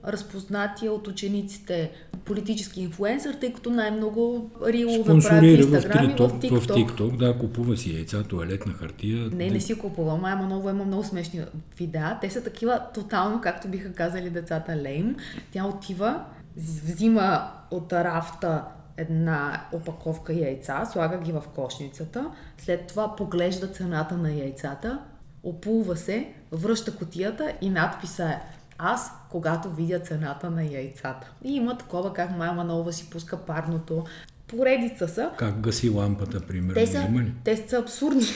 най-разпознатия 0.07 0.93
от 0.93 1.09
учениците 1.09 1.91
политически 2.25 2.81
инфлуенсър, 2.81 3.35
тъй 3.35 3.53
като 3.53 3.71
най-много 3.71 4.51
рилове 4.67 5.21
прави 5.23 5.57
в 5.57 5.61
Инстаграм 5.61 6.05
и 6.05 6.13
в 6.13 6.19
TikTok, 6.19 6.61
в. 6.61 6.67
TikTok, 6.67 7.17
да, 7.17 7.39
купува 7.39 7.77
си 7.77 7.95
яйца, 7.95 8.23
туалетна 8.23 8.73
хартия. 8.73 9.31
Не, 9.33 9.51
не 9.51 9.61
си 9.61 9.79
купува. 9.79 10.17
Майя 10.17 10.37
Манова 10.37 10.71
има 10.71 10.85
много 10.85 11.05
смешни 11.05 11.41
видеа. 11.79 12.19
Те 12.21 12.31
са 12.31 12.43
такива 12.43 12.81
тотално, 12.95 13.41
както 13.41 13.69
биха 13.69 13.93
казали 13.93 14.31
децата, 14.31 14.77
лейм. 14.77 15.17
Тя 15.53 15.65
отива, 15.65 16.25
взима 16.57 17.51
от 17.71 17.93
рафта 17.93 18.65
една 18.97 19.65
опаковка 19.73 20.33
яйца, 20.33 20.85
слага 20.93 21.19
ги 21.19 21.33
в 21.33 21.43
кошницата, 21.55 22.31
след 22.59 22.87
това 22.87 23.17
поглежда 23.17 23.67
цената 23.67 24.17
на 24.17 24.33
яйцата, 24.33 24.99
опулва 25.43 25.97
се, 25.97 26.29
връща 26.53 26.97
котията 26.97 27.53
и 27.61 27.71
надписа 27.71 28.25
е 28.25 28.41
аз, 28.79 29.13
когато 29.31 29.71
видя 29.71 29.99
цената 29.99 30.51
на 30.51 30.65
яйцата. 30.65 31.31
И 31.45 31.55
има 31.55 31.79
такова, 31.79 32.13
как 32.13 32.37
Майя 32.37 32.53
Манова 32.53 32.93
си 32.93 33.11
пуска 33.11 33.37
парното. 33.37 34.05
Поредица 34.47 35.09
са. 35.09 35.31
Как 35.39 35.61
гаси 35.61 35.91
лампата, 35.91 36.41
примерно? 36.41 36.75
Те 36.75 36.87
са, 36.87 36.99
ли? 36.99 37.33
те 37.45 37.57
са 37.57 37.79
абсурдни. 37.79 38.27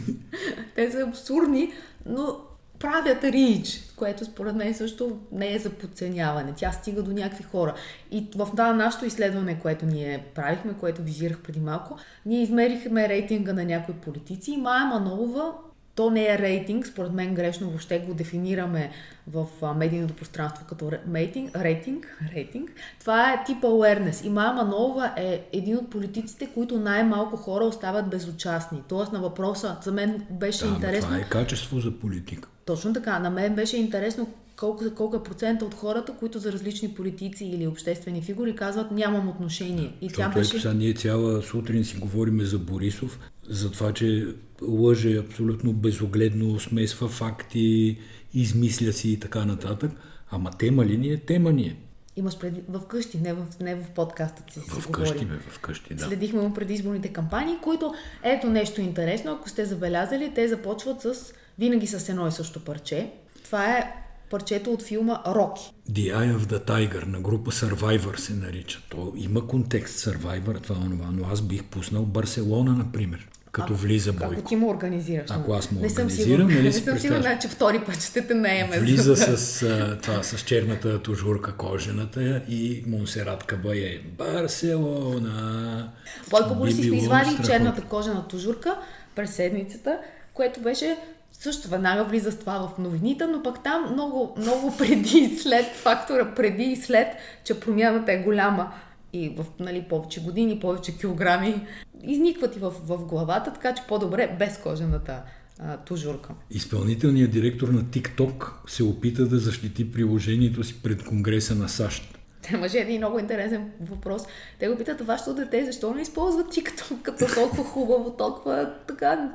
те 0.74 0.92
са 0.92 1.00
абсурдни, 1.00 1.72
но 2.06 2.36
правят 2.78 3.24
рич, 3.24 3.80
което 3.96 4.24
според 4.24 4.56
мен 4.56 4.74
също 4.74 5.18
не 5.32 5.54
е 5.54 5.58
за 5.58 5.70
подценяване. 5.70 6.52
Тя 6.56 6.72
стига 6.72 7.02
до 7.02 7.12
някакви 7.12 7.44
хора. 7.44 7.74
И 8.10 8.26
в 8.36 8.48
това 8.50 8.72
нашето 8.72 9.04
изследване, 9.04 9.58
което 9.62 9.86
ние 9.86 10.24
правихме, 10.34 10.74
което 10.80 11.02
визирах 11.02 11.40
преди 11.40 11.60
малко, 11.60 11.98
ние 12.26 12.42
измерихме 12.42 13.08
рейтинга 13.08 13.52
на 13.52 13.64
някои 13.64 13.94
политици 13.94 14.52
и 14.52 14.56
Майя 14.56 14.86
Манолова 14.86 15.52
то 15.96 16.10
не 16.10 16.26
е 16.26 16.38
рейтинг, 16.38 16.86
според 16.86 17.12
мен 17.12 17.34
грешно 17.34 17.66
въобще 17.68 17.98
го 17.98 18.14
дефинираме 18.14 18.90
в 19.26 19.46
медийното 19.76 20.14
пространство 20.14 20.64
като 20.68 20.84
ре- 20.84 21.14
рейтинг, 21.14 21.56
рейтинг, 21.56 22.16
рейтинг. 22.34 22.70
Това 23.00 23.32
е 23.32 23.44
тип 23.46 23.62
awareness. 23.62 24.26
И 24.26 24.30
Майя 24.30 24.52
Манолова 24.52 25.12
е 25.16 25.48
един 25.52 25.76
от 25.76 25.90
политиците, 25.90 26.48
които 26.54 26.78
най-малко 26.78 27.36
хора 27.36 27.64
остават 27.64 28.08
безучастни. 28.08 28.82
Тоест 28.88 29.12
на 29.12 29.20
въпроса, 29.20 29.76
за 29.82 29.92
мен 29.92 30.26
беше 30.30 30.64
Да, 30.66 30.74
интересно. 30.74 31.08
това 31.08 31.20
е 31.20 31.28
качество 31.28 31.80
за 31.80 31.90
политика. 31.90 32.48
Точно 32.64 32.92
така. 32.92 33.18
На 33.18 33.30
мен 33.30 33.54
беше 33.54 33.76
интересно 33.76 34.28
колко, 34.56 34.84
колко 34.94 35.16
е 35.16 35.22
процента 35.22 35.64
от 35.64 35.74
хората, 35.74 36.12
които 36.12 36.38
за 36.38 36.52
различни 36.52 36.94
политици 36.94 37.44
или 37.44 37.66
обществени 37.66 38.22
фигури 38.22 38.56
казват 38.56 38.90
нямам 38.90 39.28
отношение. 39.28 39.92
И 40.00 40.08
тя 40.08 40.28
беше... 40.28 40.58
сега 40.60 40.74
ние 40.74 40.94
цяла 40.94 41.42
сутрин 41.42 41.84
си 41.84 41.96
говориме 41.96 42.44
за 42.44 42.58
Борисов, 42.58 43.18
за 43.48 43.70
това, 43.70 43.92
че 43.92 44.26
лъже 44.62 45.18
абсолютно 45.18 45.72
безогледно, 45.72 46.60
смесва 46.60 47.08
факти, 47.08 47.98
измисля 48.34 48.92
си 48.92 49.10
и 49.10 49.20
така 49.20 49.44
нататък. 49.44 49.90
Ама 50.30 50.50
тема 50.50 50.86
ли 50.86 50.98
ни 50.98 51.08
е? 51.08 51.16
Тема 51.16 51.52
ни 51.52 51.62
е. 51.62 51.76
Имаш 52.16 52.38
преди, 52.38 52.62
в 52.68 52.80
къщи, 52.80 53.18
не 53.18 53.32
в, 53.32 53.46
не 53.60 53.74
в 53.74 53.90
подкаста 53.90 54.52
си. 54.52 54.60
В 54.60 54.90
къщи, 54.90 55.24
бе, 55.24 55.34
в 55.50 55.58
къщи, 55.58 55.94
да. 55.94 56.04
Следихме 56.04 56.40
му 56.40 56.54
предизборните 56.54 57.08
кампании, 57.08 57.54
които, 57.62 57.94
ето 58.22 58.50
нещо 58.50 58.80
интересно, 58.80 59.32
ако 59.32 59.48
сте 59.48 59.64
забелязали, 59.64 60.32
те 60.34 60.48
започват 60.48 61.02
с, 61.02 61.32
винаги 61.58 61.86
с 61.86 62.08
едно 62.08 62.28
и 62.28 62.32
също 62.32 62.64
парче. 62.64 63.12
Това 63.44 63.78
е 63.78 63.94
парчето 64.30 64.72
от 64.72 64.82
филма 64.82 65.22
Роки. 65.26 65.72
The 65.90 66.16
Eye 66.16 66.36
of 66.36 66.38
the 66.38 66.68
Tiger 66.68 67.06
на 67.06 67.20
група 67.20 67.50
Survivor 67.50 68.16
се 68.16 68.34
нарича. 68.34 68.82
То 68.88 69.12
има 69.16 69.46
контекст 69.46 69.98
Survivor, 69.98 70.62
това 70.62 70.74
това, 70.74 71.10
но 71.12 71.26
аз 71.32 71.42
бих 71.42 71.64
пуснал 71.64 72.04
Барселона, 72.04 72.72
например 72.72 73.28
като 73.56 73.72
а, 73.72 73.76
влиза 73.76 74.12
Бойко. 74.12 74.32
Ако 74.32 74.48
ти 74.48 74.56
му 74.56 74.68
организираш. 74.68 75.30
Ако 75.30 75.52
аз 75.52 75.72
му 75.72 75.80
не 75.80 75.86
организирам, 75.86 76.48
нали 76.48 76.62
Не 76.62 76.72
съм 76.72 76.98
сигурна, 76.98 77.38
че 77.38 77.48
втори 77.48 77.80
път 77.86 78.02
ще 78.02 78.26
те 78.26 78.34
наеме. 78.34 78.78
Влиза 78.78 79.16
с, 79.16 79.62
а, 79.62 79.98
това, 80.02 80.22
с 80.22 80.40
черната 80.40 81.02
тужурка 81.02 81.52
кожената 81.52 82.42
и 82.48 82.84
Монсерат 82.86 83.44
Кабае. 83.44 83.98
Барселона. 84.18 85.88
Бойко 86.30 86.54
Борисов 86.54 86.84
извади 86.84 87.36
черната 87.46 87.82
кожена 87.82 88.28
тужурка 88.28 88.78
през 89.14 89.30
седмицата, 89.30 89.98
което 90.34 90.60
беше 90.60 90.96
също 91.32 91.68
веднага 91.68 92.04
влиза 92.04 92.32
с 92.32 92.38
това 92.38 92.58
в 92.58 92.78
новините, 92.78 93.26
но 93.26 93.42
пък 93.42 93.62
там 93.62 93.92
много, 93.92 94.34
много 94.38 94.76
преди 94.78 95.18
и 95.18 95.38
след, 95.38 95.66
фактора 95.66 96.34
преди 96.36 96.62
и 96.62 96.76
след, 96.76 97.08
че 97.44 97.60
промяната 97.60 98.12
е 98.12 98.22
голяма 98.22 98.72
и 99.12 99.28
в 99.28 99.44
нали, 99.60 99.82
повече 99.82 100.22
години, 100.22 100.60
повече 100.60 100.98
килограми, 100.98 101.66
изникват 102.02 102.56
и 102.56 102.58
в, 102.58 102.70
в 102.70 103.04
главата, 103.04 103.52
така 103.52 103.74
че 103.74 103.82
по-добре 103.88 104.36
без 104.38 104.58
кожената 104.58 105.22
а, 105.58 105.76
тужурка. 105.76 106.34
Изпълнителният 106.50 107.30
директор 107.30 107.68
на 107.68 107.82
TikTok 107.82 108.44
се 108.66 108.82
опита 108.82 109.26
да 109.26 109.38
защити 109.38 109.92
приложението 109.92 110.64
си 110.64 110.82
пред 110.82 111.04
Конгреса 111.04 111.54
на 111.54 111.68
САЩ. 111.68 112.18
Те 112.42 112.56
мъже 112.56 112.78
един 112.78 112.96
много 112.96 113.18
интересен 113.18 113.70
въпрос. 113.80 114.22
Те 114.58 114.68
го 114.68 114.76
питат, 114.76 115.00
вашето 115.00 115.34
дете, 115.34 115.64
защо 115.64 115.94
не 115.94 116.02
използва 116.02 116.44
TikTok 116.44 117.02
като 117.02 117.34
толкова 117.34 117.64
хубаво, 117.64 118.10
толкова 118.10 118.74
така 118.88 119.32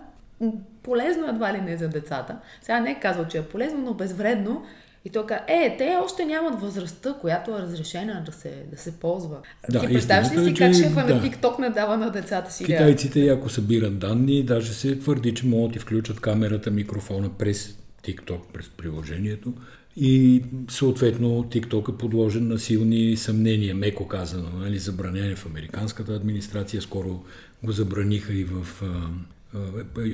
полезно 0.83 1.29
едва 1.29 1.53
ли 1.53 1.61
не 1.61 1.77
за 1.77 1.89
децата. 1.89 2.37
Сега 2.61 2.79
не 2.79 2.91
е 2.91 2.99
казал, 2.99 3.27
че 3.27 3.37
е 3.37 3.43
полезно, 3.43 3.81
но 3.81 3.93
безвредно. 3.93 4.63
И 5.05 5.09
той 5.09 5.25
каза, 5.25 5.41
е, 5.47 5.75
те 5.77 5.97
още 6.03 6.25
нямат 6.25 6.61
възрастта, 6.61 7.15
която 7.21 7.51
е 7.51 7.61
разрешена 7.61 8.23
да 8.25 8.31
се, 8.31 8.63
да 8.71 8.77
се 8.77 8.99
ползва. 8.99 9.37
Да, 9.69 9.79
Ти 9.79 9.87
представяш 9.87 10.31
ли 10.31 10.45
си 10.45 10.53
как 10.53 10.73
шефа 10.73 11.05
да. 11.05 11.15
на 11.15 11.21
TikTok 11.21 11.59
не 11.59 11.69
дава 11.69 11.97
на 11.97 12.11
децата 12.11 12.53
си? 12.53 12.65
Китайците, 12.65 13.27
ако 13.27 13.49
събират 13.49 13.99
данни, 13.99 14.43
даже 14.43 14.73
се 14.73 14.99
твърди, 14.99 15.33
че 15.33 15.45
могат 15.45 15.73
да 15.73 15.79
включат 15.79 16.19
камерата, 16.19 16.71
микрофона 16.71 17.29
през 17.29 17.77
TikTok, 18.03 18.39
през 18.53 18.69
приложението. 18.69 19.53
И 19.97 20.43
съответно 20.69 21.43
TikTok 21.43 21.93
е 21.93 21.97
подложен 21.97 22.47
на 22.47 22.59
силни 22.59 23.17
съмнения, 23.17 23.75
меко 23.75 24.07
казано, 24.07 24.49
нали, 24.59 24.79
забранение 24.79 25.35
в 25.35 25.45
американската 25.45 26.13
администрация. 26.13 26.81
Скоро 26.81 27.23
го 27.63 27.71
забраниха 27.71 28.33
и 28.33 28.43
в 28.43 28.83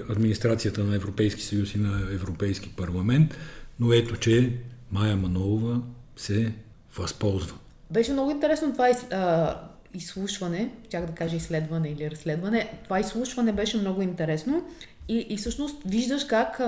администрацията 0.10 0.84
на 0.84 0.96
Европейски 0.96 1.42
съюз 1.42 1.76
и 1.76 1.78
на 1.78 2.02
Европейски 2.14 2.70
парламент, 2.78 3.38
но 3.80 3.94
ето, 3.94 4.16
че 4.16 4.54
Майя 4.92 5.16
Манолова 5.16 5.82
се 6.16 6.54
възползва. 6.98 7.58
Беше 7.92 8.14
много 8.14 8.32
интересно 8.32 8.72
това 8.72 8.90
а, 9.12 9.56
изслушване, 9.94 10.72
чак 10.90 11.06
да 11.06 11.14
кажа 11.14 11.36
изследване 11.36 11.90
или 11.90 12.12
разследване. 12.12 12.80
Това 12.84 13.00
изслушване 13.00 13.52
беше 13.52 13.78
много 13.78 14.02
интересно 14.02 14.64
и, 15.08 15.26
и 15.30 15.38
всъщност 15.38 15.78
виждаш 15.86 16.24
как, 16.24 16.62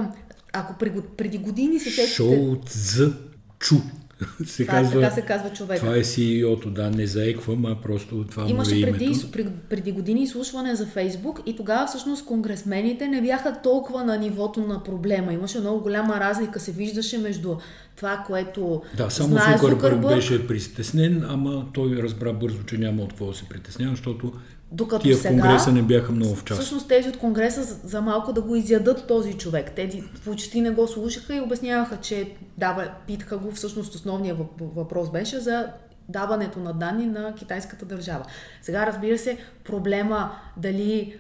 ако 0.53 0.73
преди, 1.17 1.37
години 1.37 1.79
се 1.79 1.89
сетите... 1.89 2.13
Шоу 2.13 2.55
за 2.69 3.13
чу 3.59 3.75
се 4.45 4.65
това, 4.65 4.77
казва, 4.77 5.01
така 5.01 5.15
се 5.15 5.21
казва 5.21 5.49
човек. 5.49 5.79
Това 5.79 5.95
е 5.95 5.99
CEO-то, 5.99 6.69
да, 6.69 6.89
не 6.89 7.07
заеквам, 7.07 7.65
а 7.65 7.75
просто 7.75 8.25
това 8.31 8.49
Имаше 8.49 8.75
му 8.75 8.81
е 8.81 8.91
преди, 8.91 9.05
името. 9.05 9.31
преди, 9.31 9.49
преди 9.69 9.91
години 9.91 10.23
изслушване 10.23 10.75
за 10.75 10.85
Фейсбук 10.85 11.41
и 11.45 11.55
тогава 11.55 11.87
всъщност 11.87 12.25
конгресмените 12.25 13.07
не 13.07 13.21
бяха 13.21 13.61
толкова 13.61 14.03
на 14.03 14.17
нивото 14.17 14.61
на 14.61 14.83
проблема. 14.83 15.33
Имаше 15.33 15.59
много 15.59 15.81
голяма 15.81 16.19
разлика, 16.19 16.59
се 16.59 16.71
виждаше 16.71 17.17
между 17.17 17.55
това, 17.95 18.23
което 18.27 18.81
Да, 18.97 19.09
само 19.09 19.29
знае 19.29 19.57
Зукърбърг 19.57 20.15
беше 20.15 20.47
притеснен, 20.47 21.25
ама 21.27 21.65
той 21.73 21.95
разбра 22.03 22.33
бързо, 22.33 22.63
че 22.63 22.77
няма 22.77 23.03
от 23.03 23.09
какво 23.09 23.25
да 23.25 23.33
се 23.33 23.45
притеснява, 23.45 23.91
защото 23.91 24.33
докато 24.71 25.03
Тия 25.03 25.17
сега, 25.17 25.29
в 25.29 25.39
Конгреса 25.41 25.71
не 25.71 25.81
бяха 25.81 26.11
много 26.11 26.35
в 26.35 26.43
час. 26.43 26.57
Всъщност 26.57 26.87
тези 26.87 27.09
от 27.09 27.17
Конгреса 27.17 27.63
за, 27.63 28.01
малко 28.01 28.33
да 28.33 28.41
го 28.41 28.55
изядат 28.55 29.07
този 29.07 29.33
човек. 29.33 29.71
Тези 29.71 30.03
почти 30.25 30.61
не 30.61 30.69
го 30.69 30.87
слушаха 30.87 31.35
и 31.35 31.41
обясняваха, 31.41 31.97
че 31.97 32.31
дава, 32.57 32.91
питаха 33.07 33.37
го, 33.37 33.51
всъщност 33.51 33.95
основният 33.95 34.37
въпрос 34.59 35.11
беше 35.11 35.39
за 35.39 35.67
даването 36.09 36.59
на 36.59 36.73
данни 36.73 37.05
на 37.05 37.35
китайската 37.35 37.85
държава. 37.85 38.25
Сега 38.61 38.85
разбира 38.85 39.17
се, 39.17 39.37
проблема 39.63 40.31
дали 40.57 41.19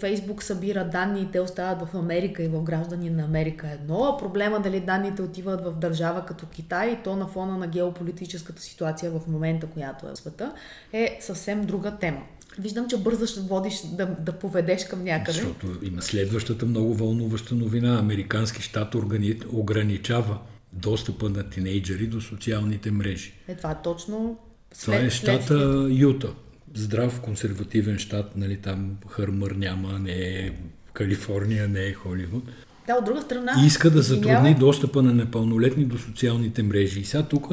Фейсбук 0.00 0.42
събира 0.42 0.84
данни 0.84 1.20
и 1.20 1.30
те 1.30 1.40
остават 1.40 1.88
в 1.88 1.94
Америка 1.94 2.42
и 2.42 2.48
в 2.48 2.62
граждани 2.62 3.10
на 3.10 3.24
Америка 3.24 3.68
е 3.68 3.74
едно, 3.74 4.04
а 4.04 4.16
проблема 4.16 4.60
дали 4.60 4.80
данните 4.80 5.22
отиват 5.22 5.64
в 5.64 5.72
държава 5.78 6.26
като 6.26 6.46
Китай 6.46 6.88
и 6.88 6.98
то 7.04 7.16
на 7.16 7.26
фона 7.26 7.58
на 7.58 7.66
геополитическата 7.66 8.62
ситуация 8.62 9.10
в 9.10 9.20
момента, 9.26 9.66
която 9.66 10.06
е 10.06 10.10
в 10.10 10.16
света, 10.16 10.52
е 10.92 11.18
съвсем 11.20 11.64
друга 11.64 11.90
тема. 11.90 12.20
Виждам, 12.58 12.88
че 12.88 12.96
бързаш 12.96 13.36
водиш, 13.38 13.82
да, 13.92 14.06
да 14.06 14.32
поведеш 14.32 14.84
към 14.84 15.04
някъде. 15.04 15.32
Защото 15.32 15.66
има 15.82 16.02
следващата 16.02 16.66
много 16.66 16.94
вълнуваща 16.94 17.54
новина. 17.54 17.98
Американски 17.98 18.62
щат 18.62 18.94
органи... 18.94 19.40
ограничава 19.52 20.38
достъпа 20.72 21.28
на 21.28 21.50
тинейджери 21.50 22.06
до 22.06 22.20
социалните 22.20 22.90
мрежи. 22.90 23.32
Е, 23.48 23.54
това 23.54 23.70
е 23.70 23.82
точно 23.84 24.38
след, 24.72 24.94
Това 24.94 25.06
е 25.06 25.10
щата. 25.10 25.88
Юта. 25.90 26.32
Здрав 26.74 27.20
консервативен 27.20 27.98
щат, 27.98 28.36
нали, 28.36 28.56
там 28.56 28.96
хърмър 29.08 29.50
няма, 29.50 29.98
не 29.98 30.12
е 30.12 30.52
Калифорния, 30.92 31.68
не 31.68 31.84
е 31.86 31.92
Холивуд. 31.92 32.44
Да, 32.86 32.94
от 32.94 33.04
друга 33.04 33.22
страна... 33.22 33.52
Иска 33.66 33.90
да 33.90 34.02
затрудни 34.02 34.54
достъпа 34.54 35.02
на 35.02 35.14
непълнолетни 35.14 35.84
до 35.84 35.98
социалните 35.98 36.62
мрежи. 36.62 37.00
И 37.00 37.04
сега 37.04 37.22
тук, 37.22 37.48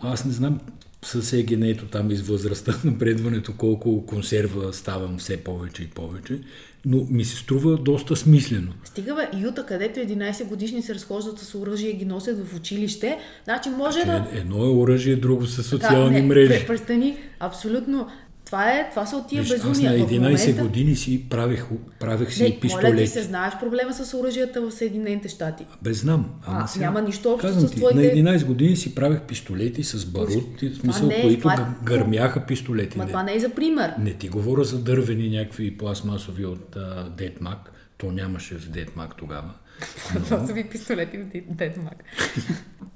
аз 0.00 0.24
не 0.24 0.32
знам 0.32 0.60
с 1.06 1.32
егенето 1.32 1.86
там 1.86 2.10
из 2.10 2.22
възрастта, 2.22 2.74
напредването, 2.84 3.52
колко 3.56 4.06
консерва 4.06 4.72
ставам 4.72 5.18
все 5.18 5.36
повече 5.36 5.82
и 5.82 5.86
повече, 5.86 6.40
но 6.86 7.06
ми 7.10 7.24
се 7.24 7.36
струва 7.36 7.76
доста 7.76 8.16
смислено. 8.16 8.72
Стига 8.84 9.14
бе, 9.14 9.38
Юта, 9.38 9.66
където 9.66 10.00
11 10.00 10.44
годишни 10.44 10.82
се 10.82 10.94
разхождат 10.94 11.38
с 11.38 11.54
оръжие 11.54 11.90
и 11.90 11.96
ги 11.96 12.04
носят 12.04 12.48
в 12.48 12.56
училище, 12.56 13.18
значи 13.44 13.68
може 13.68 14.02
значи, 14.02 14.30
да... 14.32 14.38
Едно 14.38 14.64
е 14.64 14.68
оръжие, 14.68 15.16
друго 15.16 15.46
са 15.46 15.62
социални 15.62 16.08
така, 16.08 16.10
не, 16.10 16.22
мрежи. 16.22 16.66
Престани, 16.66 17.18
абсолютно. 17.40 18.08
Това, 18.46 18.72
е, 18.72 18.90
това 18.90 19.06
са 19.06 19.16
от 19.16 19.28
тия 19.28 19.42
безумия. 19.42 19.92
Аз 19.92 19.98
на 19.98 20.06
11 20.06 20.18
момента... 20.18 20.62
години 20.62 20.96
си 20.96 21.28
правех, 21.28 21.66
правех 22.00 22.32
си 22.32 22.42
не, 22.42 22.60
пистолети. 22.60 22.92
Моля 22.92 23.04
ти 23.04 23.06
се, 23.06 23.22
знаеш 23.22 23.54
проблема 23.60 23.92
с 23.94 24.14
оръжията 24.14 24.60
в 24.60 24.70
Съединените 24.70 25.28
щати? 25.28 25.66
Бе, 25.82 25.92
знам. 25.92 26.30
Ама 26.46 26.60
а, 26.64 26.66
сега, 26.66 26.86
няма 26.86 27.02
нищо 27.02 27.32
общо 27.32 27.60
с 27.60 27.70
ти, 27.70 27.76
твоите... 27.76 28.22
На 28.22 28.30
11 28.30 28.44
години 28.44 28.76
си 28.76 28.94
правех 28.94 29.20
пистолети 29.20 29.84
с 29.84 30.06
барут, 30.06 30.60
в 30.62 30.80
смисъл, 30.80 31.06
не, 31.06 31.22
които 31.22 31.40
това... 31.40 31.54
Е- 31.54 31.84
гърмяха 31.84 32.46
пистолети. 32.46 32.98
Ма 32.98 33.06
това 33.06 33.22
не 33.22 33.34
е 33.34 33.40
за 33.40 33.48
пример. 33.48 33.92
Не 33.98 34.14
ти 34.14 34.28
говоря 34.28 34.64
за 34.64 34.78
дървени 34.78 35.30
някакви 35.30 35.78
пластмасови 35.78 36.44
от 36.44 36.76
Детмак. 37.16 37.72
То 37.98 38.12
нямаше 38.12 38.54
в 38.54 38.70
Детмак 38.70 39.16
тогава. 39.16 39.50
Това 40.24 40.46
са 40.46 40.52
ви 40.52 40.64
пистолети 40.64 41.18
в 41.18 41.54
Детмак. 41.54 42.04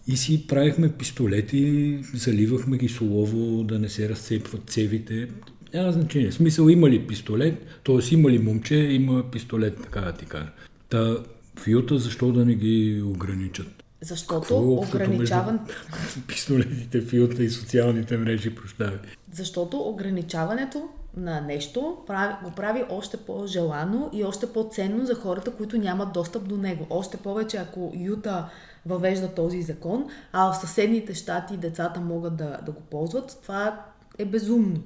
И 0.06 0.16
си 0.16 0.46
правихме 0.46 0.92
пистолети, 0.92 1.98
заливахме 2.14 2.78
ги 2.78 2.88
солово, 2.88 3.62
да 3.64 3.78
не 3.78 3.88
се 3.88 4.08
разцепват 4.08 4.70
цевите. 4.70 5.28
Няма 5.74 5.92
значение. 5.92 6.30
В 6.30 6.34
смисъл 6.34 6.68
има 6.68 6.90
ли 6.90 7.06
пистолет, 7.06 7.66
т.е. 7.84 8.14
има 8.14 8.30
ли 8.30 8.38
момче, 8.38 8.76
има 8.76 9.30
пистолет, 9.30 9.82
така 9.82 10.00
да 10.00 10.12
ти 10.12 10.26
кажа. 10.26 10.52
Та 10.88 11.16
в 11.56 11.68
Юта 11.68 11.98
защо 11.98 12.32
да 12.32 12.44
не 12.44 12.54
ги 12.54 13.02
ограничат? 13.04 13.84
Защото 14.00 14.54
е 14.54 14.56
ограничаван... 14.56 15.60
Пистолетите 16.26 17.00
в 17.00 17.12
Юта 17.12 17.44
и 17.44 17.50
социалните 17.50 18.16
мрежи, 18.16 18.54
прощавай. 18.54 18.98
Защото 19.32 19.76
ограничаването 19.76 20.88
на 21.16 21.40
нещо 21.40 21.96
го 22.44 22.50
прави 22.56 22.84
още 22.90 23.16
по-желано 23.16 24.11
и 24.12 24.24
още 24.24 24.52
по-ценно 24.52 25.06
за 25.06 25.14
хората, 25.14 25.50
които 25.50 25.78
нямат 25.78 26.12
достъп 26.12 26.48
до 26.48 26.56
него. 26.56 26.86
Още 26.90 27.16
повече, 27.16 27.56
ако 27.56 27.92
Юта 27.94 28.48
въвежда 28.86 29.28
този 29.28 29.62
закон, 29.62 30.06
а 30.32 30.52
в 30.52 30.61
съседните 30.61 31.14
щати 31.14 31.56
децата 31.56 32.00
могат 32.00 32.36
да, 32.36 32.58
да 32.66 32.72
го 32.72 32.80
ползват, 32.80 33.38
това 33.42 33.84
е 34.18 34.24
безумно 34.24 34.82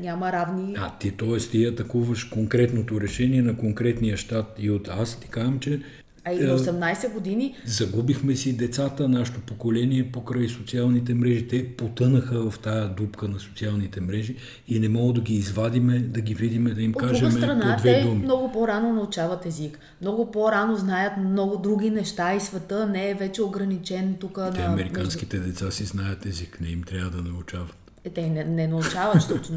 няма 0.00 0.32
равни... 0.32 0.74
А 0.78 0.98
ти, 0.98 1.16
т.е. 1.16 1.36
ти 1.36 1.66
атакуваш 1.66 2.24
конкретното 2.24 3.00
решение 3.00 3.42
на 3.42 3.56
конкретния 3.56 4.16
щат 4.16 4.46
и 4.58 4.70
от 4.70 4.88
аз 4.88 5.20
ти 5.20 5.28
казвам, 5.28 5.60
че 5.60 5.82
А 6.28 6.32
и 6.32 6.38
на 6.38 6.58
18 6.58 7.12
години... 7.12 7.54
Загубихме 7.64 8.36
си 8.36 8.56
децата, 8.56 9.08
нашето 9.08 9.40
поколение 9.40 10.12
покрай 10.12 10.48
социалните 10.48 11.14
мрежи. 11.14 11.48
Те 11.48 11.76
потънаха 11.76 12.50
в 12.50 12.58
тая 12.58 12.88
дупка 12.88 13.28
на 13.28 13.40
социалните 13.40 14.00
мрежи 14.00 14.36
и 14.68 14.80
не 14.80 14.88
мога 14.88 15.12
да 15.12 15.20
ги 15.20 15.34
извадиме, 15.34 15.98
да 15.98 16.20
ги 16.20 16.34
видиме, 16.34 16.70
да 16.70 16.82
им 16.82 16.90
От 16.90 17.02
кажем 17.02 17.30
страна, 17.30 17.74
по 17.76 17.82
две 17.82 17.92
те 17.94 18.02
думи. 18.02 18.24
много 18.24 18.52
по-рано 18.52 18.92
научават 18.92 19.46
език. 19.46 19.78
Много 20.00 20.30
по-рано 20.30 20.76
знаят 20.76 21.12
много 21.16 21.56
други 21.56 21.90
неща 21.90 22.34
и 22.34 22.40
света 22.40 22.86
не 22.86 23.10
е 23.10 23.14
вече 23.14 23.42
ограничен 23.42 24.16
тук 24.20 24.38
Те, 24.54 24.60
на... 24.60 24.72
американските 24.72 25.38
деца 25.38 25.70
си 25.70 25.84
знаят 25.84 26.26
език, 26.26 26.60
не 26.60 26.68
им 26.68 26.82
трябва 26.82 27.10
да 27.10 27.30
научават. 27.30 27.74
Е, 28.04 28.10
те 28.10 28.30
не, 28.30 28.44
не 28.44 28.66
научават, 28.66 29.14
защото 29.14 29.52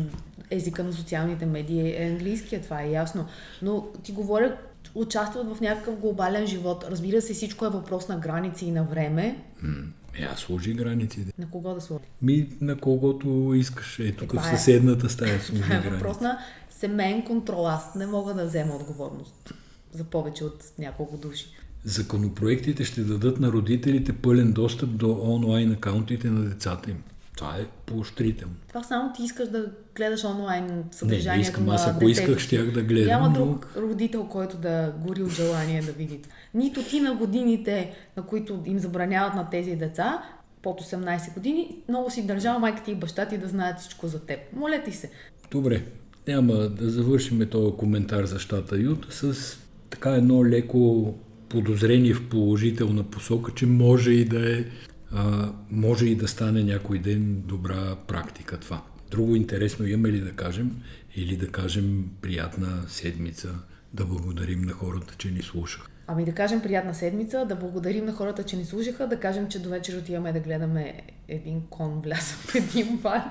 езика 0.49 0.83
на 0.83 0.93
социалните 0.93 1.45
медии 1.45 1.95
е 1.97 2.07
английския, 2.07 2.61
това 2.61 2.81
е 2.81 2.91
ясно. 2.91 3.25
Но 3.61 3.85
ти 4.03 4.11
говоря, 4.11 4.57
участват 4.95 5.57
в 5.57 5.61
някакъв 5.61 5.95
глобален 5.95 6.47
живот. 6.47 6.85
Разбира 6.91 7.21
се, 7.21 7.33
всичко 7.33 7.65
е 7.65 7.69
въпрос 7.69 8.07
на 8.07 8.17
граници 8.17 8.65
и 8.65 8.71
на 8.71 8.83
време. 8.83 9.43
М, 9.61 9.83
Е, 10.19 10.23
аз 10.23 10.39
сложи 10.39 10.73
границите. 10.73 11.33
На 11.39 11.49
кого 11.49 11.73
да 11.73 11.81
сложи? 11.81 12.03
Ми, 12.21 12.49
на 12.61 12.77
когото 12.77 13.53
искаш. 13.55 13.99
Е, 13.99 14.11
тук 14.11 14.29
това 14.29 14.41
в 14.41 14.53
е. 14.53 14.57
съседната 14.57 15.09
стая 15.09 15.39
сложи 15.43 15.61
Това 15.61 15.75
е 15.75 15.89
въпрос 15.89 16.19
на 16.19 16.39
семейен 16.69 17.23
контрол. 17.25 17.67
Аз 17.67 17.95
не 17.95 18.05
мога 18.07 18.33
да 18.33 18.45
взема 18.45 18.75
отговорност 18.75 19.53
за 19.93 20.03
повече 20.03 20.43
от 20.43 20.63
няколко 20.79 21.17
души. 21.17 21.45
Законопроектите 21.85 22.85
ще 22.85 23.01
дадат 23.01 23.39
на 23.39 23.51
родителите 23.51 24.13
пълен 24.13 24.53
достъп 24.53 24.97
до 24.97 25.19
онлайн 25.21 25.71
акаунтите 25.71 26.29
на 26.29 26.41
децата 26.49 26.91
им. 26.91 27.03
Това 27.35 27.55
е 27.57 27.65
поощрително. 27.85 28.53
Това 28.67 28.83
само 28.83 29.13
ти 29.13 29.23
искаш 29.23 29.49
да 29.49 29.71
гледаш 29.95 30.23
онлайн 30.23 30.65
Не, 30.65 30.83
съдържанието 30.91 31.37
не 31.37 31.41
искам. 31.41 31.65
на 31.65 31.73
Аз 31.73 31.87
ако 31.87 31.99
детето 31.99 32.09
исках, 32.09 32.39
щях 32.39 32.71
да 32.71 32.83
гледам. 32.83 33.07
Няма 33.07 33.29
но... 33.29 33.45
друг 33.45 33.73
родител, 33.77 34.27
който 34.27 34.57
да 34.57 34.93
гори 35.05 35.23
от 35.23 35.31
желание 35.31 35.81
да 35.81 35.91
види. 35.91 36.21
това. 36.21 36.33
Нито 36.53 36.83
ти 36.83 36.99
на 36.99 37.15
годините, 37.15 37.91
на 38.17 38.23
които 38.23 38.63
им 38.65 38.79
забраняват 38.79 39.35
на 39.35 39.49
тези 39.49 39.75
деца, 39.75 40.23
под 40.61 40.81
18 40.81 41.33
години, 41.33 41.77
много 41.89 42.09
си 42.09 42.27
държал 42.27 42.59
майка 42.59 42.83
ти 42.83 42.91
и 42.91 42.95
баща 42.95 43.25
ти 43.25 43.37
да 43.37 43.47
знаят 43.47 43.79
всичко 43.79 44.07
за 44.07 44.19
теб. 44.19 44.39
Моля 44.53 44.81
ти 44.85 44.91
се. 44.91 45.11
Добре, 45.51 45.83
няма 46.27 46.53
да 46.53 46.89
завършим 46.89 47.49
този 47.49 47.77
коментар 47.77 48.25
за 48.25 48.39
щата 48.39 48.77
Ют 48.77 49.07
с 49.09 49.57
така 49.89 50.09
едно 50.09 50.45
леко 50.45 51.13
подозрение 51.49 52.13
в 52.13 52.29
положителна 52.29 53.03
посока, 53.03 53.51
че 53.55 53.65
може 53.65 54.11
и 54.11 54.25
да 54.25 54.59
е, 54.59 54.65
а, 55.13 55.51
може 55.71 56.05
и 56.05 56.15
да 56.15 56.27
стане 56.27 56.63
някой 56.63 56.99
ден 56.99 57.41
добра 57.41 57.95
практика 57.97 58.57
това. 58.57 58.81
Друго 59.11 59.35
интересно 59.35 59.87
имаме 59.87 60.11
ли 60.11 60.19
да 60.19 60.31
кажем 60.31 60.71
или 61.15 61.37
да 61.37 61.47
кажем 61.47 62.05
приятна 62.21 62.83
седмица, 62.87 63.49
да 63.93 64.05
благодарим 64.05 64.61
на 64.61 64.71
хората, 64.71 65.15
че 65.17 65.31
ни 65.31 65.41
слушаха. 65.41 65.87
Ами 66.07 66.25
да 66.25 66.31
кажем 66.31 66.61
приятна 66.61 66.95
седмица, 66.95 67.45
да 67.45 67.55
благодарим 67.55 68.05
на 68.05 68.13
хората, 68.13 68.43
че 68.43 68.57
ни 68.57 68.65
слушаха, 68.65 69.07
да 69.07 69.19
кажем, 69.19 69.47
че 69.49 69.59
до 69.59 69.69
вечер 69.69 69.97
отиваме 69.97 70.33
да 70.33 70.39
гледаме 70.39 70.93
един 71.27 71.61
кон 71.61 72.01
влязъл 72.01 72.37
в 72.37 72.55
един 72.55 72.97
бар 72.97 73.23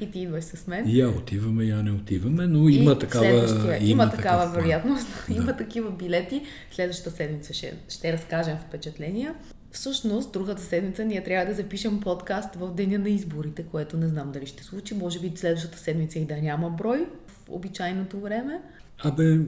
и 0.00 0.10
ти 0.10 0.20
идваш 0.20 0.44
с 0.44 0.66
мен. 0.66 0.84
Я 0.86 1.08
отиваме, 1.08 1.64
я 1.64 1.82
не 1.82 1.90
отиваме, 1.90 2.46
но 2.46 2.68
има 2.68 2.92
и 2.92 2.98
такава, 2.98 3.24
следващия- 3.24 3.76
има, 3.76 3.86
има 4.02 4.10
такава 4.10 4.52
вероятност, 4.52 5.06
Да. 5.28 5.34
има 5.34 5.56
такива 5.56 5.90
билети. 5.90 6.42
Следващата 6.70 7.10
седмица 7.10 7.54
ще, 7.54 7.74
ще 7.88 8.12
разкажем 8.12 8.56
впечатления. 8.68 9.34
Всъщност, 9.74 10.32
другата 10.32 10.62
седмица 10.62 11.04
ние 11.04 11.24
трябва 11.24 11.46
да 11.46 11.54
запишем 11.54 12.00
подкаст 12.00 12.54
в 12.54 12.74
деня 12.74 12.98
на 12.98 13.08
изборите, 13.08 13.62
което 13.62 13.96
не 13.96 14.08
знам 14.08 14.32
дали 14.32 14.46
ще 14.46 14.64
случи. 14.64 14.94
Може 14.94 15.20
би 15.20 15.32
следващата 15.36 15.78
седмица 15.78 16.18
и 16.18 16.24
да 16.24 16.36
няма 16.36 16.70
брой 16.70 17.06
в 17.26 17.48
обичайното 17.48 18.20
време. 18.20 18.60
Абе, 19.04 19.38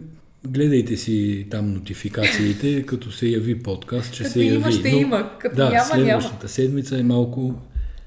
гледайте 0.47 0.97
си 0.97 1.47
там 1.51 1.73
нотификациите, 1.73 2.83
като 2.87 3.13
се 3.13 3.27
яви 3.27 3.63
подкаст, 3.63 4.13
че 4.13 4.23
Като 4.23 4.33
се 4.33 4.45
яви. 4.45 4.57
има, 4.57 4.73
ще 4.73 4.89
има. 4.89 5.39
Като 5.39 5.57
да, 5.57 5.71
няма, 5.71 5.85
следващата 5.85 6.49
седмица 6.49 6.99
е 6.99 7.03
малко 7.03 7.55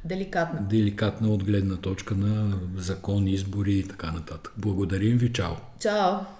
Деликатна. 0.06 0.68
деликатна 0.70 1.30
от 1.30 1.44
гледна 1.44 1.76
точка 1.76 2.16
на 2.16 2.58
закон, 2.78 3.28
избори 3.28 3.74
и 3.74 3.84
така 3.84 4.12
нататък. 4.12 4.54
Благодарим 4.58 5.18
ви, 5.18 5.34
чао! 5.34 5.54
Чао! 5.80 6.39